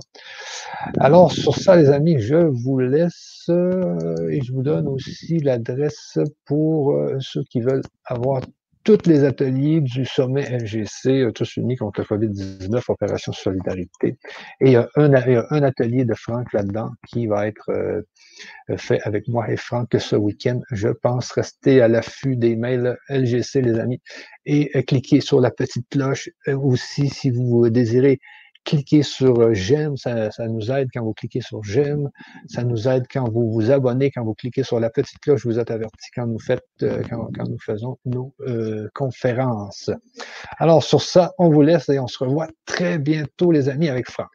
[1.00, 7.00] Alors, sur ça, les amis, je vous laisse et je vous donne aussi l'adresse pour
[7.20, 8.42] ceux qui veulent avoir
[8.84, 14.18] tous les ateliers du sommet LGC, euh, tous unis contre le COVID-19, Opération Solidarité.
[14.60, 18.02] Et il y a un, un atelier de Franck là-dedans qui va être euh,
[18.78, 20.60] fait avec moi et Franck ce week-end.
[20.72, 24.02] Je pense rester à l'affût des mails LGC, les amis,
[24.46, 28.20] et euh, cliquer sur la petite cloche aussi si vous désirez
[28.64, 32.10] cliquez sur euh, j'aime, ça, nous aide quand vous cliquez sur j'aime,
[32.48, 35.60] ça nous aide quand vous vous abonnez, quand vous cliquez sur la petite cloche, vous
[35.60, 36.28] êtes averti quand
[36.84, 37.02] euh,
[37.48, 39.90] nous faisons nos euh, conférences.
[40.58, 44.10] Alors sur ça, on vous laisse et on se revoit très bientôt les amis avec
[44.10, 44.30] Franck.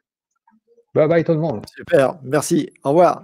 [0.94, 1.64] Bye bye tout le monde.
[1.76, 2.70] Super, merci.
[2.82, 3.22] Au revoir.